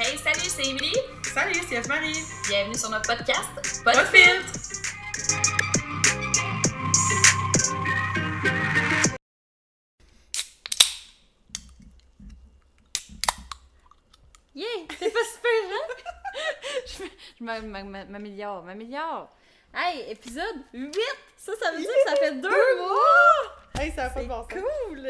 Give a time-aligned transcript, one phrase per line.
[0.00, 0.92] Hey, salut, c'est Emily.
[1.24, 2.14] Salut, c'est Marie.
[2.48, 4.52] Bienvenue sur notre podcast Pas de filtre.
[14.54, 14.66] Yeah,
[15.00, 17.08] c'est pas super, hein?
[17.40, 17.44] je
[18.12, 19.30] m'améliore, m'améliore.
[19.74, 20.94] Hey, épisode 8!
[21.36, 23.80] Ça, ça veut dire que ça fait deux mois!
[23.80, 24.52] Hey, ça a pas C'est de bon sens.
[24.52, 25.08] cool!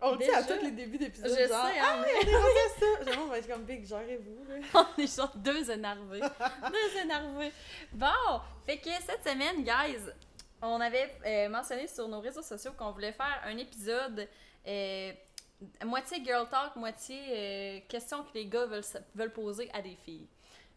[0.00, 1.30] On le dit à tous les débuts d'épisode.
[1.30, 3.12] Je genre, sais, Ah, hein, on est rendu à ça.
[3.12, 4.44] Genre, on va être comme big, gérez-vous.
[4.74, 6.20] On est genre deux énervés.
[6.20, 7.52] deux énervés.
[7.92, 10.00] Bon, fait que cette semaine, guys,
[10.60, 14.28] on avait euh, mentionné sur nos réseaux sociaux qu'on voulait faire un épisode
[14.66, 15.12] euh,
[15.84, 19.96] moitié girl talk, moitié euh, questions que les gars veulent, se- veulent poser à des
[20.04, 20.26] filles.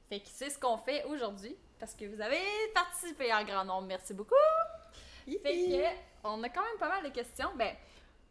[0.09, 2.39] Fait que c'est ce qu'on fait aujourd'hui parce que vous avez
[2.73, 3.87] participé en grand nombre.
[3.87, 4.35] Merci beaucoup.
[5.25, 5.83] Fait que
[6.23, 7.49] on a quand même pas mal de questions.
[7.55, 7.75] Ben,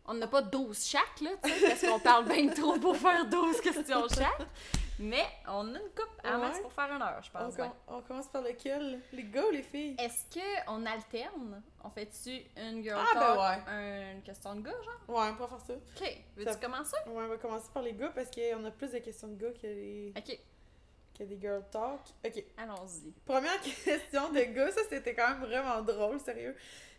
[0.09, 3.27] on n'a pas 12 chaque, là, tu sais, parce qu'on parle bien trop pour faire
[3.27, 4.46] 12 questions chaque.
[4.98, 6.38] Mais on a une coupe à Ouais.
[6.46, 7.57] max pour faire une heure, je On, pense.
[7.57, 8.98] com- on commence par lequel?
[9.13, 9.95] Les gars ou les filles?
[9.98, 10.24] Est-ce
[10.66, 11.63] qu'on alterne?
[11.85, 15.16] On fait-tu une girl Ah, ben talk, un- une question de gars, genre?
[15.16, 15.74] Ouais, on va faire ça.
[15.74, 16.96] Ok, veux-tu Ça- commencer?
[17.09, 19.52] Ouais, on va commencer par les gars parce qu'on a plus de questions de gars
[19.52, 20.15] que, les...
[20.16, 20.38] Ok,
[21.18, 22.01] que des girl talk.
[22.24, 22.45] Ok.
[22.57, 23.13] allons-y.
[23.26, 26.57] Première question de gars, ça c'était quand même vraiment drôle, sérieux.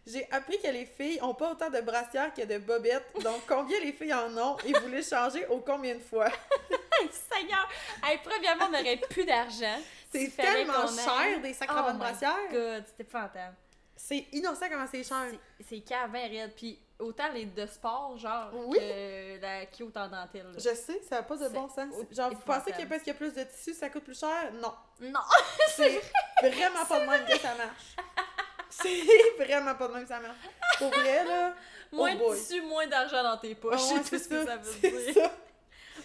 [0.09, 3.79] J'ai appris que les filles ont pas autant de brassières que de bobettes, donc combien
[3.81, 6.29] les filles en ont et vous les changez au combien de fois?
[7.31, 7.67] Seigneur!
[8.03, 9.77] Hey, premièrement, on n'aurait plus d'argent.
[10.11, 12.37] C'est tellement cher des sacrements Oh de brassières.
[12.51, 13.57] God, c'était fantastique.
[13.99, 15.25] C'est innocent comment c'est cher.
[15.67, 16.53] C'est- cave, bien raide.
[16.55, 18.77] Puis autant les de sport, genre, Oui.
[18.77, 20.43] que la cute en dentelle.
[20.45, 20.53] là.
[20.57, 21.93] Je sais, ça n'a pas de bon sens.
[22.11, 24.51] Genre, vous pensez que parce qu'il y a plus de tissu, ça coûte plus cher?
[24.53, 24.73] Non.
[25.01, 25.19] Non!
[25.75, 25.99] C'est
[26.43, 27.95] vraiment pas de même que ça marche.
[28.81, 30.37] C'est vraiment pas de même que ça marche.
[30.77, 31.53] Pour vrai, là.
[31.91, 32.37] Moins oh de boy.
[32.37, 33.79] tissu, moins d'argent dans tes poches.
[33.79, 35.13] Ah ouais, c'est tout ce que ça veut dire.
[35.13, 35.31] ça.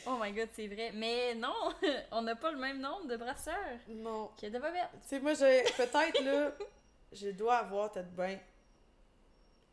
[0.06, 0.90] Oh my god, c'est vrai.
[0.94, 1.54] Mais non,
[2.12, 3.54] on n'a pas le même nombre de brasseurs
[3.88, 4.30] Non.
[4.40, 4.88] que de bobettes.
[5.02, 6.52] Tu sais, moi, j'ai peut-être, là,
[7.12, 8.38] je dois avoir peut-être bien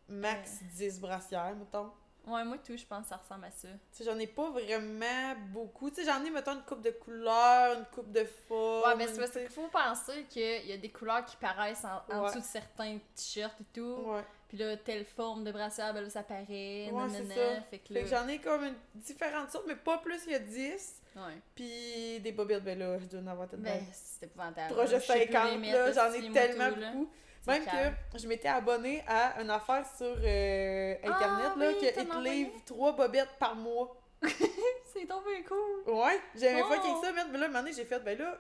[0.08, 1.92] max 10 brassières, mettons.
[2.28, 3.68] Ouais, moi tout, je pense que ça ressemble à ça.
[3.91, 5.90] Tu sais, j'en ai pas vraiment beaucoup.
[5.90, 8.88] Tu sais, j'en ai, mettons, une coupe de couleurs, une coupe de formes.
[8.90, 12.13] Ouais, mais c'est parce qu'il faut penser qu'il y a des couleurs qui paraissent en,
[12.16, 12.28] en Ouais.
[12.30, 13.97] dessous de certains t-shirts et tout.
[14.06, 14.24] Ouais.
[14.47, 16.90] Puis là, telle forme de brassière, ben là, ça paraît.
[16.91, 17.12] Ouais, nanana.
[17.12, 17.62] c'est ça.
[17.69, 18.22] Fait que Fait que là.
[18.22, 21.01] j'en ai comme une différentes sortes, mais pas plus qu'il y a 10.
[21.16, 21.22] Ouais.
[21.56, 24.74] Puis des bobettes, ben là, je dois en avoir peut-être Ben, c'est épouvantable.
[24.81, 26.94] Les 50, mettre, là, j'en ai tellement là.
[27.48, 27.96] Même calme.
[28.12, 32.08] que je m'étais abonnée à une affaire sur euh, Internet, Ah là, oui, que ils
[32.08, 32.52] te livrent?
[32.66, 33.96] 3 bobettes par mois.
[34.94, 35.94] C'est tombé cool.
[35.94, 36.70] Ouais, j'aimais Oh.
[36.70, 38.38] pas qu'il ça, mais là, un moment donné, j'ai fait, ben là,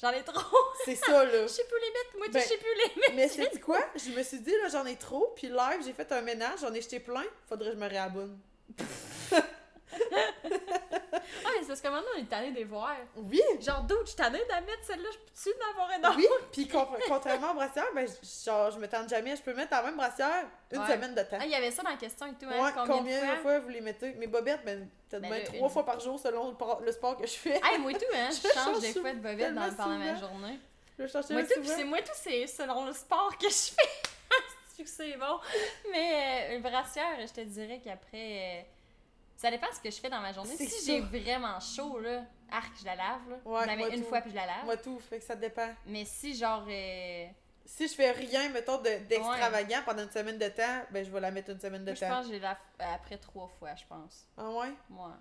[0.00, 0.56] J'en ai trop.
[0.84, 1.42] c'est ça, là.
[1.42, 2.16] Je sais plus les mettre.
[2.18, 3.14] Moi, Ben, je sais plus les mettre.
[3.16, 3.80] Mais c'est quoi?
[3.96, 6.72] Je me suis dit, là, j'en ai trop, puis live, j'ai fait un ménage, j'en
[6.72, 8.38] ai jeté plein, faudrait que je me réabonne.
[11.44, 12.94] Ah, mais c'est parce que maintenant, on est tanné de les voir.
[13.16, 13.40] Oui!
[13.60, 16.16] Genre, d'où je suis tannée de la mettre celle-là, je peux-tu en avoir une autre?
[16.16, 19.52] Oui, puis con- contrairement aux brassières, ben, je- genre, je me tente jamais, je peux
[19.54, 20.86] mettre la même brassière une Ouais.
[20.86, 21.38] semaine de temps.
[21.40, 22.64] Ah, il y avait ça dans la question et tout, hein?
[22.64, 23.58] Ouais, combien, de fois?
[23.60, 24.12] vous les mettez?
[24.14, 27.16] Mes bobettes, ben, peut-être Ben trois une- fois par jour selon le, por- le sport
[27.16, 27.60] que je fais.
[27.64, 28.28] Hey, moi tout, hein?
[28.30, 30.58] Je Je change des fois de bobette dans, pendant ma journée.
[30.98, 34.84] Je Moi tout, c'est moi tout, c'est selon le sport que je fais.
[34.84, 35.38] c'est bon.
[35.92, 38.62] Mais euh, une brassière, je te dirais qu'après.
[38.62, 38.62] euh,
[39.38, 40.54] ça dépend ce que je fais dans ma journée.
[40.56, 43.36] Si j'ai vraiment chaud, là, arc, je la lave, là.
[43.44, 44.08] Ouais, je la mets une tout.
[44.08, 44.64] fois puis je la lave.
[44.64, 45.68] Moi tout, fait que ça dépend.
[45.86, 46.64] Mais si, genre.
[46.68, 47.26] euh,
[47.64, 51.20] Si je fais rien, mettons, de- d'extravagant pendant une semaine de temps, ben, je vais
[51.20, 52.08] la mettre une semaine de moi, je temps.
[52.08, 54.26] pense que je lave euh, après trois fois, je pense.
[54.36, 54.72] Ah ouais?
[54.90, 55.12] Moi.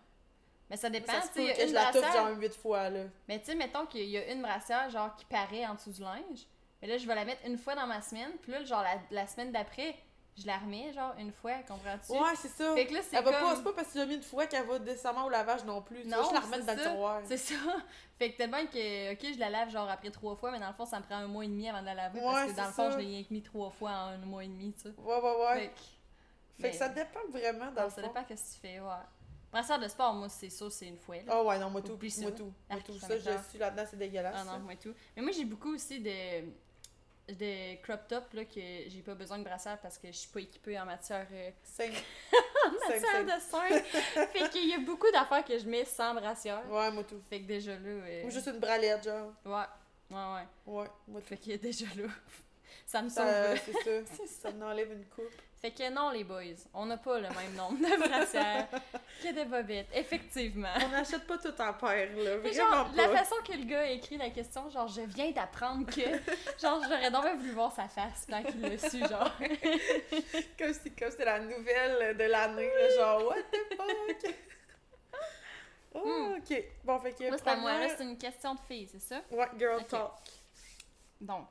[0.70, 3.04] Mais ça dépend, tu sais, je la touffe brassière- genre huit fois, là.
[3.28, 6.02] Mais tu sais, mettons qu'il y a une brassière, genre, qui paraît en dessous du
[6.02, 6.46] linge.
[6.82, 8.32] Mais là, je vais la mettre une fois dans ma semaine.
[8.42, 9.96] Puis là, genre, la, la semaine d'après,
[10.40, 12.12] je la remets, genre, une fois, comprends-tu?
[12.12, 12.74] Ouais, c'est ça.
[12.76, 13.56] Fait que là, c'est Elle va pas, comme...
[13.56, 15.82] c'est pas parce que tu l'as mis une fois qu'elle va décemment au lavage non
[15.82, 16.06] plus.
[16.06, 16.90] Non, juste la remettre c'est dans le ça.
[16.92, 17.22] tiroir.
[17.26, 17.56] C'est ça.
[18.20, 20.74] Fait que bien que, ok, je la lave, genre, après trois fois, mais dans le
[20.74, 22.20] fond, ça me prend un mois et demi avant de la laver.
[22.20, 22.92] Ouais, parce que dans le fond, ça.
[22.92, 24.94] je l'ai rien que mis trois fois en un mois et demi, tu sais.
[24.98, 25.60] Ouais, ouais, ouais.
[25.60, 25.74] Fait que...
[25.74, 25.84] Fait
[26.60, 28.08] mais- que ça dépend vraiment dans non, le ça fond.
[28.08, 28.88] dépend qu'est-ce que tu fais, ouais.
[29.52, 31.22] Brassière de sport, moi, c'est sûr, c'est une là.
[31.30, 31.98] Ah ouais, non, moi tout.
[32.10, 32.22] Ça.
[32.22, 32.44] Moi tout.
[32.44, 33.00] Moi Arc, tout.
[33.00, 34.36] ça Ça, je suis là-dedans, c'est dégueulasse.
[34.38, 34.58] Ah non, ça.
[34.60, 34.94] moi tout.
[35.16, 36.10] Mais moi, j'ai beaucoup aussi de,
[37.30, 40.40] de crop top là, que j'ai pas besoin de brassière parce que je suis pas
[40.40, 41.52] équipée en matière, euh,
[42.66, 43.68] en matière de sein.
[44.28, 46.64] fait qu'il y a beaucoup d'affaires que je mets sans brassière.
[46.70, 47.22] Ouais, moi tout.
[47.30, 47.80] Fait que déjà là.
[47.86, 49.34] euh, Ou juste une bralette, genre.
[49.46, 49.66] Ouais,
[50.12, 50.74] ouais, ouais.
[50.74, 51.28] Ouais, moi tout.
[51.28, 52.08] Fait que déjà là.
[52.86, 53.26] ça me sauve.
[53.26, 54.24] Ça, c'est ça.
[54.28, 55.42] Ça en enlève une coupe.
[55.60, 58.68] Fait que non, les boys, on n'a pas le même nombre de brassières
[59.24, 60.68] que de bobettes, effectivement.
[60.86, 62.38] On n'achète pas tout en paire, là.
[62.38, 63.18] Vraiment genre, la pas.
[63.18, 66.02] façon que le gars a écrit la question, genre, je viens d'apprendre que.
[66.62, 69.32] Genre, j'aurais donc voulu voir sa face quand il l'a su, genre.
[70.60, 74.36] Comme si comme c'était la nouvelle de l'année, là, genre, what the fuck?
[75.94, 76.64] Oh, ok.
[76.84, 77.24] Bon, fait que.
[77.24, 77.72] Là, c'est à moi.
[77.72, 79.22] Là, première- c'est une question de fille, c'est ça?
[79.32, 80.12] Ouais, girl talk.
[81.20, 81.48] Donc,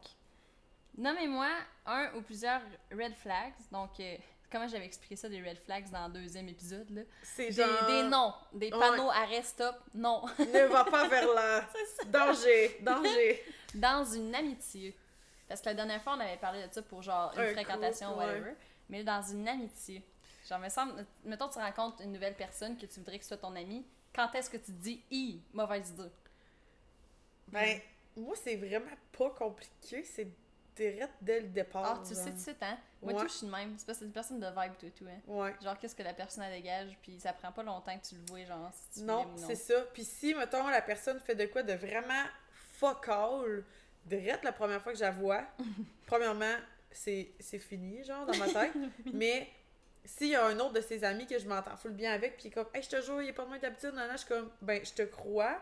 [0.96, 1.48] nommez-moi
[1.86, 2.60] un ou plusieurs
[2.92, 3.52] red flags.
[3.70, 4.16] Donc, euh,
[4.50, 7.02] comment j'avais expliqué ça, des red flags dans le deuxième épisode, là?
[7.22, 7.86] C'est Des, genre.
[7.86, 8.78] des noms, des Ouais.
[8.78, 10.24] panneaux arrêt stop, non.
[10.38, 11.68] Ne va pas vers là.
[12.06, 13.42] danger, danger.
[13.74, 14.96] dans une amitié.
[15.48, 18.16] Parce que la dernière fois, on avait parlé de ça pour genre une Un fréquentation,
[18.18, 18.24] ouais.
[18.26, 18.54] whatever.
[18.88, 20.02] Mais dans une amitié.
[20.48, 23.36] Genre, me semble, mettons, tu rencontres une nouvelle personne que tu voudrais que ce soit
[23.36, 23.84] ton ami.
[24.14, 26.10] Quand est-ce que tu te dis, hi, mauvaise idée?
[27.48, 27.80] Ben,
[28.16, 30.02] moi, c'est vraiment pas compliqué.
[30.04, 30.28] C'est
[30.76, 32.00] direct dès le départ.
[32.00, 32.78] Ah, tu sais tout de suite, hein?
[33.02, 33.20] Moi, Ouais.
[33.22, 33.74] tout, je suis de même.
[33.78, 35.20] C'est parce que c'est une personne de vibe, tout, tout, hein?
[35.26, 35.54] Ouais.
[35.62, 38.22] Genre, qu'est-ce que la personne elle dégage, puis ça prend pas longtemps que tu le
[38.28, 39.80] vois, genre, si tu Non, c'est ça.
[39.92, 42.24] Puis si, mettons, la personne fait de quoi de vraiment
[42.72, 43.64] fuck all,
[44.04, 45.42] direct la première fois que je la vois,
[46.06, 46.54] premièrement,
[46.90, 48.72] c'est fini, genre, dans ma tête.
[49.12, 49.48] Mais
[50.04, 52.50] s'il y a un autre de ses amis que je m'entends full bien avec, puis
[52.50, 54.28] comme, hey, je te jure, il est pas de moins d'habitude, non, non, je suis
[54.28, 55.58] comme, ben, je te crois,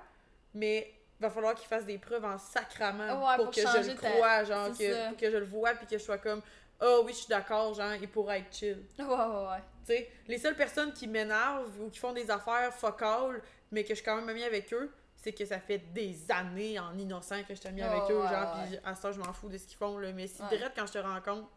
[0.53, 0.93] mais
[1.25, 4.11] va falloir qu'il fasse des preuves en sacrament Ouais, pour, pour que je le ta-
[4.11, 6.41] croie, genre, que, pour que je le vois, puis que je sois comme,
[6.81, 8.83] oh oui, je suis d'accord, genre, il pourrait être chill.
[8.99, 9.63] Ouais, ouais, ouais.
[9.87, 12.73] Tu sais, les seules personnes qui m'énervent ou qui font des affaires
[13.03, 16.17] all, mais que je suis quand même amie avec eux, c'est que ça fait des
[16.31, 19.13] années en innocent que je suis amie Oh, avec eux, ouais, genre, puis à ça,
[19.13, 20.13] je m'en fous de ce qu'ils font, là.
[20.13, 20.49] Mais si Ouais.
[20.51, 21.49] direct quand je te rencontre,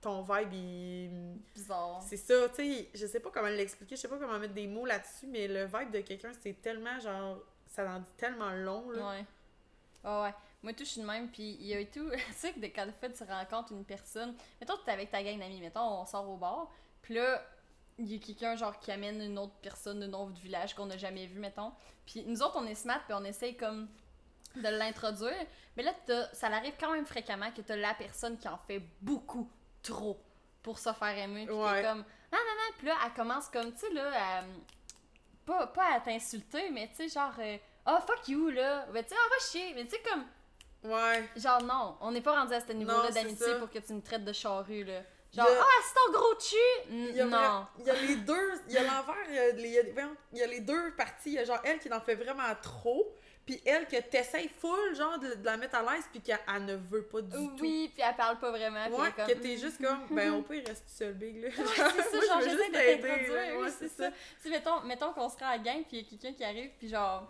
[0.00, 1.38] ton vibe, il.
[1.54, 2.02] Bizarre.
[2.08, 4.66] C'est ça, tu sais, je sais pas comment l'expliquer, je sais pas comment mettre des
[4.66, 7.38] mots là-dessus, mais le vibe de quelqu'un, c'est tellement, genre,
[7.70, 9.08] ça en dit tellement long, là.
[9.10, 9.24] Ouais.
[10.04, 10.34] Ouais, ouais.
[10.62, 11.28] Moi, tout, je suis de même.
[11.30, 12.10] Puis, il y a et tout.
[12.10, 14.34] tu sais, que quand fait, tu rencontres une personne.
[14.60, 15.60] Mettons, tu es avec ta gang d'amis.
[15.60, 16.68] Mettons, on sort au bar.
[17.02, 17.42] Puis là,
[17.98, 20.96] il y a quelqu'un, genre, qui amène une autre personne d'un autre village qu'on n'a
[20.98, 21.72] jamais vu, mettons.
[22.06, 23.00] Puis, nous autres, on est smart.
[23.06, 23.88] Puis, on essaye, comme,
[24.56, 25.46] de l'introduire.
[25.76, 28.58] Mais là, t'as- ça arrive quand même fréquemment que tu as la personne qui en
[28.58, 29.48] fait beaucoup
[29.82, 30.18] trop
[30.62, 31.46] pour se faire aimer.
[31.46, 31.80] Puis, Ouais.
[31.82, 32.74] t'es comme, non, non, non.
[32.78, 34.44] Puis là, elle commence comme, tu sais, là, à-
[35.50, 37.32] pas, pas à t'insulter, mais tu sais, genre,
[37.86, 38.86] oh fuck you, là.
[38.92, 39.72] Ben, tu sais, on va chier.
[39.74, 40.24] Mais tu sais, comme,
[40.92, 41.28] Ouais.
[41.36, 44.24] genre, non, on n'est pas rendu à ce niveau-là d'amitié pour que tu me traites
[44.24, 45.00] de charrue, là.
[45.32, 46.90] Genre, ah, c'est ton gros cul!
[46.90, 47.66] Il y a N- vra- Non.
[47.78, 49.60] Il y a les deux, il y a l'envers, il
[50.32, 51.30] il y a les deux parties.
[51.30, 54.94] Il y a genre elle qui en fait vraiment trop, puis elle que t'essayes full,
[54.94, 57.56] genre, de, de la mettre à l'aise, puis qu'elle elle ne veut pas du tout.
[57.60, 58.86] Oui, puis elle parle pas vraiment.
[58.88, 61.48] Ouais, que t'es juste comme, ben au pire, reste seul, Big, là.
[61.48, 64.10] Ouais, c'est ça, genre, j'essaie de t'introduire, oui, Ouais, c'est ça.
[64.10, 66.44] Tu sais, mettons, mettons qu'on serait à la gang, puis il y a quelqu'un qui
[66.44, 67.26] arrive, puis genre,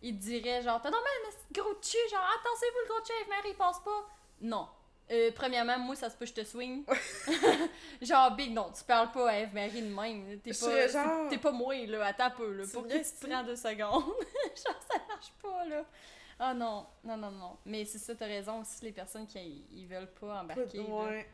[0.00, 3.28] il te dirait, genre, t'as normal, mais c'est gros cul, genre, attendez-vous le gros cul,
[3.28, 4.08] Marie, passe pas.
[4.40, 4.68] Non.
[5.10, 6.84] Euh, premièrement, moi, ça se peut, je te swing.
[8.02, 10.38] genre, Big, non, tu parles pas à Eve-Marie de même.
[10.40, 12.64] T'es pas, serais c'est- genre- t'es pas moi, là, attends un peu, là.
[12.66, 14.04] Tu Pour qui tu prends deux secondes?
[14.64, 15.84] genre, ça marche pas, là.
[16.38, 17.56] Ah non, non, non, non.
[17.64, 20.78] Mais c'est ça, t'as raison aussi, les personnes qui ils veulent pas embarquer.
[20.80, 21.26] Ouais.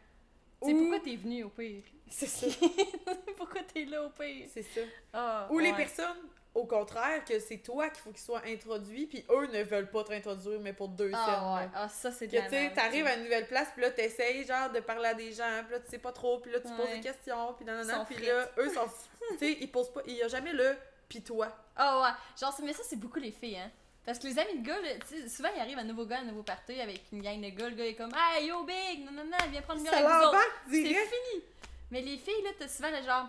[0.63, 1.83] Tu sais, Ou- pourquoi t'es venu au pire?
[2.09, 2.47] C'est ça,
[3.37, 4.47] pourquoi t'es là au pire?
[4.53, 4.81] c'est ça.
[5.13, 6.17] Ah, Ou les personnes,
[6.55, 10.05] au contraire, que c'est toi qu'il faut qu'ils soient introduits, puis eux ne veulent pas
[10.05, 11.11] t'introduire, mais pour deux.
[11.15, 13.83] Ah ouais, ah ça c'est de Que tu sais, t'arrives à une nouvelle place, puis
[13.83, 16.53] là, t'essayes genre de parler à des gens, puis là, tu sais pas trop, puis
[16.53, 18.87] là, tu poses des questions, puis nanana, sont puis là, eux sont.
[19.31, 20.03] Tu sais, ils posent pas.
[20.07, 20.77] Il y a jamais le
[21.09, 21.49] pis toi.
[21.77, 22.09] Ah ouais,
[22.39, 23.71] genre, c'est- mais ça c'est beaucoup les filles, hein.
[24.05, 24.77] Parce que les amis de gars,
[25.09, 27.41] tu souvent ils arrivent à un nouveau gars, à un nouveau party avec une gang
[27.41, 29.85] de gars, le gars est comme Hey yo big, non non non, viens prendre une
[29.87, 30.39] bière Ça avec nous autres.
[30.71, 31.43] C'est fini!
[31.91, 33.29] Mais les filles, là, t'as souvent le genre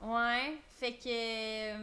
[0.00, 1.74] Ouais, fait que.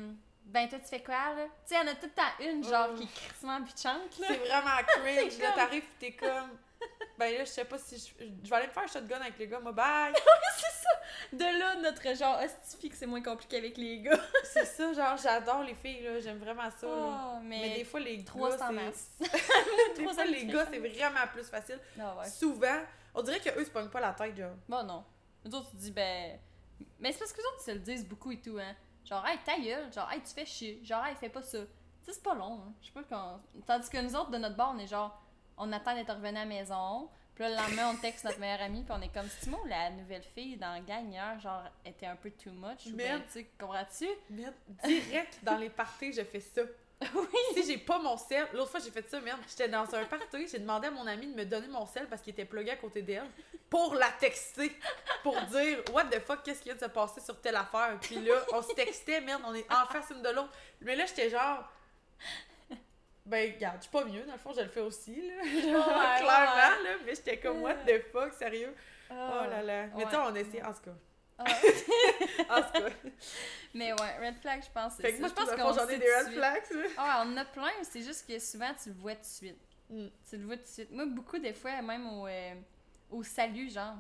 [0.52, 1.46] Ben toi tu fais quoi là?
[1.66, 2.96] Tu sais, y'en a tout le temps une, genre, Oh.
[2.96, 4.28] qui crissement pitchante, là.
[4.30, 5.38] C'est vraiment cringe.
[5.40, 6.58] Là, comme- t'arrives, t'es comme.
[7.18, 8.26] Ben là, je sais pas si je.
[8.44, 10.14] Je vais aller me faire shotgun avec les gars, moi, bye!
[11.34, 14.20] De là, notre genre, hostifie que c'est moins compliqué avec les gars.
[14.44, 17.34] c'est ça, genre, j'adore les filles, là, j'aime vraiment ça, là.
[17.36, 17.76] Oh, Mais, mais.
[17.78, 19.96] des fois, les gars, c'est en c'est.
[19.96, 21.80] Des fois, les gars, c'est vraiment plus facile.
[22.00, 22.28] Ah ouais.
[22.30, 22.80] Souvent,
[23.14, 24.56] on dirait que eux se pognent pas la tête, genre.
[24.68, 25.04] Bon, non.
[25.46, 26.40] Nous autres, tu dis, ben.
[27.00, 28.76] Mais c'est parce que les autres, ils se le disent beaucoup et tout, hein.
[29.06, 29.92] Genre, hey, ta gueule.
[29.92, 30.80] Genre, hey, tu fais chier.
[30.84, 31.60] Genre, hey, fais pas ça.
[32.04, 32.74] Tu c'est pas long, hein.
[32.82, 33.40] Je sais pas quand.
[33.66, 35.22] Tandis que nous autres, de notre bord, on est genre,
[35.58, 37.10] on attend d'être revenu à la maison.
[37.36, 39.90] Puis là, le lendemain, on texte notre meilleur ami, puis on est comme, Stimo, la
[39.92, 42.86] nouvelle fille dans hier, genre, était un peu too much?
[42.88, 43.24] Ou ben, Merde.
[43.32, 44.08] tu comprends-tu?
[44.30, 44.54] Merde,
[44.84, 46.62] direct dans les parties, je fais ça.
[47.16, 47.28] Oui.
[47.56, 50.48] Si j'ai pas mon sel, l'autre fois j'ai fait ça, merde, j'étais dans un party,
[50.48, 52.76] j'ai demandé à mon ami de me donner mon sel parce qu'il était plugué à
[52.76, 53.28] côté d'elle
[53.70, 54.72] pour la texter,
[55.24, 57.98] pour dire what the fuck, qu'est-ce qui vient de se passer sur telle affaire?
[58.02, 60.52] Puis là, on se textait, merde, on est en face une de l'autre.
[60.82, 61.72] Mais là, j'étais genre.
[63.26, 65.42] Ben, regarde, je suis pas mieux, dans le fond, je le fais aussi, là.
[65.44, 68.76] Clairement, là, mais j'étais comme what the fuck, sérieux?
[69.10, 69.14] Oh
[69.50, 69.88] là là.
[69.96, 70.96] Mais tu on essaie, en tout cas.
[71.48, 72.58] Ah.
[72.58, 72.90] En tout cas.
[73.74, 74.96] Mais ouais, red flag, je pense.
[74.98, 76.64] Fait que moi, je pense qu'on j'en ai des red flags.
[76.98, 79.60] Ah, on en a plein, c'est juste que souvent tu le vois tout de suite.
[79.90, 80.08] Mm.
[80.30, 80.92] Tu le vois tout de suite.
[80.92, 82.54] Moi, beaucoup des fois, même au, euh,
[83.10, 83.96] au salut, genre.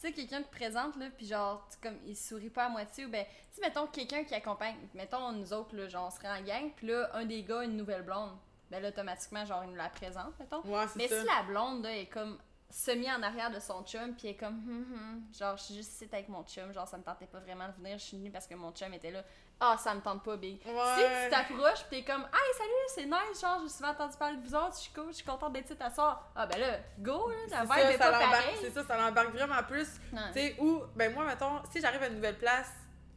[0.00, 3.10] tu sais, quelqu'un te présente, là, puis genre, comme, il sourit pas à moitié, ou
[3.10, 6.42] ben, tu sais, mettons, quelqu'un qui accompagne, mettons, nous autres, là, genre, on serait en
[6.42, 8.36] gang, puis là, un des gars une nouvelle blonde,
[8.70, 10.60] ben là, automatiquement, genre, il nous la présente, mettons.
[10.62, 11.20] Ouais, c'est Mais ça.
[11.20, 12.38] si la blonde, là, est comme
[12.70, 15.92] semi en arrière de son chum, puis est comme, hum, hum, genre, je suis juste
[15.94, 18.30] ici avec mon chum, genre, ça me tentait pas vraiment de venir, je suis venue
[18.30, 19.22] parce que mon chum était là.
[19.60, 20.60] Ah, ça me tente pas, big.
[20.62, 21.24] Si Ouais.
[21.24, 24.42] tu t'approches, pis t'es comme, hey, salut, c'est nice, genre, j'ai souvent entendu parler de
[24.42, 26.28] vous autres, je suis cool, je suis contente d'être ici ta soeur.
[26.34, 28.56] Ah, ben là, go, là, la ça, vibe est ça pas pareille.
[28.60, 29.88] C'est ça, ça l'embarque vraiment plus.
[30.10, 32.72] Tu sais, ou, ben moi, mettons, si j'arrive à une nouvelle place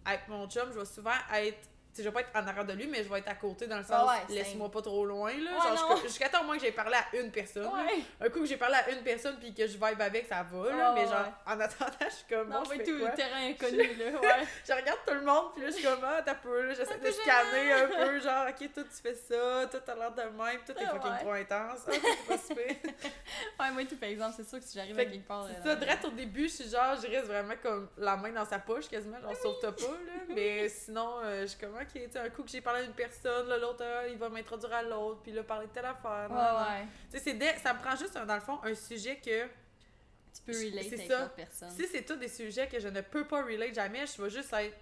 [0.05, 1.67] avec mon chum, je vais souvent être.
[2.03, 3.77] Je vais pas être en arrière de lui, mais je vais être à côté dans
[3.77, 5.51] le sens, Ah ouais, laisse-moi pas trop loin, là.
[5.51, 7.63] Ouais, Genre, jusqu'à- temps au moins que j'ai parlé à une personne.
[7.63, 7.69] là.
[7.85, 8.01] Ouais.
[8.21, 10.69] Un coup que j'ai parlé à une personne puis que je vibe avec, ça va,
[10.69, 10.87] là.
[10.89, 13.09] Ah mais genre, en attendant, je suis comme, Non, bon, je fais tout, quoi?
[13.11, 14.47] terrain inconnu, là, ouais.
[14.67, 16.93] Je regarde tout le monde, puis là, je suis comme, ah, t'as peu, là, j'essaie
[16.93, 20.21] Un de scanner un peu, genre, ok, toi, tu fais ça, toi, t'as l'air de
[20.21, 22.75] même, toi, t'es Ah fucking trop intense, ah, toi, c'est pas super.
[23.59, 25.45] Ouais, moi, tout, par exemple, c'est sûr que si j'arrive à que quelque part.
[25.45, 28.31] Euh, ça, dans- direct au début, je suis genre, je reste vraiment comme la main
[28.31, 30.13] dans sa poche quasiment, genre sauve-toi pas, là.
[30.35, 32.83] Mais sinon, euh, je suis comme, ok, tu sais, un coup que j'ai parlé à
[32.83, 36.27] une personne, l'autre, euh, il va m'introduire à l'autre, puis là, parler de telle affaire.
[36.29, 36.37] Ouais,
[36.81, 36.87] ouais.
[37.11, 40.41] Tu sais, c'est dès- ça me prend juste, dans le fond, un sujet que, Tu
[40.45, 41.69] peux relate avec l'autre personne.
[41.71, 44.53] si c'est tous des sujets que je ne peux pas relate jamais, je vais juste
[44.53, 44.77] être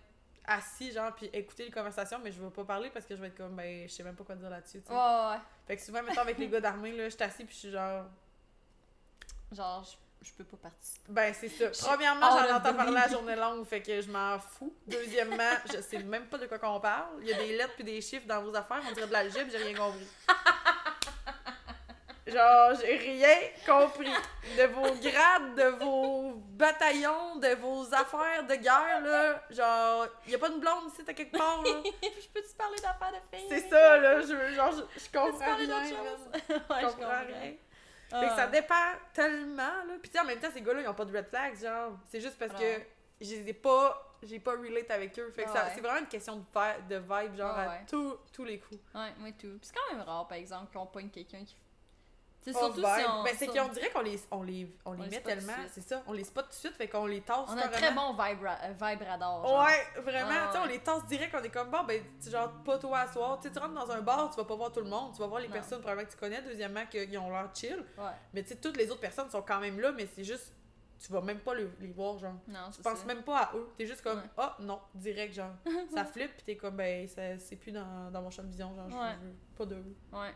[0.48, 3.28] assis, genre, puis écouter les conversations, mais je vais pas parler parce que je vais
[3.28, 4.94] être comme, ben, je sais même pas quoi dire là-dessus, tu sais.
[4.94, 5.40] Ouais, ouais, ouais.
[5.68, 7.72] Fait que souvent, mettons, avec les gars d'armée, là, je suis assis, puis je suis
[7.72, 8.06] genre,
[9.52, 9.88] Genre,
[10.25, 11.05] je, peux pas participer.
[11.10, 11.72] Ben, c'est ça.
[11.72, 14.74] Je- Premièrement, j'en entends parler la journée longue, fait que je m'en fous.
[14.88, 17.10] Deuxièmement, je sais même pas de quoi qu'on parle.
[17.22, 19.50] Il y a des lettres puis des chiffres dans vos affaires, on dirait de l'algèbre,
[19.51, 20.08] j'ai rien compris.
[22.27, 23.36] Genre, j'ai rien
[23.67, 24.10] compris.
[24.58, 29.44] De vos grades, de vos bataillons, de vos affaires de guerre, là.
[29.51, 31.70] Genre, il y a pas une blonde ici, à quelque part, là.
[31.84, 33.46] je peux-tu parler d'affaires de filles?
[33.48, 34.22] C'est ça, là.
[34.22, 35.84] Je, genre, je, comprends rien.
[35.84, 36.41] chose?
[36.50, 37.53] Je ouais, comprends rien.
[38.12, 38.20] Ah.
[38.22, 38.76] Fait que ça dépend
[39.14, 39.94] tellement, là.
[40.02, 41.98] Puis tu sais, en même temps, ces gars-là, ils ont pas de red flags, genre.
[42.06, 42.82] C'est juste parce que
[43.22, 44.02] j'ai pas...
[44.24, 45.30] J'ai pas relate avec eux.
[45.36, 45.72] Fait que Ah ouais.
[45.76, 48.80] c'est vraiment une question de, vi- de vibe, genre, Ah à tous- tous les coups.
[48.96, 49.60] Ouais, moi tout.
[49.62, 51.56] C'est quand même rare, par exemple, qu'on pogne quelqu'un qui.
[52.54, 53.24] On surtout si on.
[53.24, 55.54] Ben, c'est qu'on dirait qu'on les, on les, on les met de tellement.
[55.72, 57.70] C'est ça, on les spot tout de suite, fait qu'on les tasse On a un
[57.70, 59.66] très bon vibe, ra- euh, genre.
[59.66, 62.30] Ouais, vraiment, Ah tu sais, on les tasse direct, on est comme, bon, ben, tu-
[62.30, 63.40] genre, pas toi à soir.
[63.42, 65.42] Tu rentres dans un bar, tu vas pas voir tout le monde, tu vas voir
[65.42, 65.54] les Non.
[65.54, 66.42] personnes, probablement, que tu connais.
[66.42, 67.84] Deuxièmement, qu'ils ont l'air chill.
[67.98, 68.04] Ouais.
[68.34, 70.54] Mais tu sais, toutes les autres personnes sont quand même là, mais c'est juste,
[71.04, 72.34] tu vas même pas les, les voir, genre.
[72.48, 73.06] Non, Tu c'est penses ça.
[73.06, 73.68] même pas à eux.
[73.78, 74.30] T'es juste comme, Ouais.
[74.38, 75.52] ah non, direct, genre.
[75.94, 77.08] ça flippe, pis t'es comme, ben,
[77.40, 79.16] c'est plus dans, dans mon champ de vision, genre, je Ouais.
[79.22, 79.84] veux pas d'eux.
[80.14, 80.34] Ouais.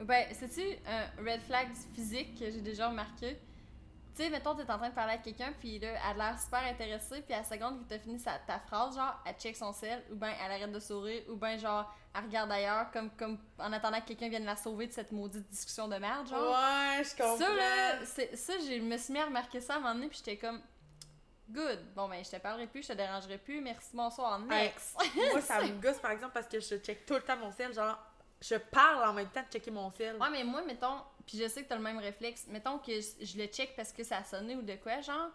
[0.00, 3.38] Ben, sais-tu un red flag physique que j'ai déjà remarqué?
[4.16, 6.40] Tu sais, mettons, t'es en train de parler à quelqu'un, puis là, elle a l'air
[6.40, 9.56] super intéressée, puis à la seconde que t'as fini sa, ta phrase, genre, elle check
[9.56, 13.10] son sel, ou ben elle arrête de sourire, ou ben genre, elle regarde ailleurs, comme,
[13.16, 16.42] comme en attendant que quelqu'un vienne la sauver de cette maudite discussion de merde, genre.
[16.48, 17.36] Ouais, je comprends.
[17.38, 20.06] Ça, là, c'est- ça, je me suis mis à remarquer ça à un moment donné,
[20.08, 20.60] puis j'étais comme,
[21.48, 21.80] good.
[21.96, 24.96] Bon, ben, je te parlerai plus, je te dérangerai plus, merci, bonsoir, next.
[25.32, 27.72] Moi, ça me gosse, par exemple, parce que je check tout le temps mon sel,
[27.74, 27.98] genre,
[28.46, 30.16] je parle en même temps de checker mon sel.
[30.20, 33.24] Ouais, mais moi, mettons, puis je sais que t'as le même réflexe, mettons que je,
[33.24, 35.30] je le check parce que ça a sonné ou de quoi, genre,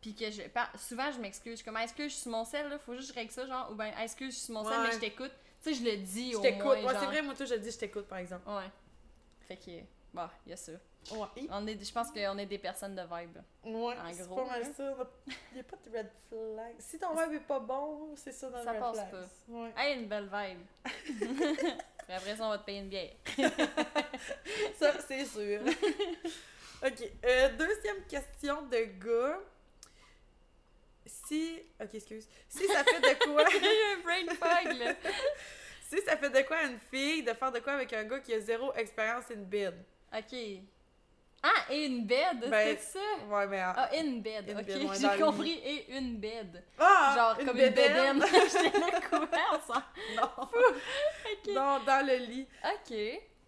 [0.00, 0.42] puis que je.
[0.42, 1.62] par- Souvent, je m'excuse.
[1.62, 3.46] Comme, est-ce que je suis sur mon sel, là, faut juste que je règle ça,
[3.46, 4.86] genre, ou ben, est-ce que je suis mon sel, Ouais.
[4.88, 5.32] mais je t'écoute.
[5.62, 6.62] Tu sais, je le dis je au t'écoute.
[6.64, 6.74] moins.
[6.76, 7.00] Ouais, genre.
[7.00, 8.48] c'est vrai, moi, toi, je dis, je t'écoute, par exemple.
[8.48, 8.70] Ouais.
[9.46, 9.70] Fait que,
[10.12, 10.72] bah, il y a ça.
[11.10, 11.48] Ouais.
[11.50, 13.38] On est, je pense qu'on est des personnes de vibe.
[13.64, 14.68] Ouais, En c'est pas mal là.
[14.72, 14.94] ça.
[15.52, 16.74] Il a pas de red flag.
[16.78, 19.10] Si ton vibe est pas bon, c'est ça dans Ça le red passe flags.
[19.10, 19.52] pas.
[19.52, 19.72] Ouais.
[19.76, 20.60] Hey, une belle vibe.
[22.06, 23.10] Puis après ça, on va te payer une bière.
[24.78, 25.60] Ça, c'est sûr.
[26.84, 27.10] ok.
[27.24, 29.40] euh, deuxième question de gars.
[31.06, 31.60] Si.
[31.80, 32.28] Ok, excuse.
[32.48, 33.44] Si ça fait de quoi?
[33.46, 34.94] Un brain fog, là.
[35.88, 38.20] si ça fait de quoi à une fille de faire de quoi avec un gars
[38.20, 39.74] qui a zéro expérience in bed?
[40.12, 40.36] Ok.
[41.42, 42.98] Ah, et une bed, Ben, c'était ça?
[43.28, 43.60] Ouais, mais.
[43.60, 44.66] Ah, une bed, Une ok.
[44.68, 46.62] ouais, J'ai le compris, et une bed.
[46.78, 47.12] Ah!
[47.16, 48.18] Genre, comme une bédaine.
[48.20, 48.22] bedaine.
[48.62, 48.90] J'étais là,
[49.52, 49.82] on s'en-
[50.16, 50.48] non.
[51.54, 52.46] Non, dans le lit.
[52.64, 52.90] Ok.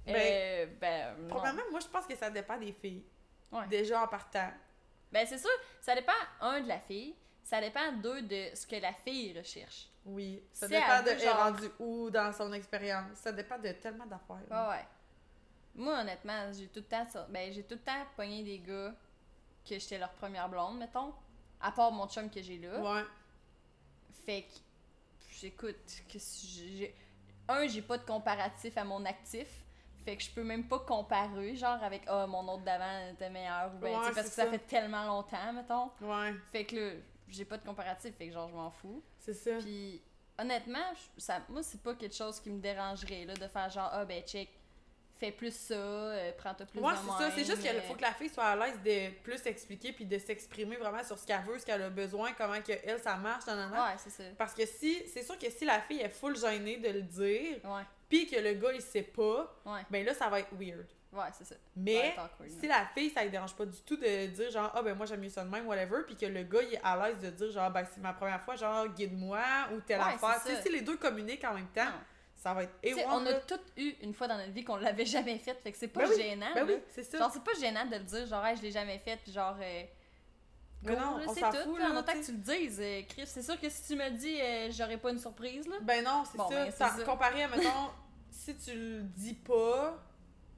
[0.06, 1.28] Ben, euh, ben, non.
[1.36, 3.04] Premièrement, moi, je pense que ça dépend des filles.
[3.52, 3.66] Ouais.
[3.68, 4.50] Déjà en partant.
[5.12, 5.48] Ben, c'est sûr,
[5.80, 9.86] ça dépend, un, de la fille, ça dépend, deux, de ce que la fille recherche.
[10.04, 10.42] Oui.
[10.52, 13.06] Ça dépend de elle est rendue où dans son expérience.
[13.14, 14.42] Ça dépend de tellement d'affaires.
[14.50, 14.84] Ouais, ouais.
[15.74, 18.92] Moi, honnêtement, j'ai tout le temps, ça- ben, j'ai tout le temps pogné des gars
[19.68, 21.12] que j'étais leur première blonde, mettons.
[21.60, 22.80] À part mon chum que j'ai là.
[22.80, 23.04] Ouais.
[24.24, 24.54] Fait que,
[25.40, 25.76] j'écoute,
[26.12, 26.94] que j'ai...
[27.48, 29.48] Un, j'ai pas de comparatif à mon actif.
[30.04, 33.72] Fait que je peux même pas comparer, genre, avec «Ah, mon autre d'avant était meilleur»
[33.74, 34.44] ou ben, Ouais, parce que ça.
[34.44, 34.50] ça.
[34.50, 35.90] fait tellement longtemps, mettons.
[36.02, 36.34] Ouais.
[36.52, 36.92] Fait que là,
[37.28, 39.02] j'ai pas de comparatif, fait que genre, je m'en fous.
[39.18, 39.56] C'est ça.
[39.58, 40.02] Puis,
[40.38, 44.04] honnêtement, ça, moi, c'est pas quelque chose qui me dérangerait, là, de faire genre «Ah,
[44.04, 44.50] ben, check,
[45.18, 47.30] fais plus ça, euh, prends-toi plus Ouais, de c'est ça.
[47.34, 50.04] C'est juste qu'il faut euh, que la fille soit à l'aise de plus expliquer puis
[50.04, 53.16] de s'exprimer vraiment sur ce qu'elle veut, ce qu'elle a besoin, comment que elle ça
[53.16, 53.80] marche, nan, nan, nan.
[53.80, 54.24] Ouais, c'est ça.
[54.36, 57.58] Parce que si, c'est sûr que si la fille est full gênée de le dire,
[58.08, 60.86] puis que le gars il sait pas, ouais, ben là ça va être weird.
[61.12, 61.54] ouais, c'est ça.
[61.76, 64.82] Mais awkward, si la fille ça lui dérange pas du tout de dire genre ah
[64.82, 66.96] ben moi j'aime mieux ça de même whatever, puis que le gars il est à
[67.08, 69.40] l'aise de dire genre ben c'est ma première fois genre guide-moi
[69.72, 70.42] ou telle Ouais, affaire.
[70.44, 72.00] Tu sais si les deux communiquent en même temps, Non.
[72.44, 74.62] Ça va être Tu sais, éwan, on a toutes eu une fois dans notre vie
[74.64, 76.54] qu'on l'avait jamais fait, fait que c'est pas Ben oui, gênant.
[76.54, 77.16] Ben oui, c'est ça.
[77.18, 79.56] Genre, c'est pas gênant de le dire, genre, hey, je l'ai jamais fait, puis genre.
[79.60, 79.82] euh,
[80.82, 82.38] go, non, là, on c'est s'en tout, fout, là, en autant tu que tu le
[82.38, 83.26] dises, euh, Chris.
[83.26, 85.76] C'est sûr que si tu me le dis, euh, j'aurais pas une surprise, là.
[85.80, 86.64] Ben non, c'est Bon, ça.
[86.66, 86.90] ben, ça.
[87.06, 87.90] Comparé à, mettons,
[88.30, 89.98] si tu le dis pas,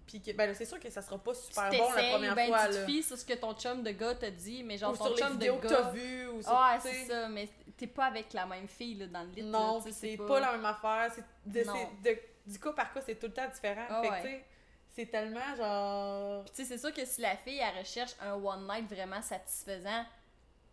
[0.07, 0.33] puis que.
[0.33, 2.85] Ben c'est sûr que ça sera pas super bon la première ben, fois, tu te
[2.87, 5.17] fies sur ce que ton chum de gars t'a dit, mais genre ou ton sur
[5.17, 5.77] les de vidéos que gars.
[5.77, 6.51] t'as vues, ou sur.
[6.83, 6.89] Sais.
[6.91, 9.43] c'est ça, mais t'es pas avec la même fille, là, dans le lit.
[9.43, 10.41] Non, c'est pas...
[10.41, 11.13] la même affaire.
[11.45, 13.87] De, de- du cas par cas, c'est tout le temps différent.
[13.89, 14.23] Ah fait que, ouais.
[14.23, 14.45] tu sais,
[14.95, 16.45] c'est tellement genre.
[16.47, 20.05] Tu sais, c'est sûr que si la fille, elle recherche un one night vraiment satisfaisant,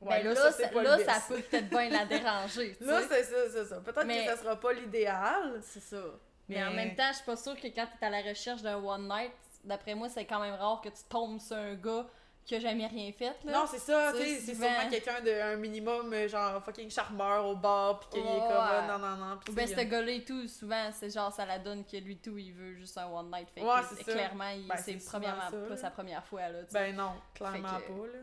[0.02, 3.80] Ouais, ben là, ça, là, peut peut-être bien la déranger, Là, c'est ça, c'est ça.
[3.80, 5.62] Peut-être Mais- que ça sera pas l'idéal.
[5.64, 6.04] C'est ça.
[6.50, 6.64] Mais...
[6.64, 9.08] en même temps, je suis pas sûre que quand t'es à la recherche d'un one
[9.08, 9.32] night,
[9.64, 12.06] d'après moi, c'est quand même rare que tu tombes sur un gars
[12.46, 13.54] qui a jamais rien fait, là.
[13.54, 17.46] Non, c'est ça, Tu sais, c'est sûrement quelqu'un de un minimum, euh, genre fucking charmeur
[17.46, 18.40] au bar, pis qu'il est Ouais.
[18.40, 19.40] comme, ah, non, non, non.
[19.48, 22.18] Ou ben, ce sais, gars-là et tout, souvent, c'est genre, ça la donne que lui
[22.18, 23.48] tout, il veut juste un one night.
[23.56, 24.12] Fait Ouais, c'est ça.
[24.12, 26.80] clairement, il- Ben, c'est premièrement ça, pas sa première fois, là, tu sais.
[26.80, 28.20] Ben non, clairement que- pas, là.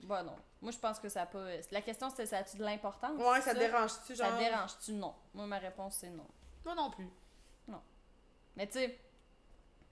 [0.00, 0.36] Bah non.
[0.60, 1.44] Moi, je pense que ça pas...
[1.70, 3.18] La question, c'était, ça a-tu de l'importance?
[3.18, 4.38] Ouais, ça te dérange-tu, Ça genre?
[4.38, 4.92] te dérange-tu?
[4.92, 5.14] Non.
[5.32, 6.26] Moi, ma réponse, c'est non.
[6.66, 7.08] Moi non plus.
[8.56, 8.98] Mais tu sais,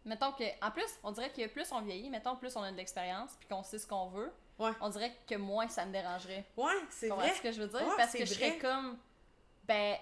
[0.05, 0.45] mettons que...
[0.65, 3.49] En plus, on dirait que plus on vieillit, mettons, plus on a de l'expérience, puis
[3.49, 4.71] qu'on sait ce qu'on veut, Ouais.
[4.81, 6.45] on dirait que moins ça me dérangerait.
[6.57, 7.33] Ouais, c'est vrai.
[7.35, 7.87] ce que je veux dire?
[7.87, 8.59] Ouais, Parce que je serais vrai.
[8.59, 8.99] comme.
[9.65, 9.97] Ben,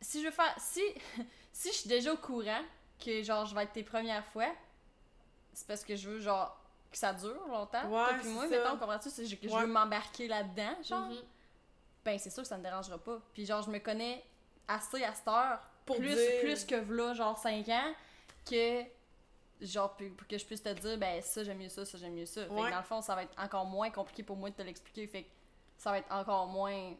[0.00, 0.54] si je veux faire.
[0.58, 0.82] Si,
[1.52, 2.62] si je suis déjà au courant
[3.04, 4.48] que, genre, je vais être tes premières fois,
[5.52, 6.56] c'est parce que je veux, genre,
[6.90, 7.82] que ça dure longtemps.
[7.84, 8.50] Ouais, Toi puis moi, ça.
[8.50, 9.10] mettons, comprends-tu?
[9.10, 9.60] C'est que je Ouais.
[9.60, 11.08] veux m'embarquer là-dedans, genre.
[11.08, 11.22] Mhm.
[12.04, 13.18] Ben, c'est sûr que ça me dérangera pas.
[13.34, 14.24] Puis, genre, je me connais
[14.66, 17.94] assez à cette heure, Pour plus, dire- plus que là, genre, 5 ans,
[18.48, 18.82] que.
[19.60, 22.24] Genre, pour que je puisse te dire, ben, ça, j'aime mieux ça, ça, j'aime mieux
[22.24, 22.42] ça.
[22.42, 24.62] Fait que dans le fond, ça va être encore moins compliqué pour moi de te
[24.62, 25.06] l'expliquer.
[25.06, 25.28] Fait que
[25.76, 26.94] ça va être encore moins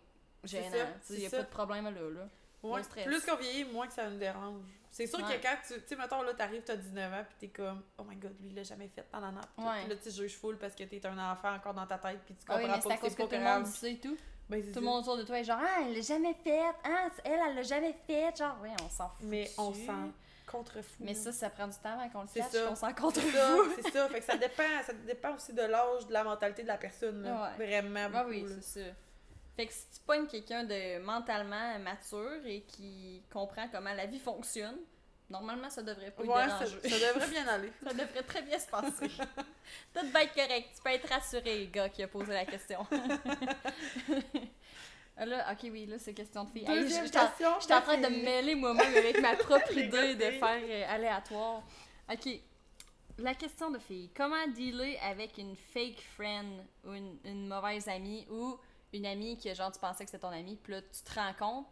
[0.44, 0.76] gênant.
[1.02, 1.38] c'est y a ça.
[1.38, 2.28] pas de problème là, là.
[2.62, 3.06] Ouais, stress.
[3.06, 4.60] plus qu'on vieillit, moins que ça nous dérange.
[4.90, 5.38] C'est sûr Ouais.
[5.38, 5.72] que quand tu.
[5.80, 8.48] Tu sais, mettons, là, t'arrives, t'as 19 ans, pis t'es comme, oh my god, lui,
[8.50, 9.40] il l'a jamais fait, nan.
[9.56, 9.86] Puis Ouais.
[9.88, 12.44] là, tu juges full parce que t'es un enfant encore dans ta tête, pis tu
[12.48, 13.60] Ah oui, comprends mais pas que c'est pas tout le grave.
[13.62, 14.16] monde dit ça et tout.
[14.50, 16.60] Ben, Tout le monde autour de toi est genre, ah, elle l'a jamais fait.
[16.84, 18.36] Ah, elle, elle l'a jamais fait.
[18.36, 19.22] Genre, oui, on s'en fout.
[19.22, 20.10] Mais on s'en
[20.46, 20.96] contrefou.
[21.04, 22.66] Mais ça, ça prend du temps avant qu'on le ça.
[22.66, 24.08] qu'on s'en ça, c'est ça.
[24.08, 27.22] Fait que ça dépend, ça dépend aussi de l'âge, de la mentalité de la personne,
[27.22, 27.52] là.
[27.58, 27.66] Ouais.
[27.66, 28.90] Vraiment Ah beaucoup, oui, c'est ça.
[29.56, 34.18] Fait que si tu pognes quelqu'un de mentalement mature et qui comprend comment la vie
[34.18, 34.78] fonctionne,
[35.30, 37.72] normalement, ça devrait pas Ouais, le ça, ça devrait bien aller.
[37.84, 39.08] Ça devrait très bien se passer.
[39.94, 40.68] Tout va être correct.
[40.76, 42.86] Tu peux être rassuré, gars, qui a posé la question.
[45.22, 46.64] Ah là, ok, oui, là, c'est question de filles.
[46.66, 48.22] Hey, je- J'étais en- train de me fille.
[48.24, 51.62] mêler moi-même avec ma propre idée de faire euh, aléatoire.
[52.10, 52.26] Ok.
[53.18, 54.10] La question de filles.
[54.16, 58.56] Comment dealer avec une fake friend ou une, une mauvaise amie ou
[58.94, 61.34] une amie que, genre, tu pensais que c'était ton amie, puis là, tu te rends
[61.34, 61.66] compte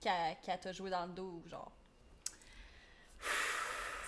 [0.00, 1.72] qu'elle qu'elle t'a joué dans le dos, genre?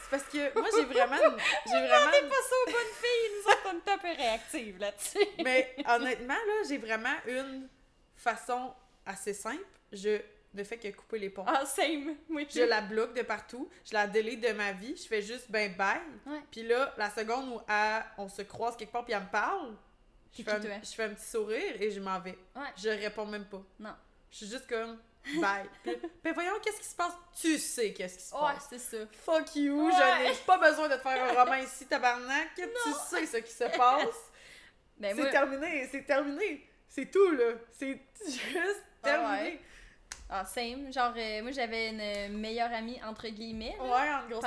[0.03, 1.17] C'est parce que moi, j'ai vraiment.
[1.17, 2.29] J'ai vraiment.
[2.29, 5.19] pas ça aux bonnes filles, nous autres, on est un peu réactives là-dessus.
[5.45, 7.69] Mais honnêtement, là, j'ai vraiment une
[8.17, 8.73] façon
[9.05, 9.65] assez simple.
[9.93, 10.19] Je
[10.55, 11.45] ne fais que couper les ponts.
[11.47, 12.17] Ah, same.
[12.29, 13.69] Moi, Je la bloque de partout.
[13.85, 14.97] Je la délite de ma vie.
[14.97, 16.01] Je fais juste ben bye.
[16.27, 16.41] Ouais.
[16.51, 19.75] Puis là, la seconde où elle- on se croise quelque part puis elle me parle,
[20.37, 22.39] je fais, un, je fais un petit sourire et je m'en vais.
[22.57, 22.69] Ouais.
[22.77, 23.63] Je réponds même pas.
[23.79, 23.95] Non.
[24.31, 24.99] Je suis juste comme
[25.41, 25.69] bye.
[25.83, 27.13] Puis, ben voyons, qu'est-ce qui se passe?
[27.41, 28.67] Tu sais qu'est-ce qui se Ouais, passe.
[28.71, 28.97] c'est ça.
[29.25, 29.93] Fuck you, Ouais.
[29.93, 32.49] je n'ai pas besoin de te faire un roman ici, tabarnak.
[32.57, 32.63] Tu
[33.11, 34.07] sais ce qui se passe.
[35.01, 36.69] Ben, c'est moi, terminé, c'est terminé.
[36.89, 37.53] C'est tout, là.
[37.79, 39.43] C'est juste Ah terminé.
[39.53, 39.61] ouais.
[40.31, 40.93] Ah, same.
[40.93, 41.89] Genre, euh, moi, j'avais
[42.29, 44.45] une meilleure amie, entre guillemets, là, Ouais, en grosse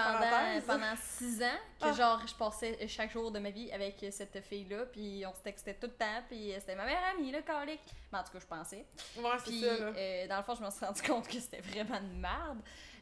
[0.67, 1.93] pendant, six ans, que Ah.
[1.93, 5.73] genre, je passais chaque jour de ma vie avec cette fille-là, puis on se textait
[5.73, 7.81] tout le temps, puis c'était ma meilleure amie, là, calique.
[8.11, 8.85] Mais en tout cas, je pensais.
[9.17, 9.91] Ouais, c'est Puis, ça, là.
[9.97, 12.59] euh, dans le fond, je me suis rendu compte que c'était vraiment une merde.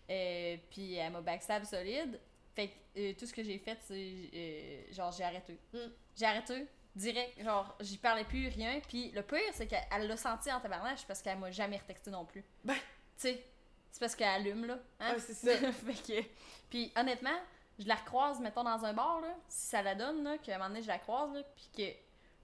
[0.10, 2.20] Euh, puis, elle m'a backstab solide.
[2.56, 3.94] Fait que euh, tout ce que j'ai fait, c'est.
[4.34, 5.58] euh, genre, j'ai arrêté.
[5.74, 5.78] Mm.
[6.18, 6.66] J'ai arrêté,
[6.96, 7.42] direct.
[7.42, 8.80] Genre, j'y parlais plus, rien.
[8.88, 12.26] Puis, le pire, c'est qu'elle l'a senti en tabarnage parce qu'elle m'a jamais retexté non
[12.26, 12.44] plus.
[12.64, 12.76] Ben.
[12.76, 12.82] Tu
[13.18, 13.46] sais,
[13.92, 14.80] c'est parce qu'elle allume, là.
[15.00, 15.14] Hein?
[15.14, 15.72] Ouais, c'est ça.
[15.72, 16.28] fait que.
[16.70, 17.38] Puis, honnêtement,
[17.80, 20.58] je la recroise, mettons, dans un bar, là, si ça la donne, là, qu'à un
[20.58, 21.98] moment donné, je la croise, là, puis que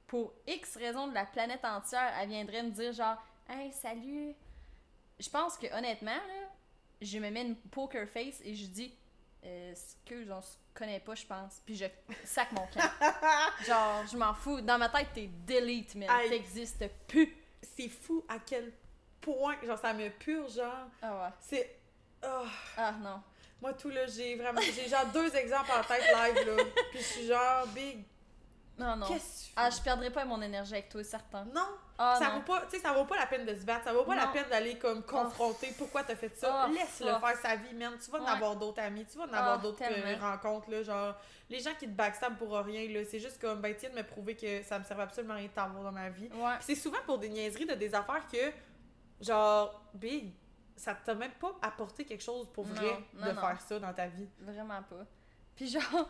[0.07, 4.35] pour X raison de la planète entière, elle viendrait me dire genre Hey, salut.
[5.19, 6.49] Je pense que honnêtement, là,
[7.01, 8.93] je me mets une poker face et je dis
[9.45, 11.61] euh, excuse, on se connaît pas, je pense.
[11.65, 11.85] Puis je
[12.23, 12.89] sac mon camp.
[13.65, 14.61] genre, je m'en fous.
[14.61, 17.35] Dans ma tête, t'es delete, mais t'existes plus.
[17.75, 18.71] C'est fou à quel
[19.21, 20.87] point, genre, ça me purge, genre.
[21.01, 21.29] Ah ouais.
[21.39, 21.79] C'est.
[22.23, 22.45] oh,
[22.77, 23.21] Ah non.
[23.61, 24.61] moi, tout là, j'ai vraiment.
[24.61, 26.63] J'ai genre deux exemples en tête live, là.
[26.91, 28.03] Puis je suis genre, big.
[28.77, 29.07] Non, non.
[29.07, 29.77] Qu'est-ce que tu Ah, fais?
[29.77, 31.45] je perdrai pas mon énergie avec toi, certain.
[31.45, 31.67] Non!
[31.97, 34.15] Ah ça vaut pas, ça vaut pas la peine de se battre, ça vaut pas
[34.15, 36.65] la peine d'aller comme confronter pourquoi t'as fait ça?
[36.67, 37.93] Oh, Laisse-le faire sa vie, man.
[38.03, 38.29] Tu vas en Ouais.
[38.31, 40.83] avoir d'autres amis, tu vas en avoir Oh, d'autres euh, rencontres, là.
[40.83, 41.15] Genre,
[41.49, 44.03] les gens qui te backstab pour rien, là, c'est juste comme, ben, tiens, de me
[44.03, 46.29] prouver que ça me servait absolument rien de t'avoir dans ma vie.
[46.33, 46.55] Ouais.
[46.59, 48.51] C'est souvent pour des niaiseries de des affaires que,
[49.21, 50.33] genre, big,
[50.75, 53.93] ça t'a même pas apporté quelque chose pour vrai Non, non, de faire ça dans
[53.93, 54.27] ta vie.
[54.39, 55.05] Vraiment pas.
[55.55, 56.09] Puis genre,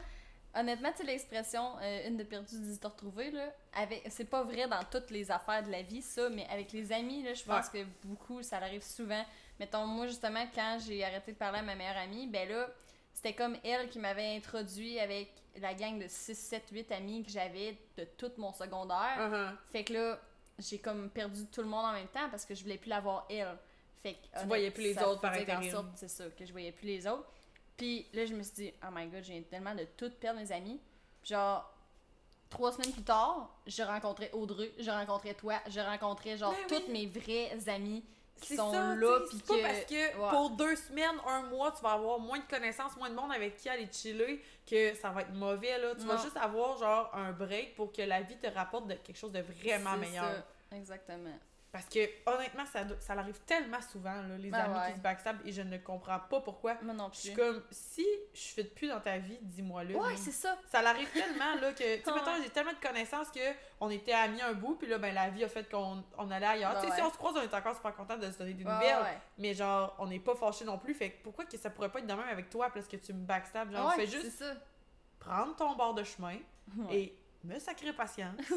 [0.55, 4.03] honnêtement, tu sais, l'expression euh, une de perdue, dix de retrouvée, là, avec...
[4.09, 7.23] c'est pas vrai dans toutes les affaires de la vie, ça, mais avec les amis,
[7.23, 9.23] là, je pense que beaucoup, ça arrive souvent.
[9.59, 12.67] Mettons, moi, justement, quand j'ai arrêté de parler à ma meilleure amie, ben là,
[13.13, 17.31] c'était comme elle qui m'avait introduit avec la gang de 6, 7, 8 amis que
[17.31, 19.17] j'avais de tout mon secondaire.
[19.17, 19.55] Uh-huh.
[19.71, 20.19] Fait que là,
[20.59, 23.25] j'ai comme perdu tout le monde en même temps parce que je voulais plus l'avoir
[23.29, 23.57] elle.
[24.03, 25.91] Fait que, honnête, voyais plus les autres par intérim.
[25.95, 27.27] c'est ça, que je voyais plus les autres.
[27.77, 30.51] Puis là, je me suis dit, oh my god, j'ai tellement de tout perdre mes
[30.51, 30.79] amis.
[31.23, 31.69] Genre,
[32.49, 36.65] trois semaines plus tard, je rencontrais Audrey, je rencontrais toi, je rencontrais genre Ben oui.
[36.77, 38.03] toutes mes vrais amis
[38.41, 39.19] qui sont ça, là.
[39.31, 39.61] c'est pas que.
[39.61, 40.29] parce que Ouais.
[40.29, 43.57] pour deux semaines, un mois, tu vas avoir moins de connaissances, moins de monde avec
[43.57, 45.95] qui aller chiller, que ça va être mauvais, là.
[45.95, 49.17] Tu vas juste avoir, genre, un break pour que la vie te rapporte de quelque
[49.17, 50.25] chose de vraiment meilleur.
[50.69, 51.37] ça, Exactement.
[51.75, 54.91] Parce que, honnêtement, ça, ça arrive tellement souvent, là, les Ah amis ouais.
[54.91, 56.75] qui se backstab, et je ne comprends pas pourquoi.
[56.81, 57.41] Moi non Je suis plus.
[57.43, 59.93] comme, si je fais plus dans ta vie, dis-moi-le.
[59.97, 60.57] Ouais, c'est ça.
[60.71, 63.41] Ça l'arrive tellement, là, que, tu sais, mettons, j'ai tellement de connaissances que
[63.81, 66.45] on était amis un bout, puis là, ben, la vie a fait qu'on on allait
[66.45, 66.75] ailleurs.
[66.75, 68.53] Ouais, tu sais, si on se croise, on est encore super content de se donner
[68.53, 68.79] des nouvelles.
[69.03, 69.17] ouais.
[69.37, 70.93] Mais genre, on n'est pas fâchés non plus.
[70.93, 73.11] Fait que pourquoi que ça pourrait pas être de même avec toi parce que tu
[73.11, 73.69] me backstab?
[73.71, 74.53] Genre, fais juste ça.
[75.19, 76.37] prendre ton bord de chemin
[76.89, 78.39] et me sacrer patience.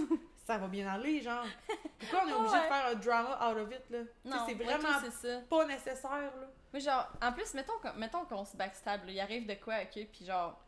[0.48, 1.44] ça va bien aller, genre.
[2.00, 2.62] Pourquoi on est obligé Ouais.
[2.62, 3.98] de faire un drama out of it, là?
[4.24, 5.40] Non, c'est vraiment tout, c'est ça.
[5.42, 6.46] pas nécessaire, là.
[6.72, 9.74] Mais genre, en plus, mettons, qu'on- mettons qu'on se backstab, là, il arrive de quoi,
[9.82, 10.58] ok, puis genre,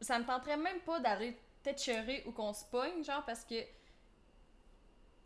[0.00, 3.54] ça me tenterait même pas d'aller peut-être cheurer ou qu'on se pogne, genre, parce que,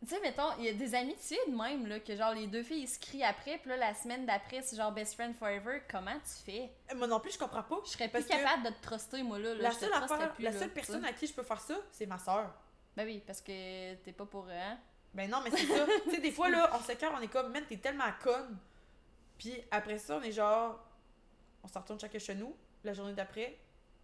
[0.01, 2.63] tu sais, mettons, il y a des amitiés de même, là, que genre, les deux
[2.63, 5.81] filles, ils se crient après, puis là, la semaine d'après, c'est genre best friend forever,
[5.91, 6.71] comment tu fais?
[6.93, 7.77] Euh, Moi non plus, je comprends pas.
[7.87, 10.43] Je serais plus capable de te truster, moi, là, là, La seule, trusterais affaire, plus,
[10.43, 12.53] la là, seule tu personne à qui je peux faire ça, c'est ma soeur.
[12.97, 14.49] Ben oui, parce que t'es pas pour...
[14.49, 14.79] Hein?
[15.13, 15.87] Ben non, mais c'est ça.
[16.05, 18.59] tu sais, des fois, là, on s'écarte, on est comme, man, t'es tellement conne.
[19.39, 20.79] Puis après ça, on est genre,
[21.63, 22.57] on se retourne chacun chez nous.
[22.83, 23.59] La journée d'après,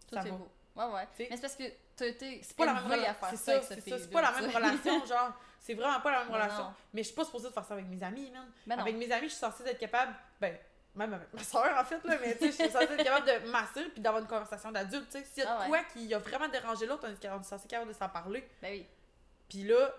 [0.07, 0.37] Tout ça est va.
[0.37, 0.51] beau.
[0.75, 1.07] Ouais, ouais.
[1.19, 1.63] Mais c'est parce que
[1.95, 3.27] t'as été C'est pas la même relation.
[3.29, 3.99] C'est ça c'est ça.
[3.99, 5.33] C'est pas la même relation, genre.
[5.59, 6.63] C'est vraiment pas la même relation.
[6.63, 6.73] non.
[6.93, 8.49] Mais je suis pas supposée de faire ça avec mes amis, man.
[8.65, 8.79] Ben.
[8.79, 10.57] Avec mes amis, je suis censée être capable, ben,
[10.95, 13.25] même avec ma soeur, en fait, là, mais tu sais, je suis censée être capable
[13.27, 15.23] de m'assurer puis d'avoir une conversation d'adulte, tu sais.
[15.25, 15.79] S'il y a Ah de ouais.
[15.79, 18.47] quoi qui a vraiment dérangé l'autre, on est censé être capable de s'en parler.
[18.61, 18.85] Ben oui.
[19.49, 19.93] Puis là,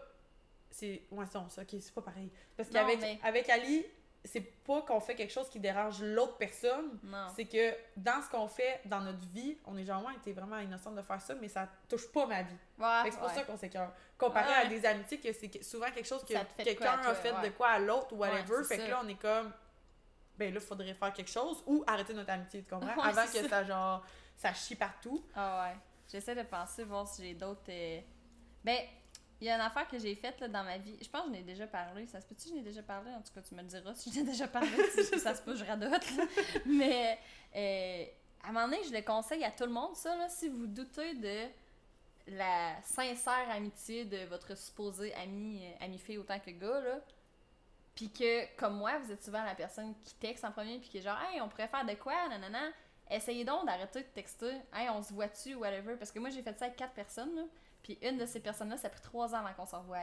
[0.70, 1.02] c'est.
[1.10, 2.30] Ouais, c'est ça, ok, c'est pas pareil.
[2.56, 3.84] Parce qu'avec mais- avec Ali,
[4.24, 6.98] c'est pas qu'on fait quelque chose qui dérange l'autre personne.
[7.02, 7.26] Non.
[7.34, 10.58] C'est que dans ce qu'on fait dans notre vie, on est genre, ouais, t'es vraiment
[10.60, 12.54] innocente de faire ça, mais ça touche pas ma vie.
[12.78, 13.34] Ouais, Fait que c'est pour ouais.
[13.34, 13.92] ça qu'on s'écœure.
[14.16, 17.70] Comparé à des amitiés, que c'est souvent quelque chose que quelqu'un a fait de quoi
[17.70, 18.62] à l'autre ou whatever.
[18.64, 19.52] Fait que là, on est comme,
[20.38, 22.94] ben là, faudrait faire quelque chose ou arrêter notre amitié, tu comprends?
[22.94, 23.48] Ouais, Avant que ça.
[23.48, 24.04] ça, genre,
[24.36, 25.24] ça chie partout.
[25.34, 25.76] Ah ouais.
[26.10, 27.60] J'essaie de penser, voir si j'ai d'autres.
[27.70, 28.00] euh,
[28.64, 28.78] Ben,
[29.40, 30.96] il y a une affaire que j'ai faite là, dans ma vie.
[31.02, 32.06] Je pense que j'en ai déjà parlé.
[32.06, 33.10] Ça se peut-tu que ai déjà parlé?
[33.12, 34.68] En tout cas, tu me le diras si j'en ai déjà parlé.
[34.94, 35.90] si ça se peut, je radote.
[36.16, 36.24] là.
[36.66, 37.18] Mais,
[37.56, 38.04] euh,
[38.44, 40.66] à un moment donné, je le conseille à tout le monde, ça, là, si vous
[40.66, 41.46] doutez de
[42.28, 47.00] la sincère amitié de votre supposé ami, euh, ami-fille autant que gars, là.
[47.94, 50.98] Puis que, comme moi, vous êtes souvent la personne qui texte en premier, puis qui
[50.98, 52.70] est genre, hey, on pourrait faire de quoi, nanana.
[53.10, 55.96] Essayez donc d'arrêter de texter, hey, on se voit-tu, whatever.
[55.96, 57.48] Parce que moi, j'ai fait ça avec quatre personnes.
[57.82, 59.98] Puis une de ces personnes-là, ça a pris trois ans avant qu'on s'en voie.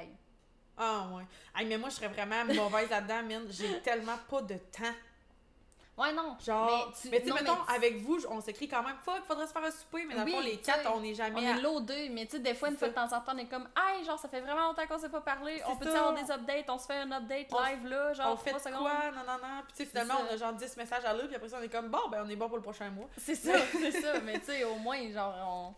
[0.78, 1.24] Ah, ouais.
[1.56, 3.48] Hey, mais moi, je serais vraiment mauvaise là-dedans, man.
[3.50, 4.94] J'ai tellement pas de temps.
[6.00, 6.38] Ouais, non.
[6.40, 7.34] Genre, mais tu sais, mettons,
[7.68, 10.24] mais- avec vous, on s'écrit quand même, fuck, faudrait se faire un souper, mais dans
[10.24, 12.54] le fond, les quatre, on n'est jamais On à- est loadés, mais tu sais, des
[12.54, 14.68] fois, une fois de temps en temps, on est comme, hey, genre, ça fait vraiment
[14.68, 15.62] longtemps qu'on s'est pas parlé.
[15.68, 15.90] On ça.
[15.90, 16.70] avoir des updates?
[16.70, 18.80] On se fait un update On- live là, genre, on fait de secondes.
[18.80, 19.62] quoi, non, non, non.
[19.68, 21.64] Puis tu sais, finalement, on a genre 10 messages à lire, puis après ça, on
[21.64, 23.10] est comme, bon, ben, on est bon pour le prochain mois.
[23.18, 24.20] C'est ça, c'est ça.
[24.22, 25.74] Mais tu sais, au moins, genre, on.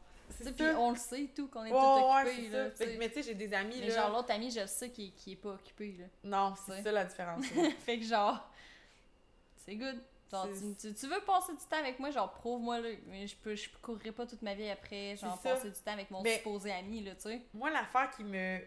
[0.56, 2.92] Puis on le sait tout, qu'on est Ouais, tout ouais, occupé, c'est là.
[3.00, 3.96] Mais tu sais, j'ai des amis, Mais là.
[3.96, 6.06] genre, l'autre ami, je le sais qui, qui est pas occupé, là.
[6.24, 6.82] Non, c'est Ouais.
[6.84, 7.44] ça la différence.
[7.86, 8.40] fait que genre,
[9.58, 10.02] c'est good.
[10.32, 12.89] Genre, C'est- tu, tu- veux passer du temps avec moi, genre, prouve-moi, là.
[13.08, 15.91] Mais je peux, je courrai pas toute ma vie après, genre, C'est passer du temps
[15.91, 17.41] avec mon supposé ami, là, tu sais.
[17.54, 18.60] Moi, l'affaire qui me.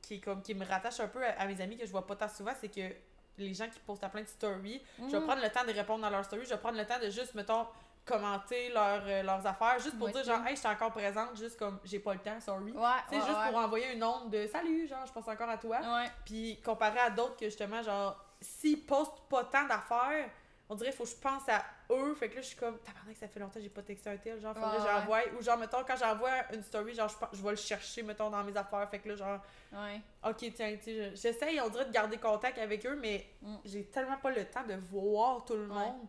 [0.00, 2.04] Qui, est comme, qui me rattache un peu à, à mes amis que je vois
[2.04, 2.92] pas tant souvent, c'est que
[3.38, 5.26] les gens qui postent à plein de stories, je vais Mhm.
[5.26, 7.34] prendre le temps de répondre à leurs stories, je vais prendre le temps de juste,
[7.36, 7.66] mettons,
[8.04, 11.56] commenter leur, euh, leurs affaires, juste pour dire c'est genre, hey, j'étais encore présente, juste
[11.56, 12.72] comme, j'ai pas le temps, sorry.
[12.72, 13.48] Ouais, Tu sais, ouais, juste ouais.
[13.50, 15.78] pour envoyer une onde de salut, genre, je pense encore à toi.
[16.24, 20.28] Puis comparé à d'autres que justement, genre, s'ils postent pas tant d'affaires,
[20.72, 22.14] on dirait faut que je pense à eux.
[22.14, 24.16] Fait que là, je suis comme, tabarnak, ça fait longtemps que j'ai pas texté un
[24.16, 24.40] tel.
[24.40, 25.20] Genre, faudrait que j'envoie.
[25.38, 28.42] Ou genre, mettons, quand j'envoie une story, genre, je, je vais le chercher, mettons, dans
[28.44, 28.88] mes affaires.
[28.90, 29.40] Fait que là, genre,
[29.72, 30.00] Ouais.
[30.24, 33.56] ok, tiens, tu sais, j'essaye, on dirait, de garder contact avec eux, mais Mm.
[33.64, 35.74] j'ai tellement pas le temps de voir tout le Ouais.
[35.74, 36.06] monde.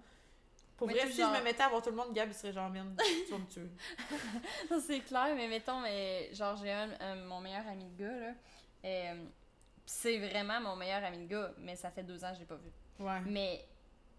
[0.77, 2.33] Pour Mais vrai, si genre- je me mettais à voir tout le monde, Gab, il
[2.33, 2.95] serait genre, man,
[3.25, 3.69] tu vas me tuer.
[4.69, 8.19] Ça, c'est clair, mais mettons, mais, genre, j'ai un, un- mon meilleur ami de gars,
[8.19, 8.33] là.
[8.85, 9.15] euh,
[9.85, 12.39] pis c'est vraiment mon meilleur ami de gars, mais ça fait deux ans que je
[12.39, 12.71] l'ai pas vu.
[12.99, 13.21] Ouais.
[13.25, 13.65] Mais,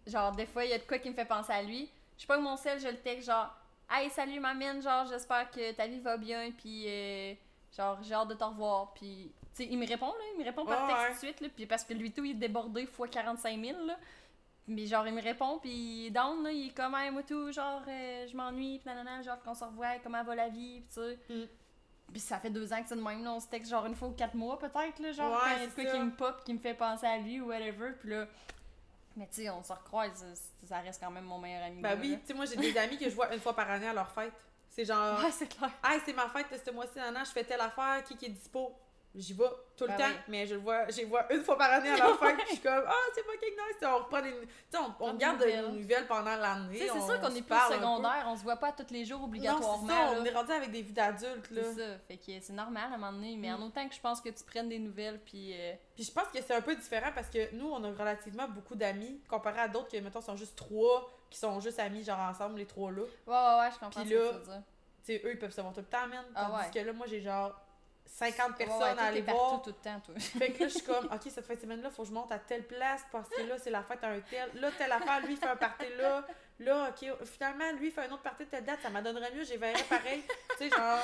[0.06, 1.90] genre, des fois, il y a de quoi qui me fait penser à lui.
[2.16, 3.54] Je sais pas que mon sel, je le texte, genre,
[3.90, 7.34] Hey, salut ma mine, genre, j'espère que ta vie va bien, puis euh,
[7.76, 8.92] genre, j'ai hâte de te revoir.
[8.94, 11.08] Puis, tu sais, il me répond, là, il me répond par texte ouais.
[11.08, 13.86] tout de suite, là, puis parce que lui, tout, il est débordé fois 45 000,
[13.86, 13.98] là.
[14.66, 17.22] Mais genre, il me répond, puis il est down, là, il est comme, hey, moi
[17.22, 20.80] tout, genre, euh, je m'ennuie, puis nanana, genre, qu'on se revoit, comment va la vie,
[20.80, 21.18] puis tu sais.
[21.28, 21.46] Mm.
[22.12, 23.94] Puis ça fait deux ans que c'est de même, là, on se texte genre une
[23.94, 25.98] fois ou quatre mois, peut-être, là, genre, Ouais, quand il y a de quoi qui
[25.98, 28.26] me pop, qui me fait penser à lui ou whatever, puis là.
[29.16, 30.24] Mais tu sais, on se recroise,
[30.64, 31.80] ça, reste quand même mon meilleur ami.
[31.80, 33.86] Ben oui, tu sais, moi, j'ai des amis que je vois une fois par année
[33.86, 34.32] à leur fête.
[34.70, 35.70] C'est genre, Ouais, c'est clair.
[35.84, 38.74] Hey, c'est ma fête ce mois-ci, nana, je fais telle affaire, qui qui est dispo?
[39.16, 39.44] J'y vais
[39.76, 42.18] tout le temps, mais je le vois, j'y vois une fois par année à leur
[42.18, 44.30] fête, puis je suis comme, ah, c'est fucking nice, on reprend des.
[44.32, 46.06] Tu sais, on, on Prendre des nouvelles.
[46.08, 46.78] pendant l'année.
[46.78, 49.86] C'est sûr qu'on est plus secondaire, on se voit pas tous les jours Non, obligatoirement.
[49.86, 51.62] c'est ça, on est rendu avec des vies d'adultes, là.
[51.62, 53.62] C'est ça, fait que c'est normal à un moment donné, mais Mm.
[53.62, 55.52] en autant que je pense que tu prennes des nouvelles, puis.
[55.54, 58.48] euh, Puis je pense que c'est un peu différent parce que nous, on a relativement
[58.48, 62.18] beaucoup d'amis, comparé à d'autres qui, mettons, sont juste trois, qui sont juste amis, genre
[62.18, 63.02] ensemble, les trois là.
[63.02, 64.62] Ouais, ouais, ouais, je comprends ce que tu veux dire.
[65.06, 66.24] Tu sais, eux, ils peuvent se voir tout le temps, man.
[66.34, 66.70] Ah Tandis ouais.
[66.82, 67.54] que là, moi, j'ai genre
[68.06, 69.50] 50 personnes ouais, ouais, à aller voir.
[69.50, 70.14] partout tout le temps, toi.
[70.18, 72.30] Fait que là, je suis comme, ok, cette fin de semaine-là, faut que je monte
[72.30, 74.50] à telle place parce que là, c'est la fête à un tel.
[74.60, 76.24] Là, telle affaire, lui, il fait un party là.
[76.60, 79.44] Là, ok, finalement, lui, il fait un autre party de telle date, ça m'adonnerait mieux,
[79.44, 80.22] j'y verrais pareil.
[80.50, 81.00] tu sais, genre,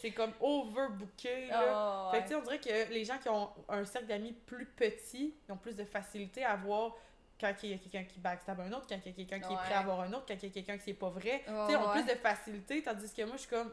[0.00, 2.10] c'est comme overbooké, là.
[2.12, 2.22] Fait ouais.
[2.22, 5.34] que, tu sais, on dirait que les gens qui ont un cercle d'amis plus petit,
[5.48, 6.94] ils ont plus de facilité à voir
[7.40, 9.52] quand il y a quelqu'un qui backstab un autre, quand il y a quelqu'un qui
[9.52, 11.42] est prêt à voir un autre, quand il y a quelqu'un qui est pas vrai.
[11.44, 13.72] Tu sais, ils ont plus de facilité, tandis que moi, je suis comme,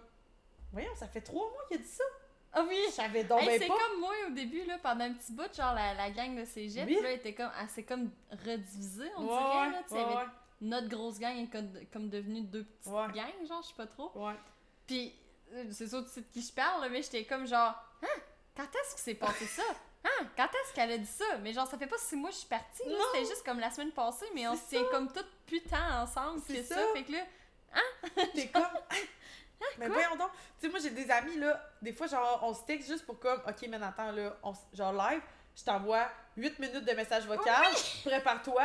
[0.71, 2.03] voyons, ça fait trois mois qu'il a dit ça.
[2.57, 2.77] Ah oui!
[2.87, 5.53] Je savais donc Hey, ben c'est comme moi au début, là, pendant un petit bout,
[5.53, 6.99] genre la, la gang de cégep, Oui.
[7.03, 8.09] là, était comme, elle s'est comme
[8.45, 10.23] redivisée, on Ouais, dirait, là, ouais, avait ouais,
[10.61, 14.11] notre grosse gang est comme, comme devenue deux petites gangs, genre, je sais pas trop.
[14.87, 15.13] Puis,
[15.71, 18.21] c'est sûr, tu sais de qui je parle, là, mais j'étais comme genre, hein,
[18.55, 19.63] quand est-ce que c'est passé ça?
[20.07, 21.25] Hein, quand est-ce qu'elle a dit ça?
[21.41, 23.71] Mais genre, ça fait pas six mois que je suis partie, c'était juste comme la
[23.71, 26.75] semaine passée, mais on se tient comme tout putain ensemble, C'est ça.
[26.75, 26.81] ça.
[26.93, 27.23] fait que là,
[28.35, 28.63] T'es comme.
[29.77, 29.95] Mais Quoi?
[29.95, 30.31] voyons donc.
[30.59, 31.69] Tu sais, moi, j'ai des amis, là.
[31.81, 34.93] Des fois, genre, on se texte juste pour comme, OK, mais attends, là, on, genre
[34.93, 35.21] live,
[35.57, 37.65] je t'envoie 8 minutes de message vocal,
[38.03, 38.63] prépare-toi,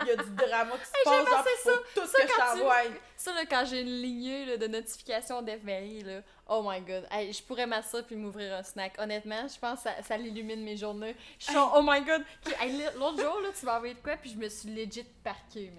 [0.00, 2.32] il y a du drama qui se passe, genre, faut tout ce Ça, que je
[2.32, 2.76] tu- t'envoie.
[3.16, 7.32] ça, là, quand j'ai une lignée là, de notifications d'FBI, là, oh my god, Hey,
[7.32, 8.94] je pourrais mettre ça puis m'ouvrir un snack.
[8.98, 11.14] Honnêtement, je pense que ça, ça l'illumine mes journées.
[11.38, 12.24] Je suis genre, oh my god.
[12.60, 15.72] Hey, L'autre jour, là, tu m'as envoyé de quoi, puis je me suis legit parquée.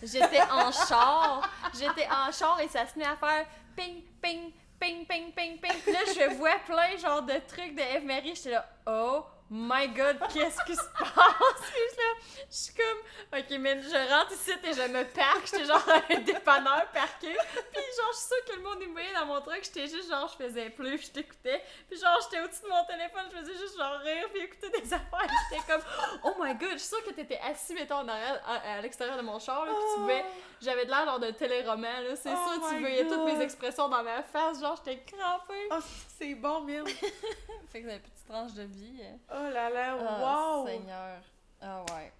[0.00, 5.04] J'étais en char, j'étais en char et ça se met à faire ping, ping, ping,
[5.06, 5.72] ping, ping, ping.
[5.82, 8.04] Puis là, je vois plein, genre, de trucs de F.
[8.04, 9.24] Marie, j'étais là, oh
[9.54, 11.14] my god, qu'est-ce qui se passe?
[11.70, 12.10] Puis là,
[12.50, 16.18] je suis comme, ok, man, je rentre ici et je me parque, j'étais genre un
[16.20, 17.28] dépanneur parqué.
[17.72, 20.08] Puis genre, je suis sûre que le monde me voyait dans mon truck, j'étais juste
[20.10, 21.62] genre, je faisais plus, je t'écoutais.
[21.88, 24.92] Puis genre, j'étais au-dessus de mon téléphone, je faisais juste genre rire, puis écouter des
[24.92, 25.28] affaires.
[25.50, 25.82] J'étais comme,
[26.24, 29.16] oh my god, je suis sûre que t'étais assis, mettons, en arrière, à, à l'extérieur
[29.16, 30.24] de mon char, là, puis tu pouvais,
[30.60, 33.88] j'avais de l'air genre de téléroman, là, c'est Oh sûr, tu voyais toutes mes expressions
[33.88, 35.68] dans ma face, genre, j'étais crampée.
[35.70, 35.78] Oh,
[36.18, 36.88] c'est bon, merde.
[37.72, 39.00] Fait que la petite tranche de vie.
[39.32, 40.66] euh, Oh là là, Oh, wow.
[40.66, 41.18] Seigneur.
[41.60, 42.12] Ah ouais.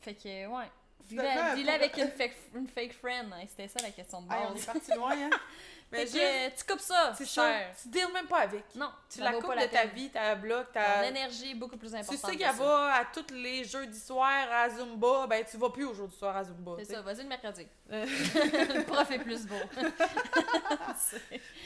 [0.00, 0.70] Fait que, ouais.
[1.14, 3.30] Pour- avec une fake, une fake friend.
[3.32, 4.50] hein, C'était ça la question de Hey, base.
[4.52, 5.30] on est parti loin, hein.
[5.92, 7.72] Mais juste, que, tu coupes ça, c'est cher.
[7.80, 8.64] tu deals même pas avec.
[8.74, 11.06] Non, Tu la coupes de ta vie, ta Ton ta...
[11.06, 12.18] énergie est beaucoup plus Tu importante.
[12.30, 15.84] sais que qu'elle va à tous les jeudis soirs à Zumba, ben tu vas plus
[15.84, 16.72] au jeudi soir à Zumba.
[16.78, 16.94] C'est tu sais.
[16.94, 17.68] ça, vas-y le mercredi.
[17.92, 18.06] Euh.
[18.74, 19.54] le prof est plus beau.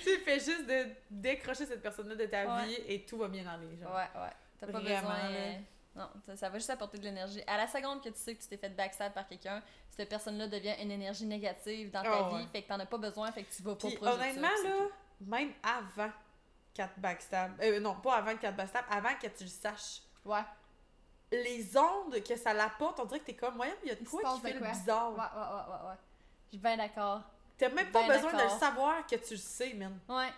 [0.04, 2.66] Tu fais juste de décrocher cette personne-là de ta Ouais.
[2.66, 3.76] vie et tout va bien aller.
[3.80, 3.94] Genre.
[3.94, 4.32] ouais, ouais.
[4.58, 5.30] T'as pas Vraiment, besoin.
[5.30, 5.54] euh,
[5.96, 7.42] Non, ça, ça va juste apporter de l'énergie.
[7.46, 10.46] À la seconde que tu sais que tu t'es fait backstab par quelqu'un, cette personne-là
[10.48, 12.34] devient une énergie négative dans ta Ah vie.
[12.36, 12.46] ouais.
[12.52, 14.74] Fait que t'en as pas besoin, fait que tu vas pas ça, honnêtement, là,
[15.20, 16.10] même avant
[16.74, 20.42] 4 backstab, euh, non, pas avant 4 backstab, avant que tu le saches, Ouais.
[21.32, 24.04] les ondes que ça l'apporte, on dirait que t'es comme, moyen, il y a de
[24.04, 25.10] quoi qui fait le bizarre.
[25.12, 25.96] Ouais, ouais, ouais, ouais, ouais.
[26.44, 27.22] Je suis bien d'accord.
[27.58, 29.98] T'as même pas Ben besoin de le savoir que tu le sais, man.
[30.08, 30.28] Ouais.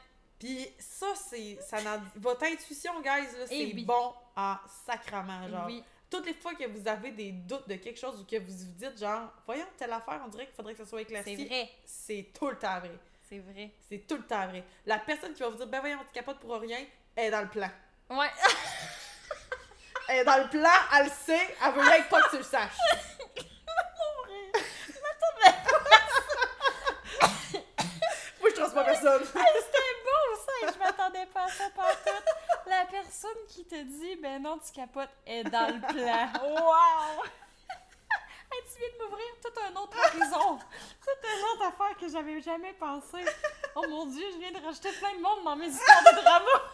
[0.41, 1.59] Puis ça, c'est.
[1.61, 3.85] ça n'en- Votre intuition, guys, là, c'est Eh oui.
[3.85, 5.67] bon en sacrament, genre.
[5.67, 5.85] Oui.
[6.11, 8.73] toutes les fois que vous avez des doutes de quelque chose ou que vous vous
[8.75, 11.37] dites, genre, voyons, telle affaire, on dirait qu'il faudrait que ça soit éclairci.
[11.37, 11.71] C'est vrai.
[11.85, 12.99] C'est tout le temps vrai.
[13.29, 13.71] C'est vrai.
[13.89, 14.65] C'est tout le temps vrai.
[14.87, 17.43] La personne qui va vous dire, ben voyons, tu capotes pour rien, elle est dans
[17.43, 17.71] le plan.
[18.09, 18.27] Ouais.
[20.09, 22.43] Elle est dans le plan, elle le sait, elle veut même pas que tu le
[22.43, 22.73] saches.
[28.41, 29.23] Moi, je trompe pas personne.
[29.25, 32.25] C'était beau ça et je m'attendais pas à ça partout.
[32.67, 36.29] La personne qui te dit ben non tu capotes est dans le plan.
[36.43, 37.25] Wow!
[38.53, 40.59] Hey, tu viens de m'ouvrir toute un autre horizon.
[41.07, 43.19] Toute une autre affaire que j'avais jamais pensé.
[43.77, 46.73] Oh mon dieu, je viens de rajouter plein de monde dans mes histoires de drama.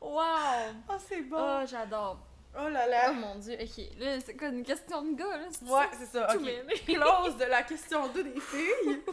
[0.00, 0.74] Wow!
[0.88, 1.36] Oh, c'est bon.
[1.38, 2.18] Oh, j'adore.
[2.58, 3.12] Oh là Oh là.
[3.12, 3.84] mon dieu, ok.
[4.00, 5.44] Là, c'est quoi une question de gars, là?
[5.52, 5.90] c'est Ouais, ça?
[6.00, 6.26] c'est ça.
[6.32, 6.84] Tout ok.
[6.84, 9.04] Close de la question 2 des filles.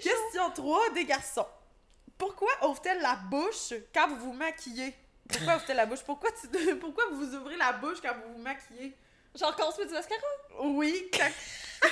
[0.00, 1.46] question 3 des garçons.
[2.18, 4.94] Pourquoi ouvre-t-elle la bouche quand vous vous maquillez?
[5.28, 6.02] Pourquoi ouvre-t-elle la bouche?
[6.04, 6.76] Pourquoi, tu...
[6.80, 8.94] Pourquoi vous ouvrez la bouche quand vous vous maquillez?
[9.34, 10.20] Genre qu'on se met du mascara?
[10.60, 11.30] Oui, quand...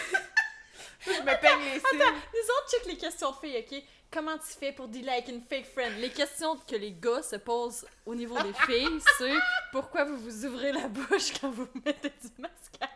[1.07, 1.99] Je me peigne les cils.
[1.99, 3.83] Les autres check les questions de filles, ok?
[4.11, 5.99] Comment tu fais pour dealer avec une fake friend?
[5.99, 9.35] Les questions que les gars se posent au niveau des filles, c'est
[9.73, 12.91] pourquoi vous vous ouvrez la bouche quand vous mettez du mascara?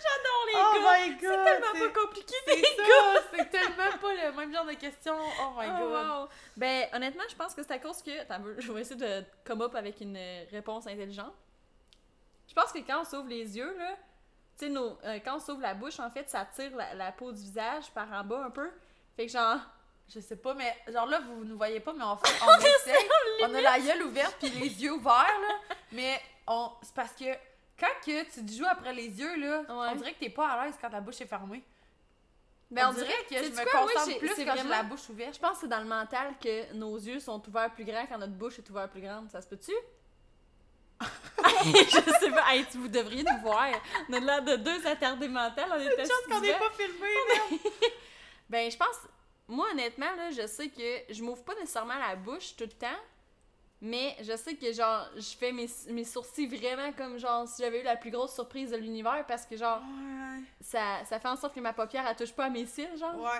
[0.00, 0.98] J'adore les Oh gars!
[0.98, 1.20] my god!
[1.20, 3.22] C'est tellement pas compliqué, les ça!
[3.34, 5.14] C'est tellement pas le même genre de question.
[5.18, 5.90] Oh my Oh, god!
[6.06, 6.28] wow.
[6.56, 8.20] Ben, honnêtement, je pense que c'est à cause que.
[8.20, 11.34] Attends, je vais essayer de come up avec une euh, réponse intelligente.
[12.48, 13.96] Je pense que quand on s'ouvre les yeux, là,
[14.58, 17.30] tu sais, euh, quand on s'ouvre la bouche, en fait, ça tire la, la peau
[17.32, 18.70] du visage par en bas un peu.
[19.16, 19.58] Fait que genre.
[20.14, 23.08] Je sais pas, mais genre là, vous nous voyez pas, mais on fait, on essaye.
[23.42, 25.74] On a la gueule ouverte puis les yeux ouverts, là.
[25.92, 27.26] Mais on, c'est parce que
[27.78, 29.64] quand que tu te joues après les yeux, là, Ouais.
[29.92, 31.62] on dirait que t'es pas à l'aise quand la bouche est fermée.
[32.70, 35.08] Ben, on, dirait, que je me quoi, concentre j'ai- plus quand j'ai vraiment- la bouche
[35.08, 35.34] ouverte.
[35.36, 38.18] Je pense que c'est dans le mental que nos yeux sont ouverts plus grands quand
[38.18, 39.30] notre bouche est ouverte plus grande.
[39.30, 39.72] Ça se peut-tu?
[41.00, 42.52] je sais pas.
[42.54, 43.68] Hey, vous devriez nous voir.
[44.08, 45.68] On a l'air de deux attardés mentales.
[45.70, 47.60] On est Une chance qu'on n'est pas filmé.
[48.50, 48.96] Ben, je pense.
[49.46, 52.86] Moi, honnêtement, là, je sais que je m'ouvre pas nécessairement la bouche tout le temps.
[53.80, 57.80] Mais je sais que, genre, je fais mes, mes sourcils vraiment comme, genre, si j'avais
[57.80, 60.40] eu la plus grosse surprise de l'univers parce que, genre, Ouais.
[60.60, 63.16] ça, ça fait en sorte que ma paupière, elle touche pas à mes cils, genre.
[63.20, 63.38] Ouais.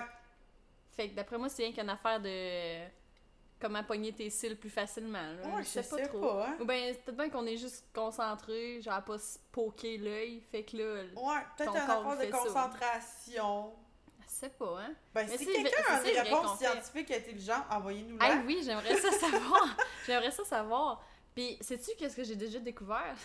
[0.95, 2.87] Fait que d'après moi, c'est rien qu'une affaire de
[3.59, 5.17] comment pogner tes cils plus facilement.
[5.21, 5.47] Là.
[5.55, 6.19] Ouais, je sais, pas trop.
[6.21, 6.57] pas, hein.
[6.61, 10.41] Ou bien, c'est peut-être bien qu'on est juste concentré, genre à pas se poker l'œil.
[10.51, 12.37] Fait que là, Ouais, peut-être un affaire de ça.
[12.37, 13.73] concentration.
[14.29, 14.93] Je sais pas, hein.
[15.13, 19.11] Ben, Mais si c'est quelqu'un a une réponse scientifique intelligente, envoyez-nous Ah oui, j'aimerais ça
[19.19, 19.75] savoir.
[20.05, 21.03] j'aimerais ça savoir.
[21.35, 23.15] Puis, sais-tu qu'est-ce que j'ai déjà découvert?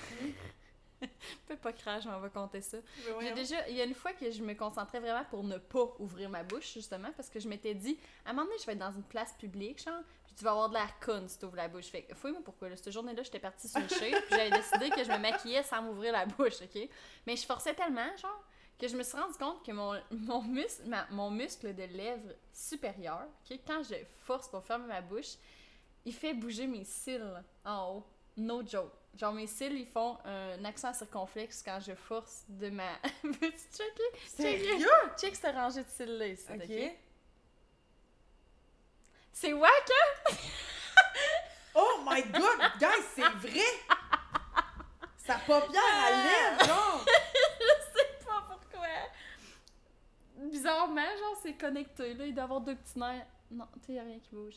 [1.46, 2.78] Fais pas crash, on va compter ça.
[3.18, 5.58] Mais J'ai déjà, il y a une fois que je me concentrais vraiment pour ne
[5.58, 8.66] pas ouvrir ma bouche, justement, parce que je m'étais dit, à un moment donné, je
[8.66, 11.38] vais être dans une place publique, genre, puis tu vas avoir de l'air con si
[11.38, 11.86] tu ouvres la bouche.
[11.86, 14.88] Fait que, fouille-moi pourquoi, là, cette journée-là, j'étais partie sur une chaise, puis j'avais décidé
[14.90, 16.88] que je me maquillais sans m'ouvrir la bouche, ok?
[17.26, 18.42] Mais je forçais tellement, genre,
[18.78, 22.32] que je me suis rendu compte que mon, mon, muscle, ma- mon muscle de lèvre
[22.52, 23.22] supérieur,
[23.66, 25.34] quand je force pour fermer ma bouche,
[26.04, 28.06] il fait bouger mes cils en haut.
[28.36, 28.92] No joke.
[29.16, 32.94] Genre, mes cils, ils font un accent circonflexe quand je force de ma.
[33.22, 34.18] Veux-tu checker?
[34.26, 34.88] Sérieux?
[35.16, 36.62] Check cette rangée de cils-là ici, ok?
[36.64, 36.92] Ok.
[39.32, 40.34] C'est wack, hein?
[41.76, 43.64] Oh my god, guys, c'est vrai!
[45.26, 47.04] Sa paupière à lèvres, genre!
[47.60, 48.86] Je sais pas pourquoi.
[50.50, 52.26] Bizarrement, genre, c'est connecté, là.
[52.26, 53.26] Il doit avoir deux petits nerfs.
[53.50, 54.54] Non, tu sais, y a rien qui bouge.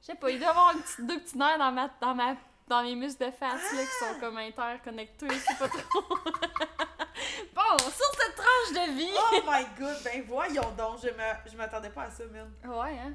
[0.00, 2.14] Je sais pas, il doit y avoir un petit- deux petits nerfs dans ma, dans
[2.14, 2.36] ma,
[2.68, 5.28] dans mes muscles de face, là, qui sont comme interconnectés.
[5.30, 6.00] Je sais pas trop.
[7.54, 9.10] bon, sur cette tranche de vie.
[9.16, 12.52] Oh my god, ben voyons donc, je me- je m'attendais pas à ça, man.
[12.64, 13.14] Ouais, hein?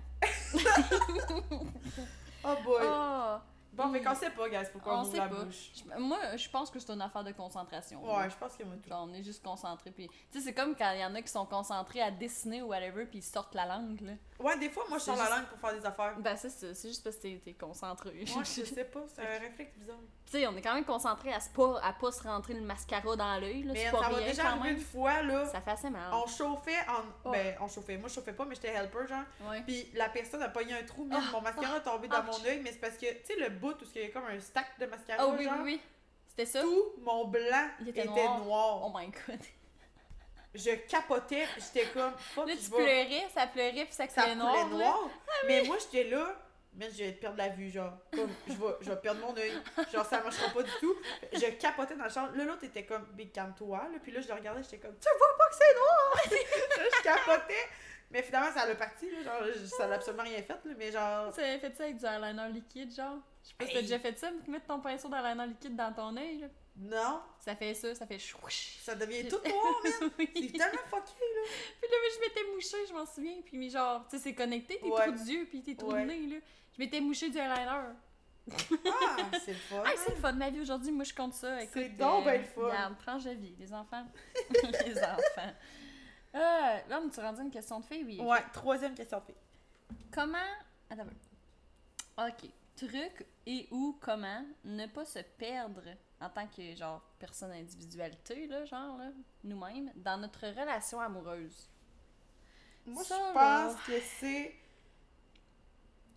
[2.44, 2.82] Oh boy.
[2.84, 3.36] Oh.
[3.84, 5.44] Bon, mais qu'on sait pas, guys, pourquoi on, ouvre sait la pas.
[5.44, 5.72] bouche.
[5.76, 8.04] Je- Moi, je pense que c'est une affaire de concentration.
[8.04, 8.90] Ouais, je pense que moi tout.
[8.90, 9.92] Genre, on est juste concentré.
[9.92, 12.62] Puis, tu sais, c'est comme quand il y en a qui sont concentrés à dessiner
[12.62, 14.14] ou whatever, puis ils sortent la langue, là.
[14.40, 16.16] Ouais, des fois, moi, je C'est sors la langue pour faire des affaires.
[16.20, 16.74] Ben, c'est ça.
[16.74, 18.26] C'est juste parce que t'es- t'es concentré.
[18.34, 19.98] Moi, je sais pas, c'est un réflexe bizarre.
[20.30, 23.16] Tu sais, on est quand même concentré à, pas, à pas se rentrer le mascara
[23.16, 23.64] dans l'œil.
[23.64, 25.48] Mais C'est ça pas m'a déjà arrivé une fois, là.
[25.48, 26.14] Ça fait assez mal.
[26.14, 27.02] On chauffait en.
[27.26, 27.32] Oh.
[27.32, 27.98] Ben, on chauffait.
[27.98, 29.24] Moi, je chauffais pas, mais j'étais helper, genre.
[29.50, 29.62] Ouais.
[29.66, 31.18] Puis la personne a pogné un trou, Oh.
[31.32, 33.72] mon mascara est tombé dans mon œil, mais c'est parce que, tu sais, le bout
[33.72, 35.82] où il y a comme un stack de mascara, Oh oui, genre, oui, oui.
[36.28, 36.62] C'était ça?
[36.62, 38.40] tout mon blanc Il était, était noir.
[38.40, 38.82] noir.
[38.86, 39.40] Oh my god.
[40.56, 42.12] Je capotais, j'étais comme,
[42.48, 44.68] Là, tu pleurais, ça pleurait, puis ça Ça coulait noir.
[44.68, 44.80] noir.
[44.80, 44.96] là.
[45.28, 46.36] Ah Mais moi, j'étais là,
[46.74, 47.94] mais je vais perdre la vue, genre.
[48.14, 49.52] Comme, je vais, je vais perdre mon œil.
[49.92, 50.96] Genre, ça marchera pas du tout.
[51.34, 52.28] Je capotais dans le champ.
[52.34, 53.78] Là, l'autre était comme, big calme-toi.
[53.92, 54.00] Là.
[54.02, 56.48] Puis là, je le regardais, j'étais comme, tu vois pas que c'est noir?
[56.78, 57.68] là, je capotais
[58.12, 59.24] Mais finalement, ça l'a parti, là.
[59.24, 60.74] Genre, ça l'a absolument rien fait, là.
[60.78, 61.34] Mais genre.
[61.34, 63.18] Tu avais fait ça avec du eyeliner liquide, genre?
[63.44, 66.16] Je sais pas si t'as déjà fait ça, mettre ton pinceau d'eyeliner liquide dans ton
[66.18, 66.48] œil, là.
[66.82, 68.78] Non, Ça fait ça, ça fait chouch.
[68.82, 70.12] ça devient tout noir, man.
[70.20, 70.30] oui.
[70.34, 71.42] C'est tellement fucké, là.
[71.82, 73.42] Puis là, mais je m'étais mouchée, je m'en souviens.
[73.46, 75.08] Puis mais genre, tu sais, c'est connecté, tes Ouais.
[75.08, 76.06] trous d'yeux, puis tes trous Ouais.
[76.06, 76.14] là.
[76.80, 77.66] Je m'étais mouchée du eyeliner.
[77.68, 79.84] Ah, c'est le fun.
[79.86, 80.94] Ah, c'est le fun de ma vie aujourd'hui.
[80.94, 81.60] Moi, je compte ça.
[81.74, 82.62] C'est donc ben le fun.
[82.62, 84.06] Regarde, tranche de vie, les enfants.
[84.86, 85.54] les enfants.
[86.36, 86.40] Euh,
[86.88, 88.22] là, on tu rendu une question de fille, oui.
[88.22, 89.36] Ouais, troisième question de fille.
[90.10, 90.38] Comment.
[90.90, 91.06] Attends.
[92.18, 92.50] Ok.
[92.78, 95.84] Truc et ou comment ne pas se perdre
[96.22, 99.10] en tant que, genre, personne individualité, là, genre, là,
[99.44, 101.68] nous-mêmes, dans notre relation amoureuse?
[102.86, 103.66] Moi, Ça, je là.
[103.74, 104.56] pense que c'est.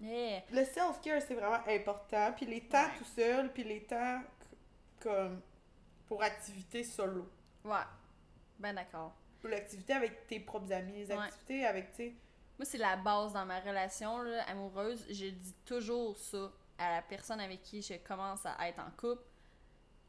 [0.03, 0.43] Yeah.
[0.51, 2.33] Le self-care, c'est vraiment important.
[2.37, 2.99] Puis les temps Ouais.
[2.99, 4.21] tout seul, puis les temps
[5.01, 5.41] comme
[6.07, 7.29] pour activités solo.
[7.65, 7.77] Ouais.
[8.59, 9.13] Ben d'accord.
[9.45, 11.19] Ou l'activité avec tes propres amis, les Ouais.
[11.19, 12.11] activités avec, tu.
[12.59, 15.05] Moi, c'est la base dans ma relation là, amoureuse.
[15.09, 19.23] Je dis toujours ça à la personne avec qui je commence à être en couple.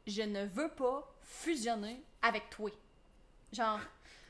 [0.06, 2.70] Je ne veux pas fusionner avec toi.
[3.52, 3.80] Genre,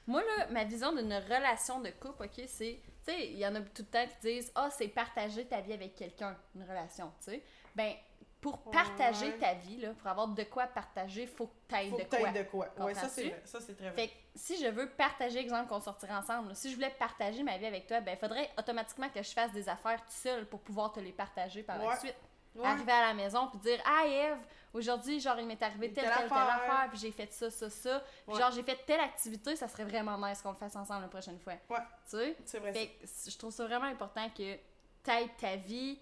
[0.07, 2.79] moi, là, ma vision d'une relation de couple, ok, c'est.
[3.07, 5.61] Tu sais, il y en a tout le temps qui disent Ah, c'est partager ta
[5.61, 7.43] vie avec quelqu'un, une relation, tu sais.
[7.75, 7.95] Ben,
[8.41, 9.39] pour partager Ouais.
[9.39, 12.31] ta vie, là, pour avoir de quoi partager, faut que tu Faut de que quoi.
[12.31, 12.69] de quoi.
[12.79, 13.35] Ouais, ça, c'est.
[13.47, 13.93] Ça, très vrai.
[13.93, 17.43] Fait que si je veux partager, exemple, qu'on sortirait ensemble, là, si je voulais partager
[17.43, 20.47] ma vie avec toi, ben, il faudrait automatiquement que je fasse des affaires tout seul
[20.47, 22.17] pour pouvoir te les partager par la suite.
[22.55, 22.67] Ouais.
[22.67, 24.39] Arriver à la maison puis dire Ah, Eve,
[24.73, 26.87] aujourd'hui, genre, il m'est arrivé telle, telle telle, telle affaire.
[26.91, 28.01] puis j'ai fait ça, ça, ça.
[28.27, 28.41] Puis Ouais.
[28.41, 31.39] genre, j'ai fait telle activité, ça serait vraiment nice qu'on le fasse ensemble la prochaine
[31.41, 31.55] fois.
[31.71, 31.79] Ouais.
[31.79, 32.37] Tu sais?
[32.45, 32.73] C'est vrai.
[32.73, 34.57] Fait que je trouve ça vraiment important que
[35.03, 35.99] t'aies ta vie,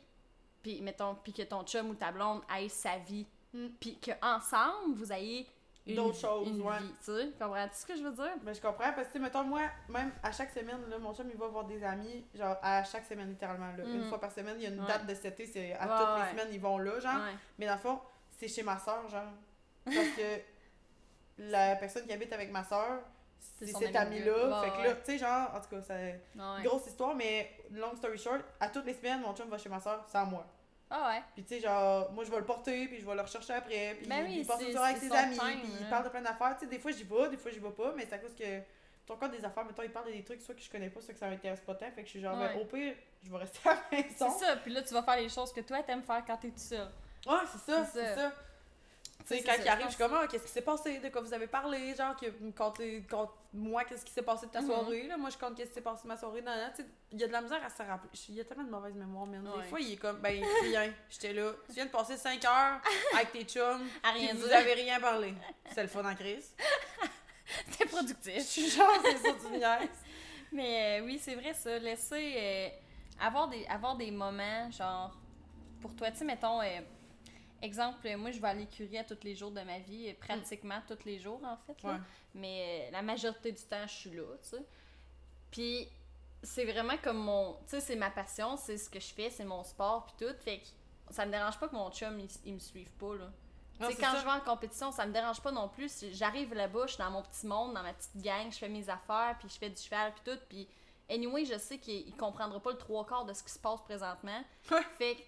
[0.63, 3.69] puis mettons, puis que ton chum ou ta blonde ait sa vie, Mm.
[3.81, 5.47] puis qu'ensemble, vous ayez
[5.87, 6.79] D'autres choses, une ouais.
[6.79, 7.29] vie, tu sais?
[7.41, 8.31] Comprends-tu ce que je veux dire?
[8.43, 11.37] Ben, je comprends parce que, mettons, moi, même à chaque semaine, là, mon chum, il
[11.37, 13.85] va voir des amis, genre, à chaque semaine, littéralement, là.
[13.85, 14.09] Une Mhm.
[14.09, 14.87] fois par semaine, il y a une Ouais.
[14.87, 17.21] date de cet été, c'est à Ouais, toutes les semaines, ils vont là, genre.
[17.59, 17.99] Mais dans le fond,
[18.39, 19.33] c'est chez ma soeur, genre.
[19.85, 20.23] Parce que
[21.39, 23.01] la personne qui habite avec ma soeur,
[23.59, 24.63] C'est cet ami ami-là.
[24.63, 26.63] Fait que là, tu sais, genre, en tout cas, c'est Ouais.
[26.65, 29.81] grosse histoire, mais long story short, à toutes les semaines, mon chum va chez ma
[29.81, 30.47] soeur sans moi.
[30.95, 31.23] Ah ouais.
[31.35, 33.95] Puis tu sais, genre, moi je vais le porter, puis je vais le rechercher après,
[33.99, 36.05] puis Ben oui, il passe c'est- soirée avec c'est ses amis, time, puis il parle
[36.05, 36.55] de plein d'affaires.
[36.59, 38.35] Tu sais, des fois j'y vais, des fois j'y vais pas, mais c'est à cause
[38.35, 38.61] que
[39.07, 41.01] ton compte des affaires, mettons, il parle de des trucs soit que je connais pas,
[41.01, 42.61] soit que ça m'intéresse pas tant, fait que je suis genre, ben, Ouais.
[42.61, 44.31] au pire, je vais rester à la C'est maison.
[44.39, 46.59] ça, puis là, tu vas faire les choses que toi, t'aimes faire quand t'es tout
[46.59, 46.89] seul.
[47.27, 48.15] Ouais, c'est ça, C'est c'est ça.
[48.17, 48.31] ça.
[48.31, 50.63] Tu sais, C'est quand ça, il je arrive, je suis comme, ah, qu'est-ce qui s'est
[50.63, 52.27] passé, de quoi vous avez parlé, genre, que
[52.57, 54.67] contez, compte- moi, qu'est-ce qui s'est passé de ta Mhm.
[54.67, 56.43] soirée, là, moi, je compte qu'est-ce qui s'est passé de ma soirée,
[56.77, 58.71] sais, il y a de la misère à se rappeler, il y a tellement de
[58.71, 59.47] mauvaise mémoire, man.
[59.47, 59.63] Ouais.
[59.63, 62.81] Des fois, il est comme, ben, rien, j'étais là, tu viens de passer 5 heures
[63.15, 64.57] avec tes chums, À rien vous dire.
[64.57, 65.35] avez rien parlé.
[65.75, 66.55] C'est le fun en crise.
[67.71, 68.43] C'est Je productif.
[68.43, 69.89] suis genre, c'est ça, tu.
[70.53, 71.79] Mais euh, oui, c'est vrai ça.
[71.79, 72.35] Laisser.
[72.37, 72.69] euh,
[73.21, 75.15] avoir, des, avoir des moments, genre.
[75.81, 76.63] Pour toi, tu sais, mettons.
[76.63, 76.81] euh,
[77.63, 80.15] exemple, euh, moi, je vais à l'écurie à tous les jours de ma vie, euh,
[80.21, 81.83] pratiquement tous les jours, en fait.
[81.83, 81.93] là.
[81.95, 82.01] Ouais.
[82.35, 84.65] Mais euh, la majorité du temps, je suis là, tu sais.
[85.51, 85.89] Puis,
[86.43, 87.55] c'est vraiment comme mon.
[87.65, 90.35] Tu sais, c'est ma passion, c'est ce que je fais, c'est mon sport, puis tout.
[90.43, 90.65] Fait que
[91.15, 93.31] ça me dérange pas que mon chum, il, il me suive pas, là.
[93.81, 94.19] Non, Tu sais, c'est quand ça.
[94.21, 96.05] je vais en compétition, ça me dérange pas non plus.
[96.13, 98.89] J'arrive là-bas, je suis dans mon petit monde, dans ma petite gang, je fais mes
[98.89, 100.41] affaires, puis je fais du cheval, puis tout.
[100.49, 100.69] Puis,
[101.11, 103.81] anyway, je sais qu'il il comprendra pas le trois quarts de ce qui se passe
[103.83, 104.43] présentement.
[104.99, 105.21] Fait que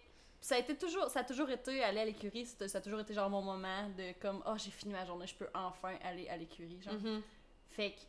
[0.45, 3.15] ça a, été toujours, ça a toujours été aller à l'écurie, ça a toujours été
[3.15, 6.37] genre mon moment de comme, oh, j'ai fini ma journée, je peux enfin aller à
[6.37, 6.83] l'écurie.
[6.83, 6.93] Genre.
[6.93, 7.23] Mhm.
[7.71, 8.01] Fait que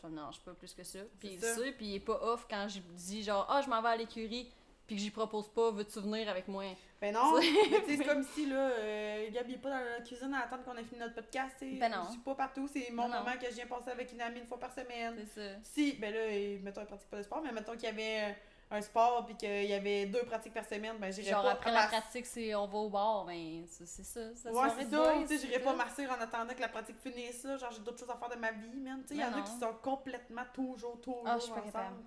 [0.00, 1.00] ça me dérange pas plus que ça.
[1.20, 3.82] Puis il sait, puis il est pas off quand je dis genre, ah, je m'en
[3.82, 4.50] vais à l'écurie,
[4.86, 6.64] puis que j'y propose pas, veux-tu venir avec moi?
[7.02, 7.38] Ben non,
[7.86, 10.76] c'est comme si, là, euh, Gab, il est pas dans la cuisine à attendre qu'on
[10.78, 11.56] ait fini notre podcast.
[11.60, 12.04] Ben non.
[12.06, 13.24] Je suis pas partout, c'est mon Ben non.
[13.24, 15.16] moment que je viens passer avec une amie une fois par semaine.
[15.18, 15.56] C'est ça.
[15.64, 18.30] Si, ben là, euh, mettons, il pratique pas de sport, mais mettons qu'il y avait
[18.30, 18.32] euh,
[18.70, 21.70] un sport puis qu'il y avait deux pratiques par semaine, ben j'irais Genre pas après
[21.70, 24.34] à la pratique, c'est on va au bar, ben c'est ça.
[24.34, 27.44] ça Ouais, c'est ça, tu sais, j'irais pas marcher en attendant que la pratique finisse,
[27.44, 27.56] là.
[27.56, 29.00] Genre, j'ai d'autres choses à faire de ma vie, man.
[29.02, 31.62] Tu sais, il y en a qui sont complètement toujours, toujours Ah, ensemble.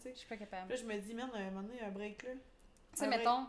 [0.05, 0.70] Je suis pas capable.
[0.70, 2.32] Là, je me dis, man, à un moment donné, un break, là.
[2.34, 2.39] Tu
[2.99, 3.47] sais, mettons,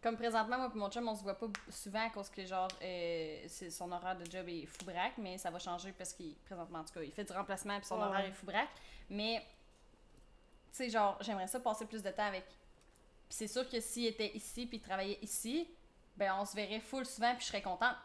[0.00, 2.68] comme présentement, moi et mon chum, on se voit pas souvent à cause que, genre,
[2.82, 6.34] euh, c'est- son horaire de job est fou braque, mais ça va changer parce qu'il,
[6.44, 8.68] présentement, en tout cas, il fait du remplacement puis son Ouais, horaire est fou braque.
[9.10, 9.42] Mais,
[10.76, 12.44] sais, genre, j'aimerais ça passer plus de temps avec.
[12.46, 15.68] Puis c'est sûr que s'il était ici puis il travaillait ici,
[16.16, 17.96] ben on se verrait full souvent puis je serais contente.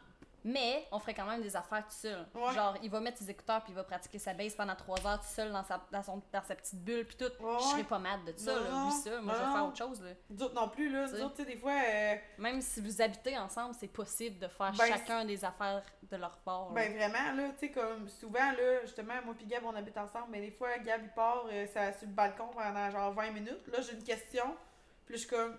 [0.44, 2.26] Mais on ferait quand même des affaires tout seul.
[2.34, 2.54] Ouais.
[2.54, 5.20] Genre, il va mettre ses écouteurs puis il va pratiquer sa base pendant trois heures
[5.20, 7.44] tout seul dans sa, dans son, dans sa petite bulle puis tout.
[7.44, 8.84] Ouais, Je serais pas mad de ça, Non, là.
[8.86, 9.22] Oublie ça.
[9.22, 10.10] Moi, je vais faire autre chose, là.
[10.30, 11.06] Nous autres non plus, là.
[11.06, 11.24] Tu Nous sais.
[11.24, 14.72] autres, tu sais, des fois, euh, Même si vous habitez ensemble, c'est possible de faire
[14.78, 16.70] Ben, chacun des affaires de leur part.
[16.70, 16.76] là.
[16.76, 20.28] ben vraiment, là, tu sais, comme souvent, là, justement, moi pis Gab, on habite ensemble,
[20.30, 23.68] mais des fois, Gab, il part euh, ça, sur le balcon pendant genre 20 minutes.
[23.68, 24.56] Là, j'ai une question,
[25.06, 25.58] puis je suis comme,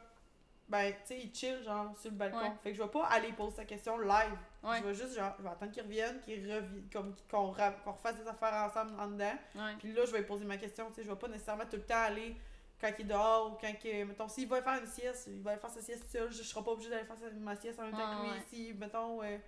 [0.69, 2.39] ben, tu sais, il chill, genre, sur le balcon.
[2.39, 2.53] Ouais.
[2.63, 4.37] Fait que je vais pas aller poser sa question live.
[4.63, 4.79] Ouais.
[4.81, 8.27] Je vais juste, genre, je vais attendre qu'il revienne, qu'il revienne, comme qu'on refasse des
[8.27, 9.35] affaires ensemble en dedans.
[9.55, 9.75] Ouais.
[9.79, 11.77] Puis là, je vais lui poser ma question, tu sais, je vais pas nécessairement tout
[11.77, 12.35] le temps aller
[12.81, 15.53] quand il est dehors ou quand, que, mettons, s'il va faire une sieste, il va
[15.53, 17.85] aller faire sa sieste seul, je, je serai pas obligée d'aller faire ma sieste en
[17.85, 18.43] même temps Ouais, que lui.
[18.51, 19.39] Si, mettons, euh,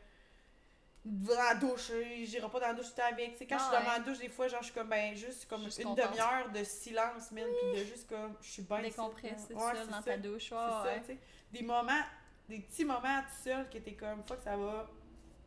[1.05, 3.37] il dans la douche, euh, j'irai pas dans la douche tout le temps avec.
[3.37, 5.49] Sais, quand je suis dans ma douche, des fois, genre, je suis comme, ben, juste
[5.49, 8.91] comme Juste une demi-heure de silence, même, puis de juste comme, je suis bien ici,
[8.91, 9.61] Décompresser là.
[9.61, 10.03] seul c'est dans ça.
[10.03, 10.43] ta douche.
[10.49, 11.19] C'est ça, tu sais.
[11.53, 12.03] Des moments,
[12.49, 14.89] des petits moments tout seul que t'es comme, fuck, ça va.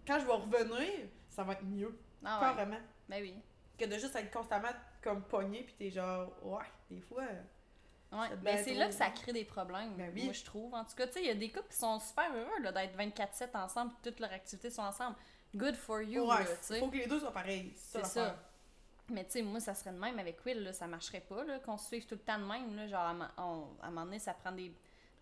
[0.05, 2.45] Quand je vais revenir, ça va être mieux, Ah ouais.
[2.55, 2.79] carrément
[3.09, 3.35] Ben oui.
[3.77, 4.69] que de juste être constamment
[5.01, 7.23] comme pogné puis t'es genre ouais des fois
[8.11, 8.27] Ouais.
[8.43, 10.25] Ben, être c'est là que ça crée des problèmes, Ben oui.
[10.25, 10.71] moi je trouve.
[10.75, 12.95] En tout cas, tu sais, il y a des couples qui sont super heureux d'être
[12.95, 15.15] 24-7 ensemble, toutes leurs activités sont ensemble.
[15.55, 16.79] Good for you, ouais tu sais.
[16.79, 18.35] faut que les deux soient pareils c'est ça.
[19.09, 21.59] Mais tu sais, moi, ça serait de même avec Will, là, ça marcherait pas, là,
[21.59, 24.05] qu'on se suive tout le temps de même, là, genre, à, on- à un moment
[24.05, 24.71] donné, ça prend des,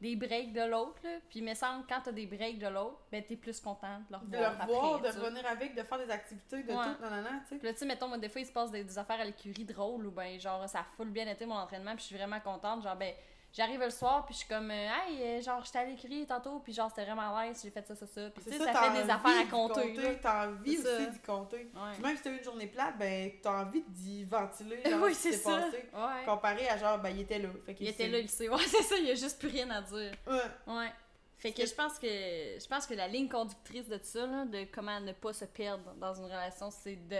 [0.02, 2.98] des breaks de l'autre, là, puis il me semble, quand t'as des breaks de l'autre,
[3.12, 6.10] ben, t'es plus content de le de revoir après, de revenir avec de faire des
[6.10, 6.76] activités de Ouais.
[6.76, 8.72] tout non tu sais Puis là, tu sais, mettons, moi, des fois, il se passe
[8.72, 11.56] des, des affaires à l'écurie drôles, ou ben, genre, ça a full bien été mon
[11.56, 12.82] entraînement, puis je suis vraiment contente.
[12.84, 13.14] Genre, ben,
[13.54, 16.60] j'arrive le soir, puis je suis comme, euh, hey, euh, genre, j'étais à l'écurie tantôt,
[16.60, 18.30] puis genre, c'était vraiment nice, j'ai fait ça, ça, ça.
[18.30, 21.20] Puis tu sais, ça, ça, t'as fait des affaires à compter, t'as envie aussi d'y
[21.20, 21.92] compter Ouais.
[21.94, 25.14] puis même si t'as eu une journée plate ben t'as envie d'y ventiler genre, oui,
[25.14, 25.58] c'est ça.
[25.58, 26.26] passé Ouais.
[26.26, 28.48] comparé à genre ben il était là fait Il était là, il sait.
[28.50, 30.12] Ouais, c'est ça, il y a juste plus rien à dire.
[30.28, 30.42] ouais
[30.74, 30.92] Ouais.
[31.38, 34.66] Fait que je pense que je pense que la ligne conductrice de ça, là, de
[34.72, 37.18] comment ne pas se perdre dans une relation, c'est de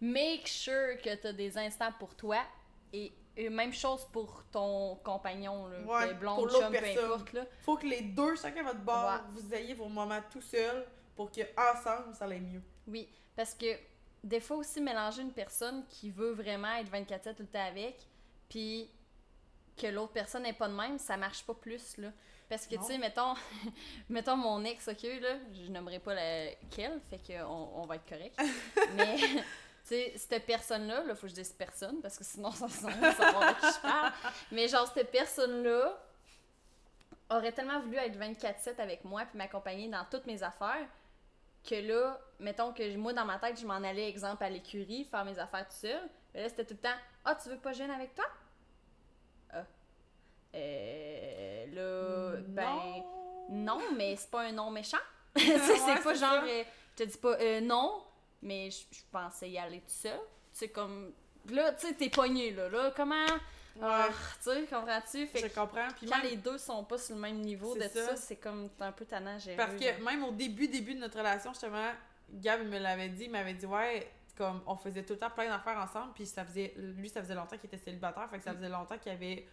[0.00, 2.38] make sure que tu as des instants pour toi
[2.92, 7.04] et, et même chose pour ton compagnon, là, Ouais, de blonde, pour chum, peu personne.
[7.04, 7.32] importe.
[7.32, 7.44] Là.
[7.60, 9.20] faut que les deux chacun à votre bord Ouais.
[9.30, 13.66] vous ayez vos moments tout seul pour que ensemble ça aille mieux Oui, parce que
[14.24, 17.96] des fois aussi mélanger une personne qui veut vraiment être 24/7 tout le temps avec,
[18.48, 18.88] puis
[19.76, 22.08] que l'autre personne n'est pas de même, ça marche pas plus là.
[22.48, 23.32] Parce que tu sais, mettons,
[24.10, 28.06] mettons mon ex, ok là, je nommerai pas laquelle, fait que on, on va être
[28.06, 28.38] correct.
[28.96, 29.16] Mais
[29.86, 33.12] tu sais, cette personne-là, là, faut que je dise personne parce que sinon ça sent
[33.16, 34.12] savoir de qui je parle.
[34.52, 35.98] Mais genre cette personne-là
[37.30, 40.86] aurait tellement voulu être 24/7 avec moi puis m'accompagner dans toutes mes affaires
[41.68, 45.24] que là, mettons que moi, dans ma tête, je m'en allais, exemple, à l'écurie, faire
[45.24, 46.00] mes affaires tout seul.
[46.34, 48.24] Mais là, c'était tout le temps Ah, tu veux pas gêner avec toi
[49.52, 49.64] Ah.
[50.54, 51.66] Euh.
[51.72, 53.02] Là, ben.
[53.48, 54.98] Non, mais c'est pas un non méchant.
[55.36, 56.30] C'est Ouais, pas genre.
[56.40, 56.44] ça.
[56.44, 56.64] euh,
[56.98, 58.02] je te dis pas euh, non,
[58.42, 60.18] mais je je pensais y aller tout seul.
[60.52, 61.12] Tu sais, comme.
[61.50, 62.68] Là, tu sais, t'es pogné, là.
[62.68, 63.26] Là, comment?
[63.80, 64.08] Ah,
[64.42, 65.28] tu sais, comprends-tu?
[65.34, 67.80] Je que comprends puis quand même- les deux sont pas sur le même niveau de
[67.80, 68.16] C'est ça, ça.
[68.16, 69.56] c'est comme t'es un peu tannant à gérer.
[69.56, 71.90] Parce que même au début, début de notre relation, justement,
[72.34, 75.48] Gab me l'avait dit, il m'avait dit, ouais, comme on faisait tout le temps plein
[75.48, 78.52] d'affaires ensemble, puis ça faisait, lui, ça faisait longtemps qu'il était célibataire, fait que ça
[78.52, 78.56] Mm.
[78.56, 79.46] faisait longtemps qu'il avait.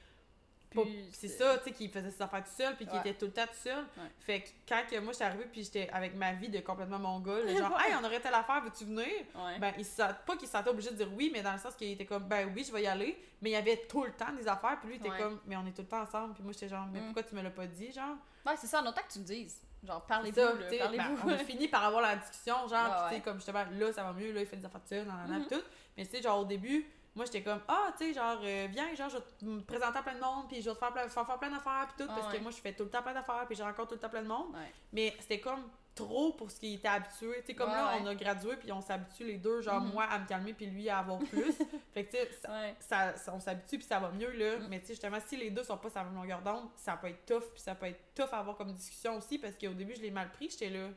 [1.12, 3.00] C'est ça, tu sais, qu'il faisait ses affaires tout seul, puis qu'il Ouais.
[3.10, 3.80] était tout le temps tout seul.
[3.98, 4.04] Ouais.
[4.20, 7.48] Fait que quand que moi j'étais arrivée, puis j'étais avec ma vie de complètement mongol,
[7.58, 9.06] genre, hey, on aurait telle affaire, veux-tu venir?
[9.36, 9.58] Ouais.
[9.60, 11.76] Ben, il se pas qu'il se sentait obligé de dire oui, mais dans le sens
[11.76, 14.12] qu'il était comme, ben oui, je vais y aller, mais il y avait tout le
[14.12, 16.34] temps des affaires, puis lui, il était comme, mais on est tout le temps ensemble,
[16.36, 17.06] puis moi, j'étais genre, mais Mm.
[17.06, 18.16] pourquoi tu me l'as pas dit, genre?
[18.46, 19.62] Ouais, c'est ça, en autant que tu le dises.
[19.84, 20.36] Genre, parlez-vous,
[20.78, 21.16] parlez-vous.
[21.16, 24.04] ben, on a fini par avoir la discussion, genre, tu sais, comme justement, là, ça
[24.04, 25.48] va mieux, là, il fait des affaires de ça, nan, nan, Mhm.
[25.48, 25.64] pis tout.
[25.98, 28.93] Mais tu sais, genre, au début, moi, j'étais comme, ah, tu sais, genre, euh, viens,
[28.95, 30.93] genre, je vais te me présenter à plein de monde, puis je vais te faire
[30.93, 32.38] plein, faire, faire plein d'affaires, pis tout, Ah, parce ouais.
[32.38, 34.10] que moi, je fais tout le temps plein d'affaires, puis je rencontre tout le temps
[34.10, 34.53] plein de monde.
[34.53, 34.72] Ouais.
[34.93, 35.64] Mais c'était comme
[35.95, 37.41] trop pour ce qu'il était habitué.
[37.41, 39.91] Tu sais, comme Ouais, là, on a gradué, puis on s'habitue les deux, genre, Mhm.
[39.91, 41.51] moi à me calmer, puis lui à avoir plus.
[41.93, 42.76] fait que, tu sais, ça, Ouais.
[42.80, 44.60] ça- ça- on s'habitue, puis ça va mieux, là.
[44.60, 44.68] Mm.
[44.70, 46.95] Mais tu sais, justement, si les deux sont pas sur la même longueur d'onde, ça
[46.95, 49.74] peut être tough, puis ça peut être tough à avoir comme discussion aussi, parce qu'au
[49.74, 50.88] début, je l'ai mal pris, j'étais là.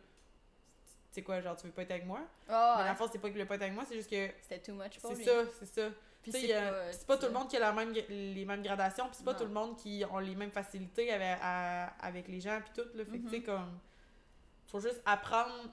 [1.13, 2.21] Tu sais quoi, genre, tu veux pas être avec moi?
[2.49, 2.89] Ah, Mais ouais.
[2.89, 4.31] la force, c'est pas qu'il veut pas être avec moi, c'est juste que.
[4.41, 5.25] C'était too much pour C'est lui.
[5.25, 5.89] ça, c'est ça.
[6.23, 8.63] Puis c'est euh, pas, c'est pas tout le monde qui a la même, les mêmes
[8.63, 9.39] gradations, puis c'est pas Non.
[9.39, 12.89] tout le monde qui ont les mêmes facilités avec, à- avec les gens, puis tout.
[12.97, 13.05] Là.
[13.05, 13.43] Fait que, tu sais, Mhm.
[13.45, 13.79] comme.
[14.69, 15.69] Faut juste apprendre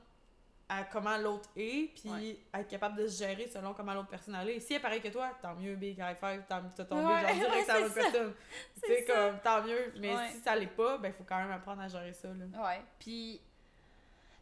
[0.67, 2.37] à comment l'autre est, puis Ouais.
[2.53, 4.59] être capable de se gérer selon comment l'autre personne est.
[4.59, 7.21] Si elle est pareille que toi, tant mieux, big high five, tant t'as tombé, Ouais,
[7.21, 8.01] genre direct ouais, sur la c'est bonne ça.
[8.11, 8.33] personne.
[8.83, 9.93] Tu sais, comme, tant mieux.
[9.99, 12.63] Mais si ça l'est pas, ben, faut quand même apprendre à gérer ça, là.
[12.63, 12.81] Ouais.
[12.99, 13.41] Puis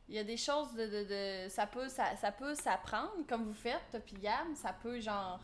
[0.09, 1.03] il y a des choses de, de,
[1.45, 4.99] de- ça peut ça, ça peut s'apprendre comme vous faites toi puis Gab, ça peut
[4.99, 5.39] genre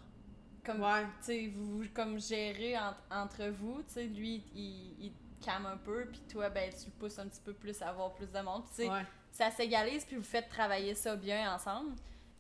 [0.66, 1.04] comme Ouais.
[1.20, 5.66] tu sais vous comme gérer entre, entre vous, tu sais lui il, il te calme
[5.66, 8.32] un peu puis toi ben tu le pousses un petit peu plus à avoir plus
[8.32, 8.64] de monde.
[8.70, 9.06] Tu sais Ouais.
[9.32, 11.94] ça s'égalise, puis vous faites travailler ça bien ensemble.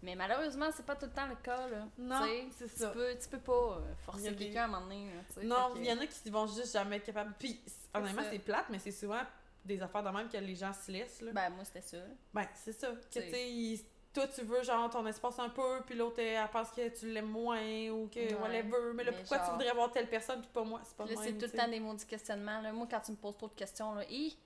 [0.03, 1.87] Mais malheureusement, c'est pas tout le temps le cas, là.
[1.97, 2.89] Non, Tu sais, c'est tu ça.
[2.89, 5.07] peux, tu peux pas euh, forcer des- quelqu'un à un moment donné,
[5.37, 5.43] là.
[5.43, 7.33] Non, il y en a qui vont juste jamais être capables.
[7.39, 7.57] Puis,
[7.93, 9.21] honnêtement, c'est plate, mais c'est souvent
[9.65, 11.31] des affaires de même que les gens se laissent, là.
[11.31, 11.97] Ben, moi, c'était ça.
[12.33, 12.87] Ben, c'est ça.
[12.89, 16.69] Que, tu sais, toi, tu veux, genre, ton espace un peu, puis l'autre, elle, pense
[16.69, 18.33] que tu l'aimes moins, ou que Ouais.
[18.35, 18.93] whatever.
[18.93, 20.81] Mais là, Mais pourquoi tu voudrais avoir telle personne, puis pas moi?
[20.83, 21.23] C'est pas moi.
[21.23, 22.61] c'est tout le temps des maudits questionnements.
[22.61, 22.71] Là.
[22.71, 24.37] Moi, quand tu me poses trop de questions, là, hi,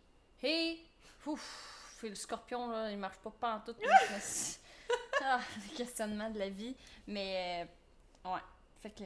[0.41, 0.86] hey,
[1.26, 3.76] ouf, le scorpion, là, il marche pas pas en tout.
[5.24, 6.76] ah, les questionnements de la vie.
[7.07, 7.68] Mais,
[8.26, 8.41] euh, ouais.
[8.82, 9.03] Fait que.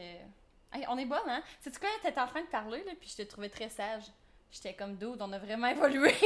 [0.78, 1.43] Hey, on est bonne, hein?
[1.59, 1.89] C'est-tu quoi?
[2.01, 4.03] T'étais en train de parler, là, puis je t'ai trouvé très sage.
[4.52, 6.14] J'étais comme dude, on a vraiment évolué.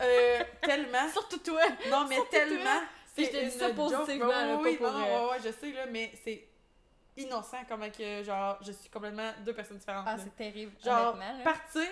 [0.00, 1.08] Euh, tellement.
[1.12, 1.62] Surtout toi.
[1.88, 2.80] Non, mais Surtout tellement.
[3.14, 3.74] C'est ça une joke.
[3.76, 6.48] positivement, là, oui, pas non, pour, non, euh, ouais, ouais, je sais, là, mais c'est
[7.16, 10.04] innocent comment que, genre, je suis complètement deux personnes différentes.
[10.08, 10.72] Ah, c'est terrible.
[10.84, 11.82] Genre, partir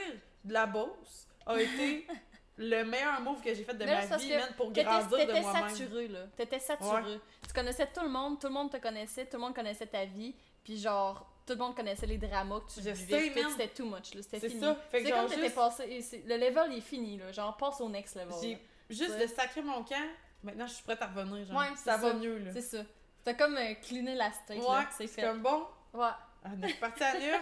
[0.45, 2.07] de la Beauce a été
[2.59, 5.41] le meilleur move que j'ai fait de là, ma vie, man, pour grandir de t'étais
[5.41, 5.69] moi-même.
[5.69, 6.21] saturé, là.
[6.37, 7.21] T'étais saturé.
[7.47, 10.05] Tu connaissais tout le monde, tout le monde te connaissait, tout le monde connaissait ta
[10.05, 13.33] vie, puis genre, tout le monde connaissait les dramas que tu Je vivais.
[13.51, 14.23] C'était too much, là.
[14.23, 14.61] C'était C'est fini.
[14.61, 14.77] ça.
[14.91, 16.23] Fait que C'est genre, comme juste- passé.
[16.27, 17.33] Le level est fini, là.
[17.33, 18.35] Genre, passe au next level.
[18.41, 18.59] J'ai
[18.91, 19.97] juste de sacrer mon camp.
[20.43, 21.47] Maintenant, je suis prête à revenir.
[21.47, 21.57] Genre.
[21.57, 22.15] Ouais, ça va ça.
[22.15, 22.51] mieux, là.
[22.53, 22.79] C'est ça.
[23.25, 24.89] T'as comme euh, cleané la Ouais, là.
[24.97, 25.23] C'est fait.
[25.23, 25.67] comme bon.
[25.95, 26.09] Ouais.
[26.45, 27.41] On est parti à neuf.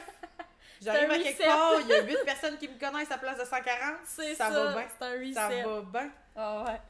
[0.82, 3.44] J'arrive à quelque part, il y a 8 personnes qui me connaissent à place de
[3.44, 3.96] 140.
[4.05, 4.51] C'est ça.
[4.51, 4.64] ça.
[4.64, 4.88] va bien.
[4.98, 5.32] C'est un reset.
[5.62, 6.11] Ça va bien.
[6.36, 6.80] Ah ouais.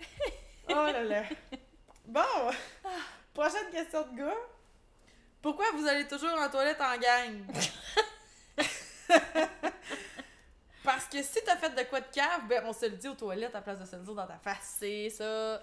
[0.69, 1.23] Oh là là.
[2.07, 2.21] Bon,
[3.33, 4.35] prochaine question de gars.
[5.43, 7.45] Pourquoi vous allez toujours en toilette en gang?
[10.83, 13.15] Parce que si t'as fait de quoi de cave, ben on se le dit aux
[13.15, 14.77] toilettes à place de se le dire dans ta face.
[14.79, 15.63] C'est ça.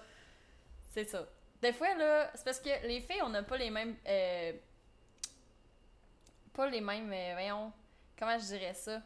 [0.92, 1.24] C'est ça.
[1.60, 3.96] Des fois, là, c'est parce que les filles, on n'a pas les mêmes.
[4.06, 4.52] euh,
[6.54, 7.12] pas les mêmes.
[7.12, 7.72] euh, voyons.
[8.18, 9.00] Comment je dirais ça?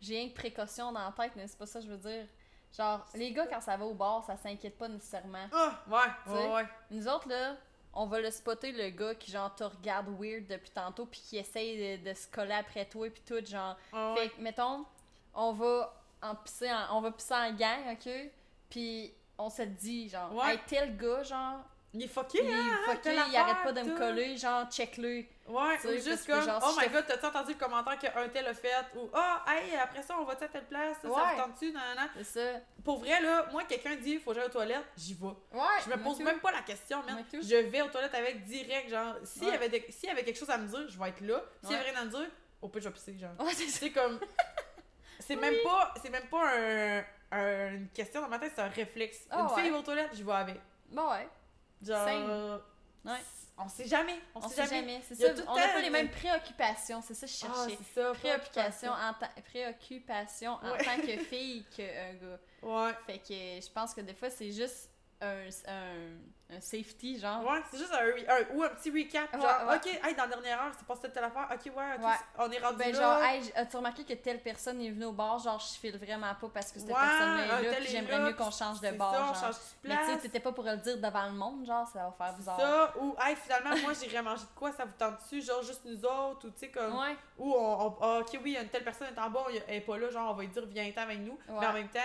[0.00, 2.26] J'ai rien que précaution dans la tête, mais c'est pas ça que je veux dire.
[2.76, 5.46] Genre, les gars, quand ça va au bar, ça s'inquiète pas nécessairement.
[5.52, 6.66] Ah, ouais, ouais, ouais.
[6.90, 7.56] Nous autres, là,
[7.94, 11.36] on va le spotter, le gars qui, genre, te regarde weird depuis tantôt, puis qui
[11.38, 13.76] essaye de, de se coller après toi, puis tout, genre.
[13.92, 14.28] Ah, Fait ouais.
[14.30, 14.84] que, mettons,
[15.34, 18.10] on va en pisser en, on va pisser en gang, ok?
[18.70, 20.54] Puis on se dit, genre, Ouais.
[20.54, 21.60] hey, tel gars, genre,
[21.94, 22.78] Il est fucké, il est hein?
[22.84, 25.24] fucké, il arrête pas de me coller, genre, check-le.
[25.46, 28.46] Ouais, ou juste comme, genre, oh si my god, t'as-tu entendu le commentaire qu'un tel
[28.46, 28.70] a fait?
[28.94, 30.96] Ou, ah, hey, après ça, on va-tu à telle place?
[31.00, 31.34] Ça, ça Ouais.
[31.34, 31.72] vous tente-tu?
[31.72, 32.08] Non, non, non.
[32.18, 32.60] C'est ça.
[32.84, 35.26] Pour vrai, là, moi, quelqu'un dit, faut que j'aille aux toilettes, j'y vais.
[35.26, 35.62] Ouais.
[35.86, 37.24] Je me pose même pas la question, man.
[37.32, 39.54] Je vais aux toilettes avec direct, genre, s'il y, Ouais.
[39.54, 41.40] avait s'il y avait quelque chose à me dire, je vais être là.
[41.62, 41.80] S'il y Ouais.
[41.80, 42.26] avait rien à me dire,
[42.60, 43.30] au pire, je vais pisser, genre.
[43.46, 44.20] Ouais, c'est comme.
[45.20, 48.68] C'est même pas, c'est même pas un, un- une question dans ma tête, c'est un
[48.68, 49.26] réflexe.
[49.30, 49.78] Ah une fille ouais.
[49.78, 50.60] aux toilettes, je vais avec.
[50.90, 51.26] Bon, ouais.
[51.82, 52.04] Genre.
[52.06, 52.60] Same.
[53.04, 53.20] Ouais.
[53.60, 54.14] On sait jamais.
[54.36, 54.68] On, On sait jamais.
[54.80, 55.02] jamais.
[55.08, 55.42] C'est ça.
[55.48, 57.78] On n'a pas les mêmes préoccupations, c'est ça que je Ah, cherchais.
[57.92, 58.12] c'est ça.
[58.14, 60.84] Préoccupation en, ta- préoccupation en Ouais.
[60.84, 62.38] tant que fille qu'un gars.
[62.62, 62.92] Ouais.
[63.06, 63.34] Fait que
[63.66, 67.42] je pense que des fois, c'est juste un, un, un safety, genre.
[67.44, 67.98] Ouais, c'est juste un,
[68.32, 69.32] un- ou un petit recap.
[69.34, 69.76] Ouais, Genre, ouais.
[69.76, 71.48] ok, hey, dans la dernière heure, c'est passé telle affaire.
[71.52, 72.06] Ok, ouais,
[72.38, 72.98] on est rendu Ben là.
[73.00, 76.32] genre, hey, as-tu remarqué que telle personne est venue au bar, genre je file vraiment
[76.40, 79.22] pas parce que cette un est là, puis j'aimerais mieux qu'on change de bar, ça,
[79.22, 79.34] on genre.
[79.44, 80.22] change de Mais tu sais, place.
[80.22, 82.58] t'étais pas pour le dire devant le monde, genre, ça va faire bizarre.
[82.60, 85.84] Ça, ou hey, finalement, moi j'irais manger de quoi, ça vous tente dessus, genre juste
[85.84, 86.96] nous autres, ou tu sais, comme.
[86.96, 89.80] Ouais, Ou on, on- ah, ok, oui, une telle personne est en bas, elle est
[89.80, 91.38] pas là, genre on va lui dire viens-t'en avec nous.
[91.48, 91.58] Ouais.
[91.60, 91.98] Mais en même temps,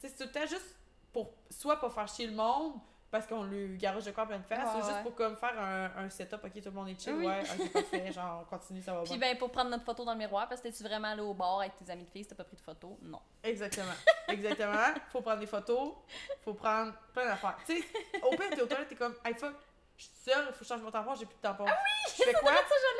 [0.00, 0.74] tu sais, c'est tout le temps juste
[1.14, 2.74] pour soit pas faire chier le monde,
[3.10, 5.02] parce qu'on lui garage de quoi plein de face, Ouais, ou juste ouais.
[5.04, 7.26] pour comme faire un, un setup, ok, tout le monde est chill, Oui.
[7.26, 9.30] ouais, ok, parfait, genre on continue, ça va Puis bien.
[9.32, 11.60] ben pour prendre notre photo dans le miroir, parce que t'es-tu vraiment allé au bar
[11.60, 12.98] avec tes amis de filles, si t'as pas pris de photo?
[13.02, 13.20] Non.
[13.44, 13.92] Exactement.
[14.28, 14.72] Exactement.
[15.12, 15.92] Faut prendre des photos,
[16.44, 17.56] faut prendre plein d'affaires.
[17.66, 17.84] Tu sais,
[18.22, 19.54] au pire, t'es au toilette, t'es comme, hey fuck,
[19.96, 21.64] je suis seule, faut que je change mon tampon, j'ai plus de tampon.
[21.68, 21.76] Ah
[22.08, 22.52] Je fais quoi?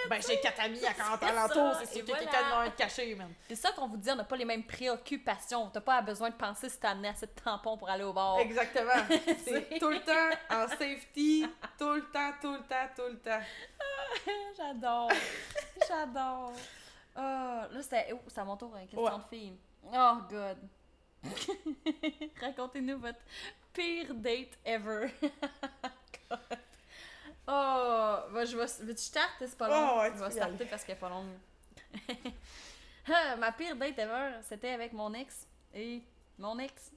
[0.09, 2.23] Ben, j'ai quatre amis à 40 C'est alentours, ça, c'est sûr que voilà.
[2.25, 3.33] quelqu'un va être caché, man.
[3.49, 5.71] C'est ça qu'on vous dit, on n'a pas les mêmes préoccupations.
[5.71, 8.39] T'as pas besoin de penser si t'as amené assez de tampons pour aller au bar.
[8.39, 8.93] Exactement.
[9.45, 11.47] C'est tout le temps en safety,
[11.79, 13.41] tout le temps, tout le temps, tout le temps.
[14.57, 15.11] J'adore.
[15.89, 16.53] J'adore.
[17.17, 19.11] Ah, là, c'est oh, c'est à mon tour, une question Ouais.
[19.19, 19.57] de fille.
[19.93, 20.59] Oh, God.
[22.41, 23.21] Racontez-nous votre
[23.73, 25.13] pire date ever.
[26.31, 26.39] God.
[27.47, 28.65] Oh, bah, je vais.
[28.87, 29.33] Veux-tu starte?
[29.41, 29.91] C'est pas long.
[29.95, 31.29] Oh, ouais, je vais starter parce qu'elle est pas longue.
[33.07, 35.47] Ah, Ma pire date ever, c'était avec mon ex.
[35.75, 36.03] Et
[36.39, 36.91] mon ex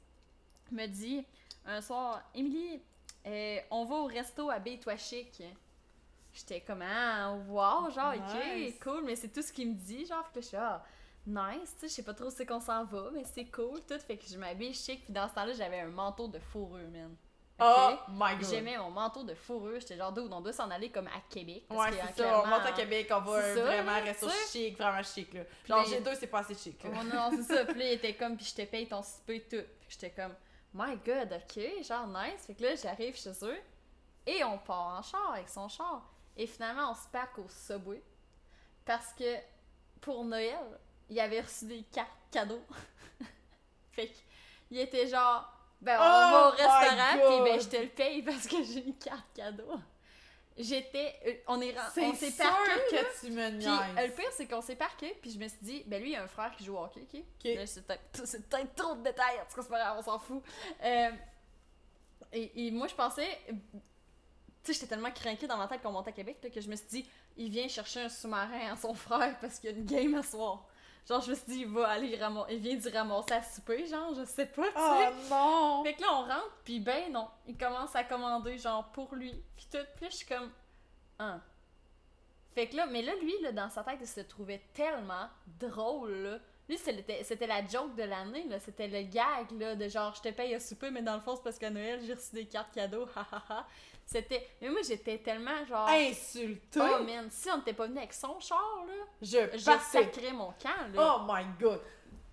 [0.72, 1.26] me dit
[1.66, 2.82] un soir, Émilie,
[3.26, 5.44] euh, on va au resto à Bay-Toi Chic.
[6.34, 8.76] J'étais comme, ah, wow, genre, Nice.
[8.76, 10.58] ok, cool, mais c'est tout ce qu'il me dit, genre, fait que là, je suis
[10.58, 10.86] ah,
[11.52, 13.82] nice, tu sais, je sais pas trop où c'est qu'on s'en va, mais c'est cool,
[13.88, 16.88] tout, fait que je m'habille chic, puis dans ce temps-là, j'avais un manteau de fourrure,
[16.92, 17.16] man.
[17.60, 18.50] Oh my god.
[18.50, 21.64] J'aimais mon manteau de fourrure, j'étais genre, dude, on doit s'en aller comme à Québec.
[21.68, 22.44] parce Ouais, que, c'est ça.
[22.44, 24.30] On monte à Québec, on va ça, vraiment sais.
[24.52, 25.42] chic, vraiment chic, là.
[25.68, 26.90] Genre, Mais- j'ai deux, c'est pas assez chic, là.
[26.94, 27.66] Oh non, c'est ça.
[27.66, 29.64] Puis là, il était comme, puis je te paye ton souper tout.
[29.80, 30.36] Puis j'étais comme,
[30.74, 32.46] my god, ok, genre nice.
[32.46, 33.60] Fait que là, j'arrive chez eux
[34.28, 36.04] et on part en char avec son char.
[36.36, 38.04] Et finalement, on se parque au Subway
[38.86, 39.36] parce que
[40.00, 40.60] pour Noël,
[41.10, 42.62] il avait reçu des cartes cadeaux.
[43.94, 44.12] fait
[44.68, 45.52] qu'il était genre,
[45.82, 48.86] ben on va au Oh restaurant, puis ben je te le paye parce que j'ai
[48.86, 49.70] une carte cadeau.
[50.60, 53.04] J'étais, euh, on est, on s'est parqué là.
[53.04, 55.60] que tu me Puis euh, le pire, c'est qu'on s'est parqué, puis je me suis
[55.62, 57.22] dit, ben lui, il a un frère qui joue au hockey, ok?
[57.22, 57.56] Ok.
[57.56, 58.12] Là, c'est peut-être
[58.50, 60.42] peut-être trop de détails, en tout cas, c'est pas grave, on s'en fout.
[60.84, 61.12] Euh,
[62.34, 63.54] et, et moi, je pensais, tu
[64.64, 66.76] sais, j'étais tellement craquée dans ma tête qu'on montait à Québec là, que je me
[66.76, 69.86] suis dit, il vient chercher un sous-marin à son frère parce qu'il y a une
[69.86, 70.66] game à soir.
[71.08, 73.86] Genre, je me suis dit, il va aller ramasser, il vient d'y ramasser à souper,
[73.86, 74.78] genre, je sais pas, tu sais.
[74.78, 75.84] Oh non!
[75.84, 79.32] Fait que là, on rentre, puis ben non, il commence à commander, genre, pour lui.
[79.56, 80.52] Puis tout, puis je suis comme,
[81.18, 81.40] ah.
[82.54, 85.30] Fait que là, mais là, lui, là, dans sa tête, il se trouvait tellement
[85.60, 86.40] drôle, là.
[86.70, 88.60] Lui, c'était c'était la joke de l'année, là.
[88.60, 91.36] C'était le gag, là, de genre, je te paye à souper, mais dans le fond,
[91.36, 93.08] c'est parce qu'à Noël, j'ai reçu des cartes cadeaux.
[94.06, 94.48] C'était.
[94.62, 95.88] Mais moi, j'étais tellement genre.
[95.90, 96.80] Insulté!
[96.82, 99.58] Oh man, si on n'était pas venu avec son char, là, je
[99.92, 101.18] sacrais mon camp, là.
[101.20, 101.82] Oh my god!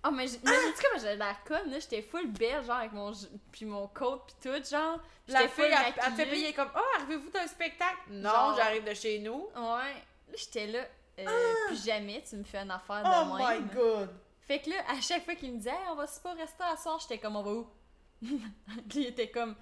[0.07, 2.91] Oh, mais j'- mais j'ai-tu comme j'avais la conne, là, j'étais full belle, genre, avec
[2.93, 3.11] mon,
[3.51, 4.99] puis mon coat, puis tout, genre.
[5.27, 7.97] La fille, elle, fait payer comme Oh, arrivez-vous d'un spectacle?
[8.09, 9.47] Non, j'arrive de chez nous.
[9.55, 9.95] Ouais.
[10.27, 10.79] Là, j'étais là,
[11.19, 13.27] euh, plus jamais tu me fais une affaire de Ah!
[13.31, 13.63] Oh même.
[13.63, 14.09] my god!
[14.45, 16.77] Fait que là, à chaque fois qu'il me disait, Hey, on va pas rester à
[16.77, 17.67] soir, j'étais comme, on va où?
[18.21, 19.55] puis il était comme,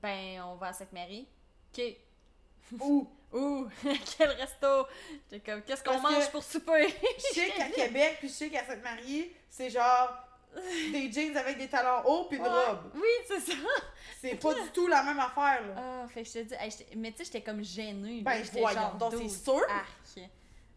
[0.00, 1.26] ben, on va à Sainte-Marie.
[1.72, 1.82] Ok.
[2.80, 3.08] Ouh!
[3.32, 3.68] Ouh,
[4.18, 4.86] quel resto?
[5.30, 6.88] J'étais comme, qu'est-ce qu'on mange pour souper?
[7.16, 10.10] Je sais qu'à Québec, puis je sais qu'à Sainte-Marie, c'est genre
[10.90, 12.48] des jeans avec des talons hauts puis une Ouais.
[12.66, 12.90] robe.
[12.94, 13.52] Oui, c'est ça.
[14.20, 15.74] C'est pas du tout la même affaire, là.
[15.76, 18.22] Ah, fait que je te dis, hey, mais tu sais, j'étais comme gênée.
[18.22, 19.62] Ben, voyons genre, donc, c'est sûr.
[19.70, 20.30] Arc.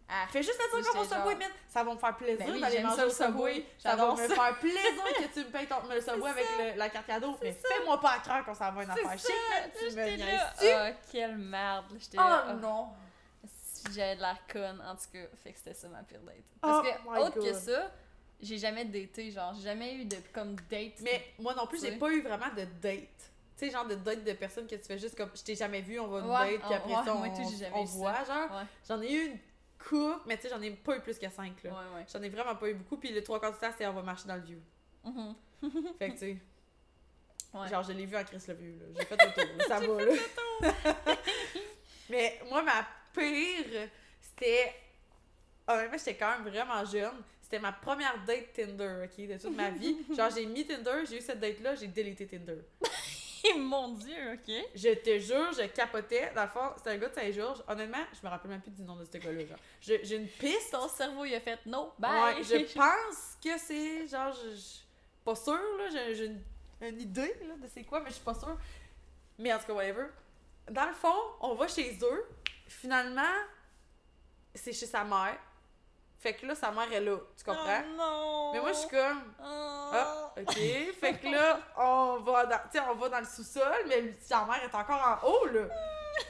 [0.08, 0.32] Arc.
[0.32, 1.52] Fais juste à dire qu'on va au Subway, man.
[1.68, 3.66] Ça va me faire plaisir Ben oui, d'aller manger ça, au Subway.
[3.80, 6.90] Ça va me faire plaisir que tu me payes ton, le Subway avec le- la
[6.90, 7.38] carte cadeau.
[7.42, 9.70] Mais fais-moi pas à cœur qu'on s'en va une affaire chic, man.
[9.78, 10.66] Tu me niaises-tu?
[10.68, 11.86] Ah, quelle merde.
[12.00, 12.44] J'étais là.
[12.46, 12.54] Oh ah.
[12.54, 12.90] non!
[13.94, 15.26] J'avais de l'air conne, en tout cas.
[15.44, 16.36] Fait que c'était ça ma pire date.
[16.62, 17.92] Parce Oh que, autre que ça,
[18.42, 19.32] j'ai jamais daté.
[19.32, 21.02] Genre, j'ai jamais eu de comme date.
[21.02, 23.10] Mais moi non plus, j'ai pas eu vraiment de date.
[23.58, 25.82] Tu sais, genre de date de personnes que tu fais juste comme je t'ai jamais
[25.82, 27.98] vu, on va une Ouais, date, puis après ouais, ça, on, tout, ça.
[27.98, 28.52] voit, genre.
[28.52, 29.40] Ouais, J'en ai eu une
[30.26, 31.72] mais tu sais, j'en ai pas eu plus que cinq, là.
[31.72, 32.06] ouais, ouais.
[32.12, 34.02] J'en ai vraiment pas eu beaucoup, puis les trois quarts du temps, c'est on va
[34.02, 34.62] marcher dans le vieux.
[35.04, 35.36] Mhm.
[36.00, 36.38] Fait que tu sais,
[37.54, 37.70] Ouais.
[37.70, 38.80] genre je l'ai vu en Chris le vieux.
[38.98, 41.14] J'ai fait le tour, ça va, là.
[42.10, 44.74] mais moi, ma pire, c'était.
[45.68, 47.14] Honnêtement, j'étais quand même vraiment jeune.
[47.42, 49.98] C'était ma première date Tinder, ok, de toute ma vie.
[50.16, 52.58] Genre, j'ai mis Tinder, j'ai eu cette date-là, j'ai délité Tinder.
[53.58, 54.54] Mon dieu, ok.
[54.76, 56.32] Je te jure, je capotais.
[56.34, 57.64] Dans le fond, c'était un gars de Saint-Georges.
[57.68, 59.46] Honnêtement, je me rappelle même plus du nom de ce gars-là.
[59.46, 60.72] Genre, Je- j'ai une piste.
[60.72, 62.36] Ton cerveau, il a fait no, bye.
[62.36, 64.80] Ouais, je pense que c'est genre, je, je-
[65.26, 65.90] pas sûre là.
[65.92, 66.42] J'ai, j'ai une,
[66.82, 68.58] une idée là de c'est quoi, mais je suis pas sûre.
[69.38, 70.06] Mais en tout cas, whatever.
[70.70, 72.26] Dans le fond, on va chez eux.
[72.68, 73.22] Finalement,
[74.56, 75.38] c'est chez sa mère.
[76.24, 77.18] Fait que là, sa mère est là.
[77.38, 77.82] Tu comprends?
[77.84, 78.54] Oh non.
[78.54, 79.34] Mais moi, je suis comme.
[79.44, 80.40] Oh.
[80.40, 80.54] Ok.
[80.54, 82.60] Fait que là, on va dans,
[82.90, 85.64] on va dans le sous-sol, mais sa mère est encore en haut, là.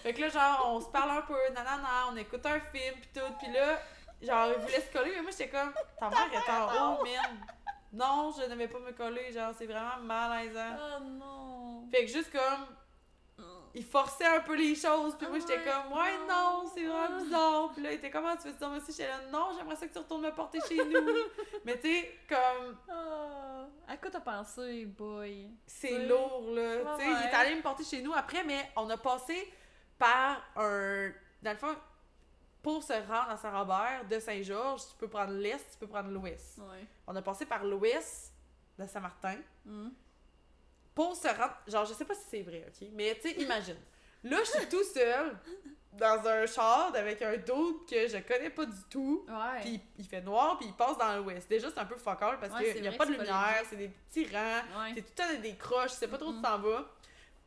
[0.01, 3.09] Fait que là, genre, on se parle un peu, nanana, on écoute un film, pis
[3.13, 3.79] tout, pis là,
[4.19, 7.45] genre, il voulait se coller, mais moi, j'étais comme, ta mère est en haut, man.
[7.91, 10.75] Non, je ne vais pas me coller, genre, c'est vraiment malaisant.
[10.75, 11.87] Oh non.
[11.91, 12.65] Fait que juste comme,
[13.75, 17.17] il forçait un peu les choses, puis moi, j'étais Ouais, comme, ouais, non, c'est vraiment
[17.23, 17.71] bizarre.
[17.73, 19.87] Puis là, il était comment tu veux dire, moi aussi, j'étais là, non, j'aimerais ça
[19.87, 21.07] que tu retournes me porter chez nous.
[21.65, 23.65] mais tu sais, comme, Oh.
[23.87, 25.49] À quoi t'as pensé, boy?
[25.65, 26.95] c'est lourd, là.
[26.97, 29.51] Tu sais, il est allé me porter chez nous après, mais on a passé
[29.97, 31.11] par un.
[31.41, 31.75] Dans le fond,
[32.61, 36.59] pour se rendre à Saint-Robert de Saint-Georges, tu peux prendre l'Est, tu peux prendre l'Ouest.
[36.59, 36.87] Ouais.
[37.07, 38.31] On a passé par l'Ouest
[38.79, 39.89] de Saint-Martin Hmm.
[40.95, 41.57] Pour se rendre.
[41.67, 42.87] Genre, je sais pas si c'est vrai, ok?
[42.93, 43.77] Mais tu sais, imagine.
[44.23, 45.37] Là, je suis tout seul
[45.91, 49.25] dans un char avec un doute que je connais pas du tout.
[49.27, 49.61] Ouais.
[49.61, 51.47] Puis il fait noir, puis il passe dans l'ouest.
[51.49, 53.89] Déjà, c'est un peu focal parce Ouais, qu'il y a pas de lumière, c'est des
[53.89, 54.81] petits rangs.
[54.83, 54.93] ouais.
[54.95, 56.43] C'est tout le temps des croches, tu sais pas trop où tu Mhm.
[56.43, 56.85] t'en vas.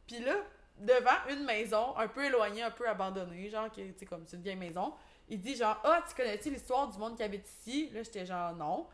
[0.06, 0.34] Puis là,
[0.78, 4.42] devant une maison, un peu éloignée, un peu abandonnée, genre, tu sais, comme c'est une
[4.42, 4.92] vieille maison,
[5.28, 7.90] il dit genre, ah, tu connais-tu l'histoire du monde qui habite ici?
[7.92, 8.86] Là, j'étais genre, non.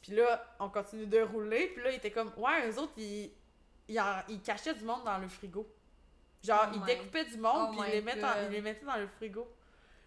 [0.00, 3.30] Puis là, on continue de rouler, puis là, il était comme, ouais, eux autres, ils,
[4.00, 5.66] en- ils cachaient du monde dans le frigo.
[6.42, 9.06] Genre, Oh ils my- découpaient du monde, oh puis my les, en- mettaient dans le
[9.08, 9.48] frigo.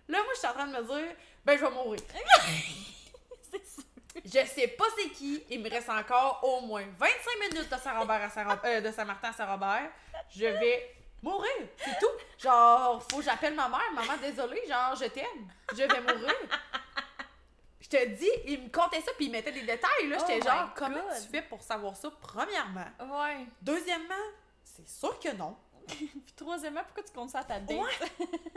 [0.07, 1.15] Là, moi, je suis en train de me dire,
[1.45, 1.99] ben, je vais mourir.
[3.51, 3.83] C'est sûr.
[4.25, 5.43] Je sais pas c'est qui.
[5.49, 7.17] Il me reste encore au moins 25
[7.51, 9.89] minutes de Saint-Robert à Saint euh, de Saint-Martin à Saint-Robert.
[10.29, 11.51] Je vais mourir.
[11.77, 12.11] C'est tout.
[12.37, 13.79] Genre, faut que j'appelle ma mère.
[13.93, 14.61] Maman, désolée.
[14.67, 15.47] Genre, je t'aime.
[15.71, 16.33] Je vais mourir.
[17.91, 20.17] Je te dis, il me comptait ça, puis il mettait des détails, là.
[20.19, 21.21] J'étais Oh genre, comment God.
[21.23, 22.85] tu fais pour savoir ça, premièrement?
[22.99, 23.45] Ouais.
[23.61, 24.13] Deuxièmement,
[24.63, 25.55] c'est sûr que non.
[25.87, 27.75] Puis troisièmement, pourquoi tu comptes ça à ta date?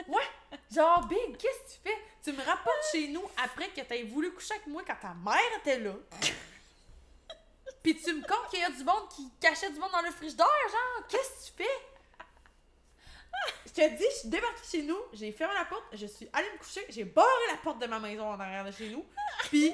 [0.06, 0.22] Ouais.
[0.70, 1.98] Genre, Big, qu'est-ce que tu fais?
[2.22, 5.58] Tu me rapportes chez nous après que t'aies voulu coucher avec moi quand ta mère
[5.60, 5.94] était là.
[7.82, 10.10] Puis tu me comptes qu'il y a du monde qui cachait du monde dans le
[10.10, 11.70] frigidaire, genre, qu'est-ce que tu fais?
[13.66, 16.48] Je te dis, je suis débarquée chez nous, j'ai fermé la porte, je suis allée
[16.52, 19.04] me coucher, j'ai barré la porte de ma maison en arrière de chez nous,
[19.48, 19.72] puis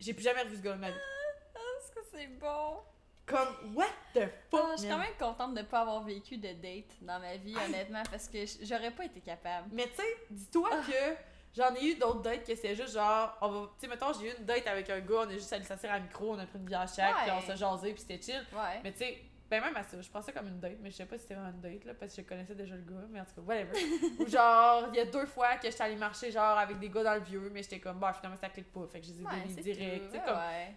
[0.00, 0.96] j'ai plus jamais revu ce gars de ma vie.
[0.96, 2.78] Est-ce que c'est bon?
[3.26, 3.84] Comme, what
[4.14, 4.20] the
[4.50, 4.60] fuck?
[4.64, 7.36] Ah, je suis quand même contente de ne pas avoir vécu de date dans ma
[7.36, 9.68] vie, honnêtement, parce que j'aurais pas été capable.
[9.72, 10.80] Mais tu sais, dis-toi Ah.
[10.86, 11.16] que
[11.54, 14.28] j'en ai eu d'autres dates que c'est juste genre, on va, tu sais, mettons, j'ai
[14.30, 16.46] eu une date avec un gars, on est juste allé s'asseoir à micro, on a
[16.46, 17.22] pris une bière chaque, Ouais.
[17.24, 18.46] puis on s'est jasé, puis c'était chill.
[18.54, 18.80] Ouais.
[18.82, 19.18] Mais tu sais,
[19.50, 21.34] ben même à ça, je pensais comme une date, mais je sais pas si c'était
[21.34, 23.40] vraiment une date, là, parce que je connaissais déjà le gars, mais en tout cas,
[23.40, 23.72] whatever.
[24.20, 27.02] Ou genre, il y a deux fois que j'étais allée marcher, genre, avec des gars
[27.02, 29.20] dans le vieux, mais j'étais comme, bah, finalement, ça clique pas, fait que je les
[29.22, 30.36] ai Ouais, c'est direct, ouais, comme.
[30.36, 30.74] ouais.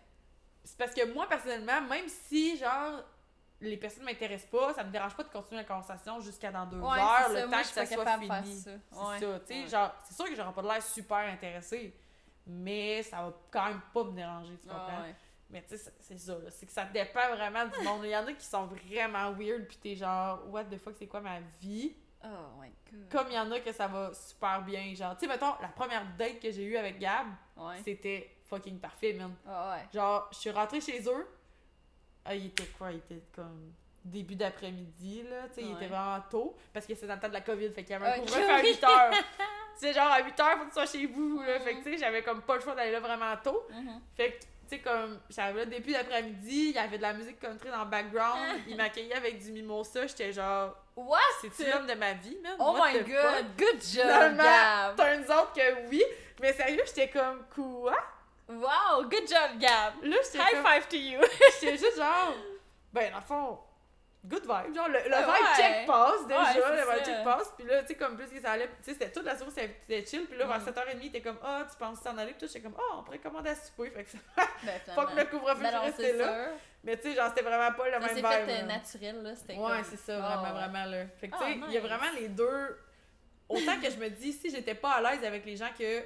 [0.64, 3.04] C'est parce que moi, personnellement, même si, genre,
[3.60, 6.78] les personnes m'intéressent pas, ça me dérange pas de continuer la conversation jusqu'à dans deux
[7.00, 7.42] heures, c'est le ça.
[7.44, 8.56] temps Moi, que ça soit fini.
[8.56, 8.80] C'est
[9.20, 11.94] ça, tu sais, genre, c'est sûr que j'aurais pas de l'air super intéressé,
[12.48, 15.04] mais ça va quand même pas me déranger, tu comprends?
[15.52, 18.02] Mais tu sais, c'est- ça, là, c'est que ça dépend vraiment du monde.
[18.06, 21.08] Il y en a qui sont vraiment weird, pis t'es genre, what the fuck, c'est
[21.08, 21.94] quoi ma vie?
[22.24, 22.28] Oh
[22.62, 23.10] my god.
[23.10, 25.68] Comme il y en a que ça va super bien, genre, tu sais, mettons, la
[25.70, 27.28] première date que j'ai eue avec Gab,
[27.58, 27.82] Ouais.
[27.84, 29.34] c'était fucking parfait, man.
[29.48, 29.88] Ah ouais.
[29.94, 31.28] Genre, je suis rentrée chez eux.
[32.24, 32.92] Ah, il était quoi?
[32.92, 33.74] Il était comme
[34.06, 35.48] début d'après-midi, là.
[35.50, 36.56] Tu sais, il était vraiment tôt.
[36.74, 37.72] Parce que c'est dans le temps de la COVID.
[37.72, 38.68] Fait qu'il y avait un couvre-feu à oui.
[38.74, 39.14] 8 heures.
[39.78, 41.60] c'est genre à 8 heures, faut que tu sois chez vous, là.
[41.60, 43.66] Fait que, tu sais, j'avais comme pas le choix d'aller là vraiment tôt.
[43.72, 44.00] Mhm.
[44.16, 47.40] Fait que, tu sais, comme, j'arrivais là début d'après-midi, il y avait de la musique
[47.40, 48.40] country dans le background.
[48.68, 50.08] il m'accueillait avec du mimosa.
[50.08, 51.18] J'étais genre, What?
[51.42, 52.56] c'est-tu l'homme de ma vie, man?
[52.60, 53.08] Oh What my fuck?
[53.08, 53.46] god.
[53.58, 54.96] Good job, Finalement, Gab.
[54.98, 56.04] Turns out que oui.
[56.42, 57.98] Mais sérieux, j'étais comme, quoi?
[58.48, 59.94] Wow, good job, Gab.
[60.04, 60.66] Là, j'étais High comme.
[60.66, 61.20] five to you.
[61.62, 62.34] J'étais juste genre,
[62.92, 63.60] ben, dans le fond,
[64.26, 64.76] good vibe.
[64.76, 65.56] Genre, le, le vibe Ouais.
[65.58, 67.04] check passe déjà, Ouais, le vibe ça.
[67.06, 67.54] check passe.
[67.58, 69.52] Puis là, tu sais, comme plus que ça allait, tu sais, c'était toute la soirée,
[69.56, 70.26] c'était chill.
[70.28, 70.66] Puis là, vers Mm.
[70.66, 72.34] 7h30, t'es comme, ah, tu penses t'en aller.
[72.34, 73.90] Puis j'étais comme, ah, on pourrait commander à souper.
[73.92, 74.18] Fait que ça,
[74.64, 76.26] Ben, fuck le couvre-feu, Ben je restais là.
[76.46, 76.54] sûr.
[76.84, 78.26] Mais tu sais, genre, c'était vraiment pas le Ça même vibe.
[78.26, 79.36] fait euh, naturel, là.
[79.36, 80.68] C'était Ouais, comme- c'est ça, Ah, vraiment, ouais.
[80.68, 81.06] vraiment, là.
[81.20, 82.78] Fait que, tu Ah, sais, il y a vraiment les deux.
[83.50, 86.02] Autant que je me dis, si j'étais pas à l'aise avec les gens que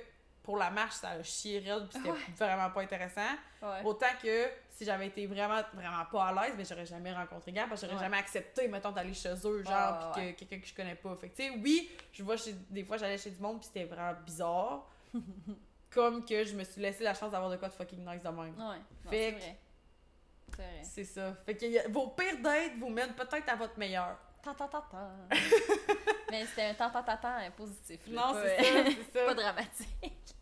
[0.45, 2.19] pour la marche, ça a chié raide, pis c'était Ouais.
[2.37, 3.21] vraiment pas intéressant.
[3.61, 3.81] Ouais.
[3.83, 7.67] Autant que si j'avais été vraiment, vraiment pas à l'aise, mais j'aurais jamais rencontré Gab,
[7.69, 8.05] parce que j'aurais Ouais.
[8.05, 10.33] jamais accepté, mettons, d'aller chez eux, genre, ouais.
[10.33, 11.15] que quelqu'un que je connais pas.
[11.15, 13.65] Fait que, tu sais, oui, je vois chez, des fois, j'allais chez du monde, pis
[13.67, 14.85] c'était vraiment bizarre.
[15.93, 18.27] comme que je me suis laissé la chance d'avoir de quoi de fucking nice de
[18.29, 18.37] même.
[18.39, 19.57] Ouais, non, Fait vrai.
[20.49, 20.81] C'est vrai.
[20.83, 21.33] C'est ça.
[21.45, 24.17] Fait que a- vos pires dates vous mènent peut-être à votre meilleur.
[24.43, 24.67] Ta ta.
[26.29, 28.01] Mais c'était un ta ta ta ta positif.
[28.07, 29.25] là, Non, c'est ça, c'est ça.
[29.25, 30.34] Pas dramatique.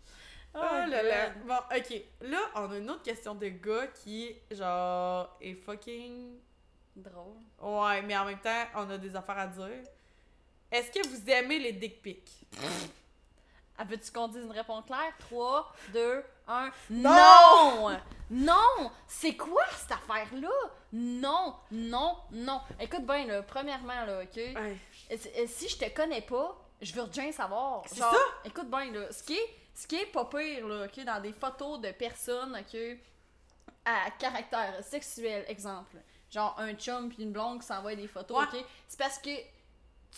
[0.55, 1.29] Oh là là.
[1.29, 1.47] God.
[1.47, 2.01] Bon, ok.
[2.21, 6.37] Là, on a une autre question de gars qui, genre, est fucking.
[6.95, 7.37] Drôle.
[7.59, 9.83] Ouais, mais en même temps, on a des affaires à dire.
[10.71, 12.45] Est-ce que vous aimez les dick pics?
[13.75, 15.11] Ah, veux-tu qu'on dise une réponse claire?
[15.17, 16.71] 3, 2, 1.
[16.91, 17.09] Non!
[17.89, 17.99] Non!
[18.29, 18.91] Non!
[19.07, 20.47] C'est quoi cette affaire-là?
[20.93, 22.61] Non, non, non.
[22.79, 24.35] Écoute bien, là, premièrement, là, OK?
[24.37, 24.77] Ouais.
[25.47, 27.81] Si- je te connais pas, je veux rien savoir.
[27.87, 28.13] C'est ça?
[28.45, 31.33] Écoute bien, là, ce qui est, ce qui est pas pire, là, OK, dans des
[31.33, 32.79] photos de personnes, OK,
[33.85, 35.97] à caractère sexuel, exemple.
[36.31, 38.59] Genre un chum puis une blonde qui s'envoie des photos, Ouais.
[38.59, 38.65] OK?
[38.87, 39.29] C'est parce que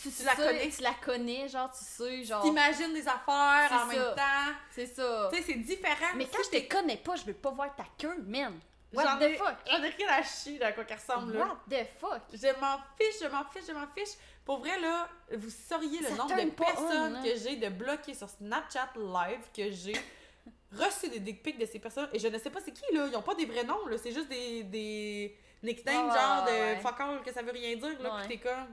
[0.01, 0.70] tu, la sais- connais.
[0.70, 2.43] Tu la connais, genre, tu sais, genre...
[2.43, 3.86] T'imagines des affaires en ça.
[3.88, 4.56] même temps.
[4.72, 5.30] C'est ça.
[5.32, 6.14] Tu sais, c'est différent.
[6.16, 8.60] Mais quand je te connais pas, je veux pas voir ta queue, man.
[8.93, 9.56] What the fuck?
[9.70, 11.45] J'en ai rien à chier à quoi qu'elle ressemble, là.
[11.47, 12.22] What the fuck?
[12.34, 14.16] Je m'en fiche, je m'en fiche, je m'en fiche.
[14.46, 18.14] Pour vrai, là, vous sauriez le Ça nombre de personnes on, que j'ai de bloquer
[18.14, 19.96] sur Snapchat Live que j'ai
[20.72, 22.08] reçu des dick pics de ces personnes.
[22.14, 23.08] Et je ne sais pas c'est qui, là.
[23.08, 23.98] Ils ont pas des vrais noms, là.
[23.98, 27.76] C'est juste des, des nicknames, Ouais, genre ouais, de fuck all que ça veut rien
[27.76, 28.16] dire, là.
[28.18, 28.22] Ouais.
[28.22, 28.68] Pis t'es comme.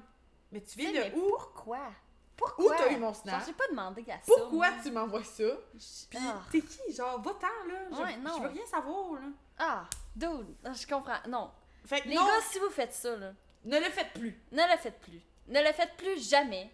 [0.50, 1.30] Mais tu viens de où?
[1.30, 1.78] Pourquoi?
[1.78, 2.76] Où Pourquoi?
[2.76, 3.42] t'as eu mon snap?
[3.46, 4.20] J'ai pas demandé à ça.
[4.26, 4.80] Pourquoi moi.
[4.82, 5.44] tu m'envoies ça?
[6.10, 6.42] Pis Ah.
[6.50, 6.92] t'es qui?
[6.92, 7.80] Genre, va-t'en, là.
[7.90, 8.32] Je, Ouais, non.
[8.36, 9.20] je veux rien savoir, là.
[9.58, 11.16] Ah, dude, je comprends.
[11.28, 11.50] Non.
[11.86, 13.32] Fait que Les non, gars, si vous faites ça, là,
[13.64, 14.38] ne le faites plus.
[14.50, 15.20] ne le faites plus.
[15.48, 16.70] Ne le faites plus jamais.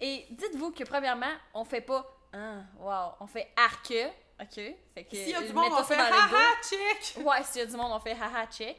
[0.00, 3.92] Et dites-vous que, premièrement, on fait pas ah, wow, on fait arque,
[4.40, 4.54] ok?
[4.94, 6.28] Fait que, S'il y a du monde, on fait haha,
[6.62, 7.24] check!
[7.24, 8.76] Ouais, s'il y a du monde, on fait haha check.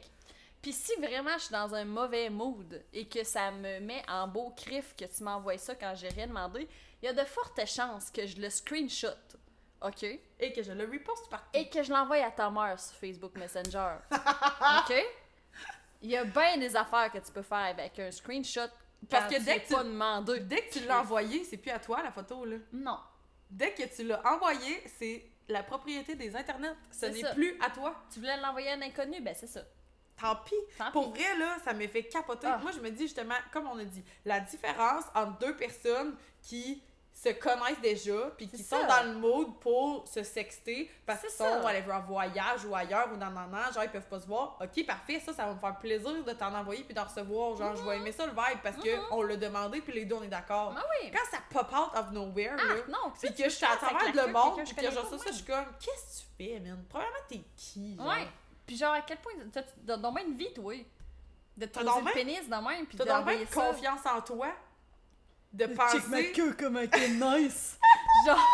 [0.62, 4.28] Puis si vraiment je suis dans un mauvais mood et que ça me met en
[4.28, 6.68] beau crif que tu m'envoies ça quand j'ai rien demandé,
[7.02, 9.08] il y a de fortes chances que je le screenshot,
[9.80, 10.04] ok?
[10.38, 11.50] Et que je le reposte partout.
[11.52, 14.94] Et que je l'envoie à ta mère sur Facebook Messenger, ok?
[16.00, 18.70] Il y a bien des affaires que tu peux faire avec un screenshot
[19.10, 20.40] Parce que dès que tu- pas demandé.
[20.40, 22.56] Dès que tu l'as envoyé, c'est plus à toi la photo là.
[22.72, 22.98] Non.
[23.50, 26.74] Dès que tu l'as envoyé, c'est la propriété des internets.
[26.90, 28.02] Ce n'est plus à toi.
[28.12, 29.60] Tu voulais l'envoyer à un inconnu, ben c'est ça.
[30.20, 30.54] Tant pis.
[30.78, 31.20] Tant Pour pis.
[31.20, 32.46] vrai, là, ça me fait capoter.
[32.46, 32.58] Ah.
[32.62, 36.82] Moi, je me dis justement, comme on a dit, la différence entre deux personnes qui
[37.22, 41.60] se connaissent déjà, puis qui sont dans le mood pour se sexter, parce qu'ils sont
[41.62, 44.58] whatever, en voyage ou ailleurs ou dans nan, nan, genre ils peuvent pas se voir.
[44.60, 47.54] Ok, parfait, ça, ça va me faire plaisir de t'en envoyer puis d'en recevoir.
[47.56, 49.02] Genre, je vais aimer ça le vibe parce que Mhm.
[49.12, 50.74] on l'a demandé puis les deux on est d'accord.
[50.76, 51.12] Ah oui.
[51.12, 54.14] Quand ça pop out of nowhere, Ah, là, non, puis que je suis à travers
[54.26, 56.84] le monde, puis que genre ça, ça, je suis comme, qu'est-ce que tu fais, man?
[56.88, 57.96] Premièrement, t'es qui?
[57.96, 58.06] genre?
[58.08, 58.26] Ouais.
[58.66, 59.32] Puis genre, à quel point.
[59.52, 60.74] T'as bien une vie, toi.
[61.56, 63.60] De te pénis de même, puis d'envoyer ça.
[63.68, 64.48] confiance en toi
[65.52, 66.32] de penser.
[66.32, 67.78] queue comme est nice.
[68.26, 68.48] genre,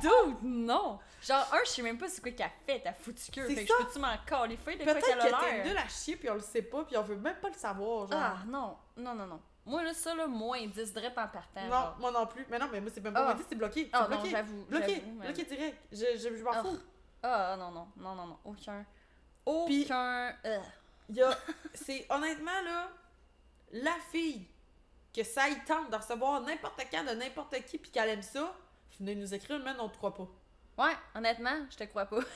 [0.00, 0.98] dude, non.
[1.22, 3.46] Genre, un, je sais même pas c'est quoi qu'elle fait, ta foutue queue.
[3.48, 5.66] Fait que je peux-tu m'en califer de quoi qu'elle a l'air?
[5.66, 8.06] nul à chier puis on le sait pas puis on veut même pas le savoir,
[8.06, 8.20] genre.
[8.20, 8.76] Ah, non.
[8.96, 9.40] Non, non, non.
[9.64, 11.62] Moi, là, ça, là, moins 10 direct en partant.
[11.64, 11.96] non, genre.
[11.98, 12.46] moi non plus.
[12.48, 13.34] Mais non, mais moi c'est même pas Ah.
[13.34, 13.90] moi, c'est bloqué.
[13.92, 14.30] Ah, non, bloqué.
[14.30, 14.64] j'avoue.
[14.66, 15.76] bloqué, j'avoue, mais- bloqué direct.
[15.90, 16.62] Je, je, je m'en Ah.
[16.62, 16.78] fous.
[17.22, 18.38] Ah, non, non, non, non, non.
[18.44, 18.84] Aucun.
[19.66, 20.32] Puis- Aucun.
[20.44, 20.58] euh,
[21.08, 21.30] Il y a.
[21.74, 22.88] C'est honnêtement là,
[23.72, 24.46] la fille
[25.16, 28.54] que ça y tente de recevoir n'importe quand de n'importe qui puis qu'elle aime ça,
[29.00, 30.28] venez nous écrire, mais on te croit pas.
[30.78, 32.18] Ouais, honnêtement, je te crois pas.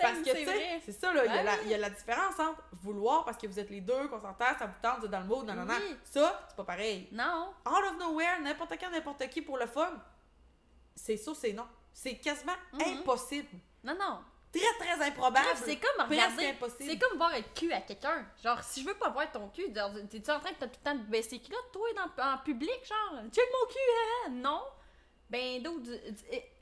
[0.00, 1.42] Parce C'est que, tu c'est sais, c'est ça, là, il y, a Ouais.
[1.44, 4.20] la- il y a la différence entre vouloir parce que vous êtes les deux, qu'on
[4.20, 5.74] s'entend, ça vous tente, dans le mood, non, non, non.
[5.76, 5.96] Oui.
[6.04, 7.08] Ça, c'est pas pareil.
[7.10, 7.52] Non.
[7.66, 9.92] Out of nowhere, n'importe quand, n'importe qui pour le fun,
[10.94, 11.66] c'est ça, c'est non.
[11.92, 12.98] C'est quasiment Mhm.
[13.00, 13.48] impossible.
[13.82, 14.20] Non, non.
[14.52, 15.46] Très, très improbable.
[15.62, 16.54] C'est comme regarder.
[16.80, 18.26] C'est comme voir le cul à quelqu'un.
[18.42, 20.78] Genre, si je veux pas voir ton cul, genre, t'es-tu en train de t'as tout
[20.84, 23.20] le temps de baisser les culottes, toi, dans, en public, genre?
[23.32, 24.30] Tu mon cul, hein?
[24.30, 24.62] Non?
[25.28, 25.90] Ben, d'autres.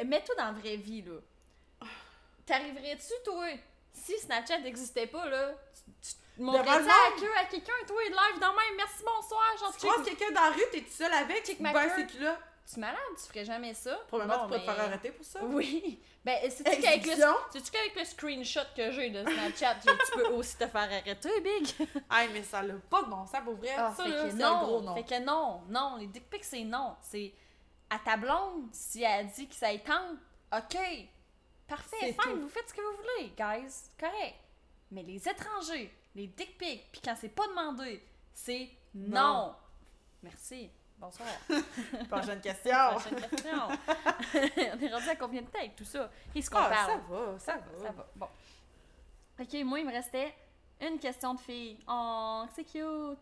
[0.04, 1.20] Mets-toi dans la vraie vie, là.
[2.44, 3.46] T'arriverais-tu, toi,
[3.92, 5.52] si Snapchat n'existait pas, là?
[5.74, 9.72] Tu, tu montrais ça à queue à quelqu'un, toi, live dans même, merci, bonsoir, genre,
[9.76, 11.90] Tu croises quelqu'un dans la rue, t'es tout seul avec, tu Check ma queue.
[11.96, 12.38] ses culottes.
[12.66, 13.96] Tu es malade, tu ferais jamais ça.
[14.08, 15.44] Probablement, Bon, tu peux te faire arrêter pour ça.
[15.44, 16.00] Oui.
[16.26, 21.40] Ben, c'est-tu qu'avec le, screenshot que j'ai de Snapchat, tu peux aussi te faire arrêter,
[21.40, 21.68] Big?
[22.10, 23.70] Hey, mais ça l'a pas de bon sens pour vrai.
[23.78, 24.94] Ah, ça, fait là, que c'est non, un gros non.
[24.96, 26.96] Fait que non, non, les dick pics, c'est non.
[27.00, 27.32] C'est
[27.88, 30.18] à ta blonde, si elle dit que ça y tente,
[30.52, 30.76] ok,
[31.68, 32.40] parfait, C'est fine, tout.
[32.40, 34.34] vous faites ce que vous voulez, guys, correct.
[34.90, 38.02] Mais les étrangers, les dick pics, puis quand c'est pas demandé,
[38.34, 39.20] c'est non.
[39.20, 39.56] Non.
[40.24, 40.70] Merci.
[40.98, 41.28] Bonsoir.
[42.10, 42.72] Prochaine question.
[42.92, 43.58] Prochaine question.
[44.34, 46.10] On est rendu à combien de temps avec tout ça?
[46.32, 46.90] Qu'est-ce qu'on Ah, parle?
[46.90, 47.86] ça va, ça va.
[47.86, 48.06] Ça va.
[48.16, 48.28] Bon.
[49.38, 50.34] Ok, moi, il me restait
[50.80, 51.78] une question de fille.
[51.86, 53.18] Oh, c'est cute.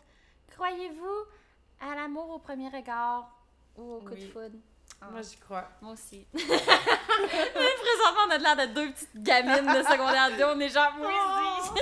[0.54, 1.24] Croyez-vous
[1.80, 3.28] à l'amour au premier regard
[3.76, 4.56] ou au coup de foudre?
[5.00, 5.68] Ah, Moi, j'y crois.
[5.82, 6.24] moi aussi.
[6.32, 10.44] Présentement, on a l'air de deux petites gamines de secondaire 2.
[10.44, 11.74] On est genre, oui, Oh!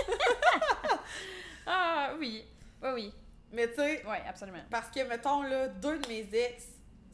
[1.66, 2.45] ah, oui.
[2.82, 3.12] Oui, oui.
[3.53, 4.59] Mais tu sais, Oui, absolument.
[4.70, 6.64] parce que, mettons, là, deux de mes ex,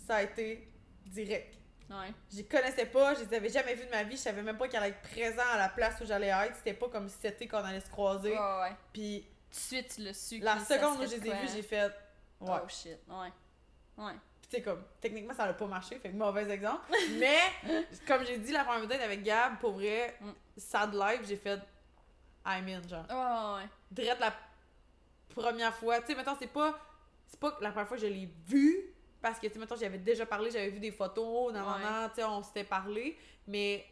[0.07, 0.69] ça a été
[1.07, 1.55] direct.
[1.91, 2.13] Ouais.
[2.35, 4.69] Je connaissais pas, je les avais jamais vus de ma vie, je savais même pas
[4.69, 6.55] qu'elle allait être présent à la place où j'allais être.
[6.57, 8.33] C'était pas comme si c'était qu'on allait se croiser.
[8.33, 8.77] Ouais, ouais.
[8.93, 10.39] Puis Tout de suite, tu l'as su.
[10.41, 11.91] la seconde où je les ai vus, j'ai fait.
[12.41, 12.59] Ouais.
[12.63, 12.99] Oh shit.
[13.09, 13.33] Ouais.
[13.97, 14.13] Ouais.
[14.41, 16.83] Puis tu sais, comme, techniquement, ça n'a pas marché, fait que mauvais exemple.
[17.19, 17.39] Mais,
[18.07, 20.31] comme j'ai dit la première date avec Gab, pour vrai, Mm.
[20.59, 21.59] sad live, j'ai fait.
[22.47, 23.05] I'm in, genre.
[23.11, 23.69] Oh, ouais.
[23.91, 24.33] Direct la
[25.35, 26.01] première fois.
[26.01, 26.79] Tu sais, mettons, c'est pas.
[27.27, 28.77] C'est pas la première fois que je l'ai vu,
[29.21, 31.83] parce que, tu sais, mettons, j'avais déjà parlé, j'avais vu des photos, nan, Ouais.
[31.83, 33.85] nan, tu sais, on s'était parlé, mais.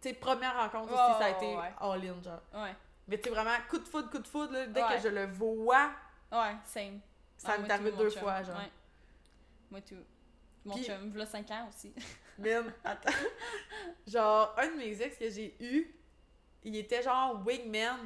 [0.00, 1.72] Tu sais, première rencontre aussi, ça a été ouais.
[1.80, 2.42] all-in, genre.
[2.54, 2.74] Ouais.
[3.08, 4.96] Mais tu sais, vraiment, coup de foudre, coup de foudre, là, dès Ouais.
[4.96, 5.90] que je le vois,
[6.30, 7.00] Ouais, same.
[7.36, 8.20] ça m'est arrivé deux chum.
[8.22, 8.56] fois, genre.
[8.56, 8.70] Ouais.
[9.70, 9.96] Moi tout.
[10.64, 11.92] Mon Puis- chum, v'là 5 ans aussi.
[12.38, 13.10] Man, attends.
[14.06, 15.92] genre, un de mes ex que j'ai eu,
[16.62, 17.98] il était genre wingman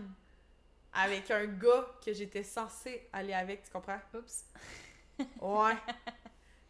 [0.97, 4.01] avec un gars que j'étais censée aller avec, tu comprends?
[4.15, 4.45] Oups.
[5.41, 5.77] Ouais.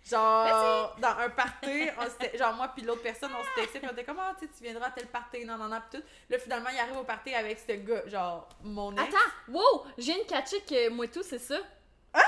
[0.09, 2.05] Genre, dans un party, on
[2.39, 4.87] genre moi puis l'autre personne, on s'était texté, puis on était comme, ah, tu viendras
[4.87, 6.05] à tel party, non, non, non, pis tout.
[6.31, 9.03] Là, finalement, il arrive au party avec ce gars, genre, mon ex.
[9.03, 9.17] Attends,
[9.49, 9.85] wow!
[9.99, 11.59] J'ai une catché que moi tout, c'est ça?
[12.15, 12.23] Hein?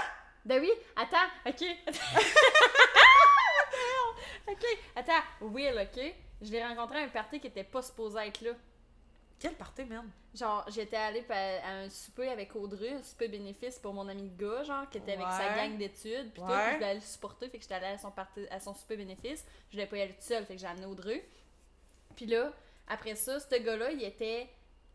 [0.45, 1.63] Ben oui, attends, ok.
[4.49, 4.65] ok,
[4.97, 6.15] attends, Will, ok?
[6.43, 8.51] Je l'ai rencontré à un party qui était pas supposé être là.
[9.41, 10.11] Quel party, man?
[10.35, 14.37] Genre, j'étais allée à un souper avec Audrey, un souper bénéfice pour mon ami de
[14.45, 16.55] gars, genre, qui était avec sa gang d'études, pis tout, Ouais.
[16.57, 18.75] puis je voulais aller le supporter, fait que j'étais allée à son, party, à son
[18.75, 19.45] souper bénéfice.
[19.69, 21.25] Je voulais pas y aller toute seule, fait que j'ai amené Audrey.
[22.17, 22.53] Puis là,
[22.89, 24.49] après ça, ce gars-là, il était.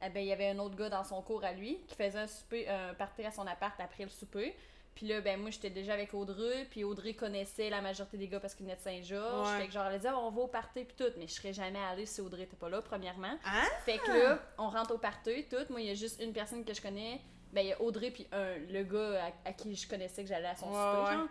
[0.05, 2.19] eh ben, il y avait un autre gars dans son cours à lui qui faisait
[2.19, 4.53] un souper, un party à son appart après le souper.
[4.95, 8.39] Puis là, ben moi, j'étais déjà avec Audrey, puis Audrey connaissait la majorité des gars
[8.39, 9.49] parce qu'il venait de Saint-Georges.
[9.53, 9.61] Ouais.
[9.61, 11.11] Fait que genre, elle disait, Ah, on va au party, puis tout.
[11.17, 13.35] Mais je serais jamais allée si Audrey était pas là, premièrement.
[13.43, 13.63] Hein?
[13.85, 15.57] Fait que là, on rentre au party, tout.
[15.71, 17.19] Moi, il y a juste une personne que je connais.
[17.53, 20.29] Ben, il y a Audrey, puis un, le gars à, à qui je connaissais que
[20.29, 21.17] j'allais à son Ouais, souper, ouais.
[21.17, 21.27] genre.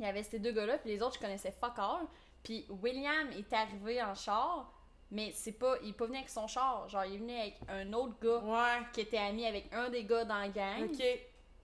[0.00, 2.06] Il y avait ces deux gars-là, puis les autres, je connaissais fuck all.
[2.42, 4.70] Puis William est arrivé en char,
[5.10, 5.76] mais c'est pas.
[5.82, 6.88] Il est pas venu avec son char.
[6.88, 8.84] Genre, il est venu avec un autre gars Ouais.
[8.92, 10.90] qui était ami avec un des gars dans la gang.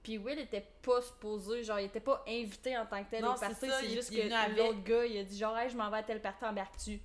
[0.02, 3.34] Puis Will était pas supposé, genre, il était pas invité en tant que tel Non,
[3.34, 3.54] au party.
[3.68, 5.98] ça, C'est juste il que l'autre gars, il a dit genre, hey, je m'en vais
[5.98, 7.00] à tel party, embarques-tu?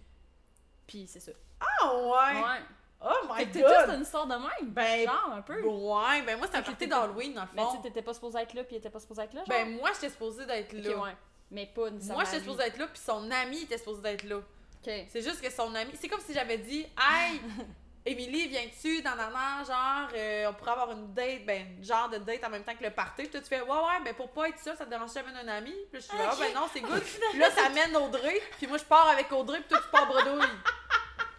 [0.87, 1.31] Puis c'est ça.
[1.59, 2.41] Ah ouais!
[2.41, 2.59] Ouais.
[3.01, 3.75] Oh my Fait que god!
[3.81, 4.71] c'était une histoire de même.
[4.71, 5.61] Ben, genre, un peu.
[5.61, 7.81] Ouais, ben moi, que party t'étais- d'Halloween, dans le Mais tu fond.
[7.81, 9.47] t'étais pas supposé être là, puis il était pas supposé être là, genre?
[9.49, 10.97] Ben, moi, j'étais supposée d'être là.
[11.03, 11.15] ouais.
[11.51, 12.15] Mais pas nécessairement.
[12.21, 12.45] Moi, j'étais lui.
[12.45, 14.37] supposée être là, puis son ami était supposé d'être là.
[14.37, 14.91] Ok.
[15.09, 15.91] C'est juste que son ami.
[15.99, 17.41] C'est comme si j'avais dit Hey,
[18.07, 22.49] Émilie, viens-tu dans genre, euh, on pourrait avoir une date, ben, genre de date en
[22.49, 23.23] même temps que le party.
[23.23, 25.31] Puis toi, tu fais Ouais, ouais, ben, pour pas être ça, ça te dérange jamais
[25.37, 25.73] un ami?
[25.91, 27.01] Puis je suis là, Ah, ben non, c'est good.
[27.31, 30.07] Puis là, ça mène Audrey, puis moi, je pars avec Audrey, puis toi, tu pars
[30.07, 30.45] bredouille.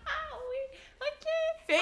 [0.09, 1.27] Ah oui, ok.
[1.69, 1.81] Fait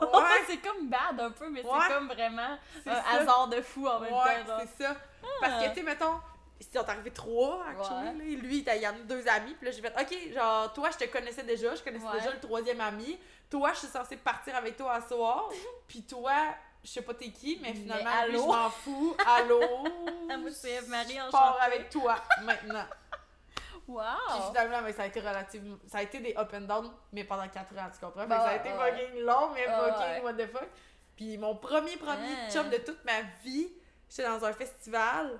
[0.00, 0.18] Oh!
[0.18, 0.22] Ouais.
[0.46, 1.70] c'est comme bad un peu, mais Ouais.
[1.88, 4.58] c'est comme vraiment un hasard de fou en même Ouais, temps.
[4.60, 4.96] c'est ça.
[5.40, 6.20] Parce que, tu sais, mettons,
[6.60, 8.36] ils sont arrivés trois, actually.
[8.36, 9.54] Lui, il y en a deux amis.
[9.54, 11.74] Puis là, j'ai fait, OK, genre, toi, je te connaissais déjà.
[11.74, 13.18] Je connaissais déjà le troisième ami.
[13.54, 15.48] Toi, je suis censée partir avec toi à soir.
[15.86, 16.34] Puis toi,
[16.82, 18.42] je sais pas t'es qui, mais Mais finalement, lui, allô?
[18.42, 19.16] je m'en fous.
[19.24, 19.60] Allô?
[20.26, 22.84] Moi, c'est Eve-Marie, Je pars avec toi, maintenant.
[23.52, 24.02] Puis Wow!
[24.48, 25.76] finalement, mais ça a été relativement...
[25.86, 28.26] Ça a été des up and down, mais pendant 4 ans, tu comprends?
[28.26, 28.92] Bah, ça a été ouais.
[28.92, 30.20] fucking long, mais Ah, fucking ouais.
[30.22, 30.68] what the fuck.
[31.14, 32.50] Puis mon premier, premier Hein.
[32.50, 33.68] chum de toute ma vie,
[34.10, 35.38] j'étais dans un festival,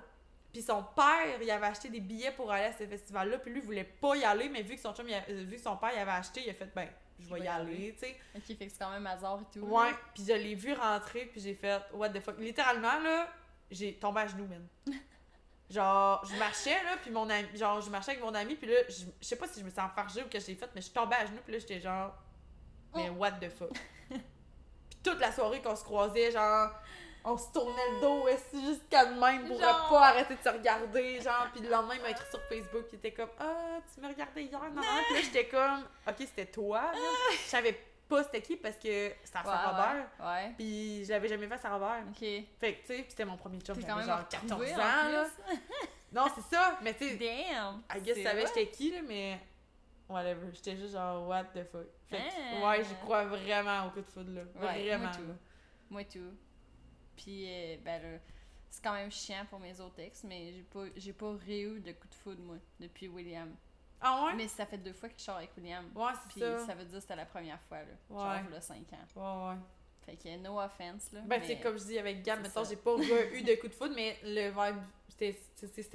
[0.53, 3.59] puis son père, il avait acheté des billets pour aller à ce festival-là, puis lui,
[3.59, 5.75] il voulait pas y aller, mais vu que son chum, il a- vu que son
[5.75, 6.87] père, il avait acheté, il a fait, ben,
[7.19, 8.17] je vais y aller, tu sais.
[8.35, 9.65] Ok, fait que c'est quand même hasard et tout.
[9.65, 12.37] Ouais, puis je l'ai vu rentrer, puis j'ai fait, what the fuck.
[12.39, 13.27] Littéralement, là,
[13.71, 14.67] j'ai tombé à genoux, man.
[15.69, 18.75] Genre, je marchais, là, puis mon ami, genre, je marchais avec mon ami, puis là,
[18.87, 20.81] je je sais pas si je me suis enfargée ou que je l'ai fait, mais
[20.81, 22.13] je suis tombée à genoux, puis là, j'étais genre,
[22.93, 23.71] mais what the fuck.
[24.09, 26.69] puis toute la soirée qu'on se croisait, genre,
[27.25, 29.89] on se tournait le dos, jusqu'à de même pour Genre.
[29.89, 32.95] pas arrêter de se regarder, genre, puis le lendemain, il m'a écrit sur Facebook, il
[32.95, 36.45] était comme, ah, tu me regardais hier, non, non, puis là, j'étais comme, ok, c'était
[36.45, 36.99] toi, là.
[37.31, 40.05] Je savais pas c'était qui parce que c'était à Ouais, Saint-Robert.
[40.19, 40.25] ouais.
[40.25, 40.53] Ouais.
[40.55, 42.03] Puis je l'avais jamais fait à Saint-Robert.
[42.09, 42.19] Ok.
[42.19, 45.25] Fait que, tu sais, c'était mon premier chum, j'avais genre 14 retrouvé ans, là.
[46.11, 47.81] Non, c'est ça, mais tu sais, Damn!
[47.93, 49.39] I guess je savais j'étais qui, là, mais
[50.07, 50.47] whatever.
[50.53, 51.87] J'étais juste genre, what the fuck.
[52.07, 52.69] Fait que, Hein.
[52.69, 54.41] ouais, j'y crois vraiment au coup de foudre, là.
[54.61, 55.03] Ouais, vraiment.
[55.05, 55.35] moi tout.
[55.89, 56.37] Moi tout.
[57.15, 58.19] Puis, euh, ben là,
[58.69, 61.91] c'est quand même chiant pour mes autres ex, mais j'ai pas, j'ai pas réu de
[61.93, 63.53] coup de foudre, moi, depuis William.
[64.01, 64.33] Ah ouais?
[64.35, 65.85] Mais ça fait deux fois que je sors avec William.
[65.95, 66.65] Ouais, Puis c'est ça.
[66.67, 66.75] ça.
[66.75, 67.85] veut dire que c'était la première fois, là.
[68.09, 68.41] Ouais.
[68.41, 69.47] Genre, là, 5 ans.
[69.49, 69.59] Ouais, ouais.
[70.05, 71.21] Fait que no offense, là.
[71.21, 72.63] Ben, mais- comme je dis avec Gab, c'est ça.
[72.63, 72.95] j'ai pas
[73.33, 75.33] eu de coup de foudre, mais le vibe, c'était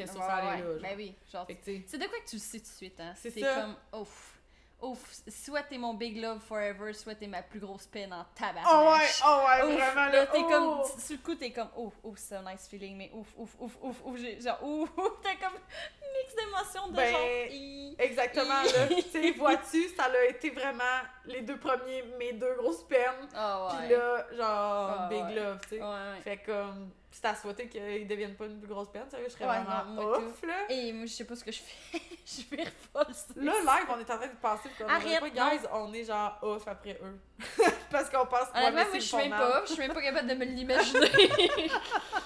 [0.07, 0.33] sur ça ouais.
[0.51, 0.73] allait là.
[0.73, 0.81] genre.
[0.83, 3.12] Ben oui, genre, c'est de quoi que tu le sais tout de suite, hein.
[3.16, 4.39] C'est C'est comme, ouf.
[4.83, 8.61] Ouf, soit t'es mon big love forever, soit t'es ma plus grosse peine en tabac.
[8.66, 10.49] Oh ouais, oh ouais, Ouf, vraiment là, t'es oh!
[10.49, 13.51] comme, sur le coup, t'es comme, ouf, ouf, c'est un nice feeling, mais ouf, ouf,
[13.61, 17.97] ouf, ouf, ouf, genre, ouf, ouf, t'as comme un mix d'émotions de Ben, genre.
[17.99, 18.87] Exactement, là.
[18.89, 23.28] tu sais, vois-tu, ça a été vraiment les deux premiers, mes deux grosses peines.
[23.35, 23.78] Ah ouais.
[23.87, 25.35] Puis là, genre, Ah, big ouais.
[25.35, 25.83] love, tu sais.
[25.83, 26.20] Ouais, ouais.
[26.24, 29.47] Fait comme, c'est à souhaiter qu'ils deviennent pas une plus grosse peine, sérieux, je serais
[29.47, 30.55] Ouais, vraiment non, off, là.
[30.69, 32.01] Et moi, je sais pas ce que je fais.
[32.27, 33.07] je vais folle.
[33.37, 36.39] Là, live, on est en train de passer, comme Arrête, pas, guys, on est genre
[36.43, 37.19] off après eux.
[37.91, 40.03] Parce qu'on pense qu'on Honnêtement, moi, je suis même pas off, je suis même pas
[40.03, 41.09] capable de me l'imaginer.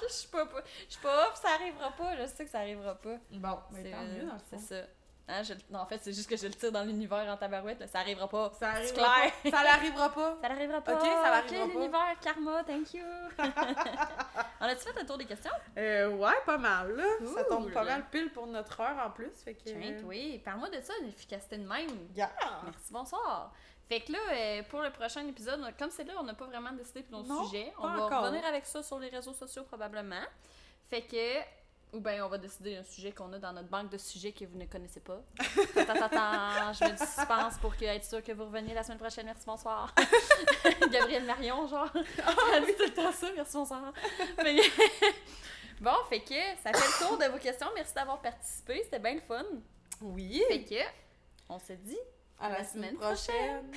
[0.06, 2.58] Je suis pas, pas- je suis pas off, ça arrivera pas, je sais que ça
[2.58, 3.16] arrivera pas.
[3.30, 4.86] Bon, mais tant euh, mieux, dans le c'est ça.
[5.26, 7.80] Hein, je- non, en fait, c'est juste que je le tire dans l'univers en tabarouette,
[7.80, 8.52] là, ça arrivera pas.
[8.58, 9.32] Ça arrivera clair.
[9.42, 9.50] pas.
[9.50, 10.36] Ça l'arrivera pas.
[10.42, 10.94] Ça n'arrivera pas.
[10.96, 11.78] Ok, ça l'arrivera Ok, pas.
[11.78, 13.04] l'univers, karma, thank you.
[14.60, 15.50] On a-tu fait un tour des questions?
[15.78, 17.04] Euh, ouais, pas mal, là.
[17.34, 19.64] Ça tombe pas mal pile pour notre heure en plus, fait que...
[19.64, 21.88] Tiens, oui, parle-moi de ça, l'efficacité de même.
[22.14, 22.30] Yeah.
[22.64, 23.52] Merci, bonsoir.
[23.88, 26.72] Fait que là, euh, pour le prochain épisode, comme c'est là, on n'a pas vraiment
[26.72, 27.72] décidé pour nos sujets.
[27.76, 28.22] pas On va encore.
[28.24, 30.22] revenir avec ça sur les réseaux sociaux probablement.
[30.88, 31.40] Fait que,
[31.94, 34.44] ou bien on va décider un sujet qu'on a dans notre banque de sujets que
[34.44, 35.22] vous ne connaissez pas.
[35.76, 38.98] Attends, attends, je mets du suspense pour que, être sûr que vous reveniez la semaine
[38.98, 39.26] prochaine.
[39.26, 39.94] Merci, bonsoir.
[40.90, 41.90] Gabrielle Marion, genre.
[42.54, 43.92] Elle dit tout le temps ça, merci, bonsoir.
[45.80, 47.66] Bon, fait que ça fait le tour de vos questions.
[47.74, 49.44] Merci d'avoir participé, c'était bien le fun.
[50.00, 50.42] Oui.
[50.48, 50.82] Fait que,
[51.48, 51.98] on se dit
[52.38, 53.72] À la, la semaine semaine prochaine.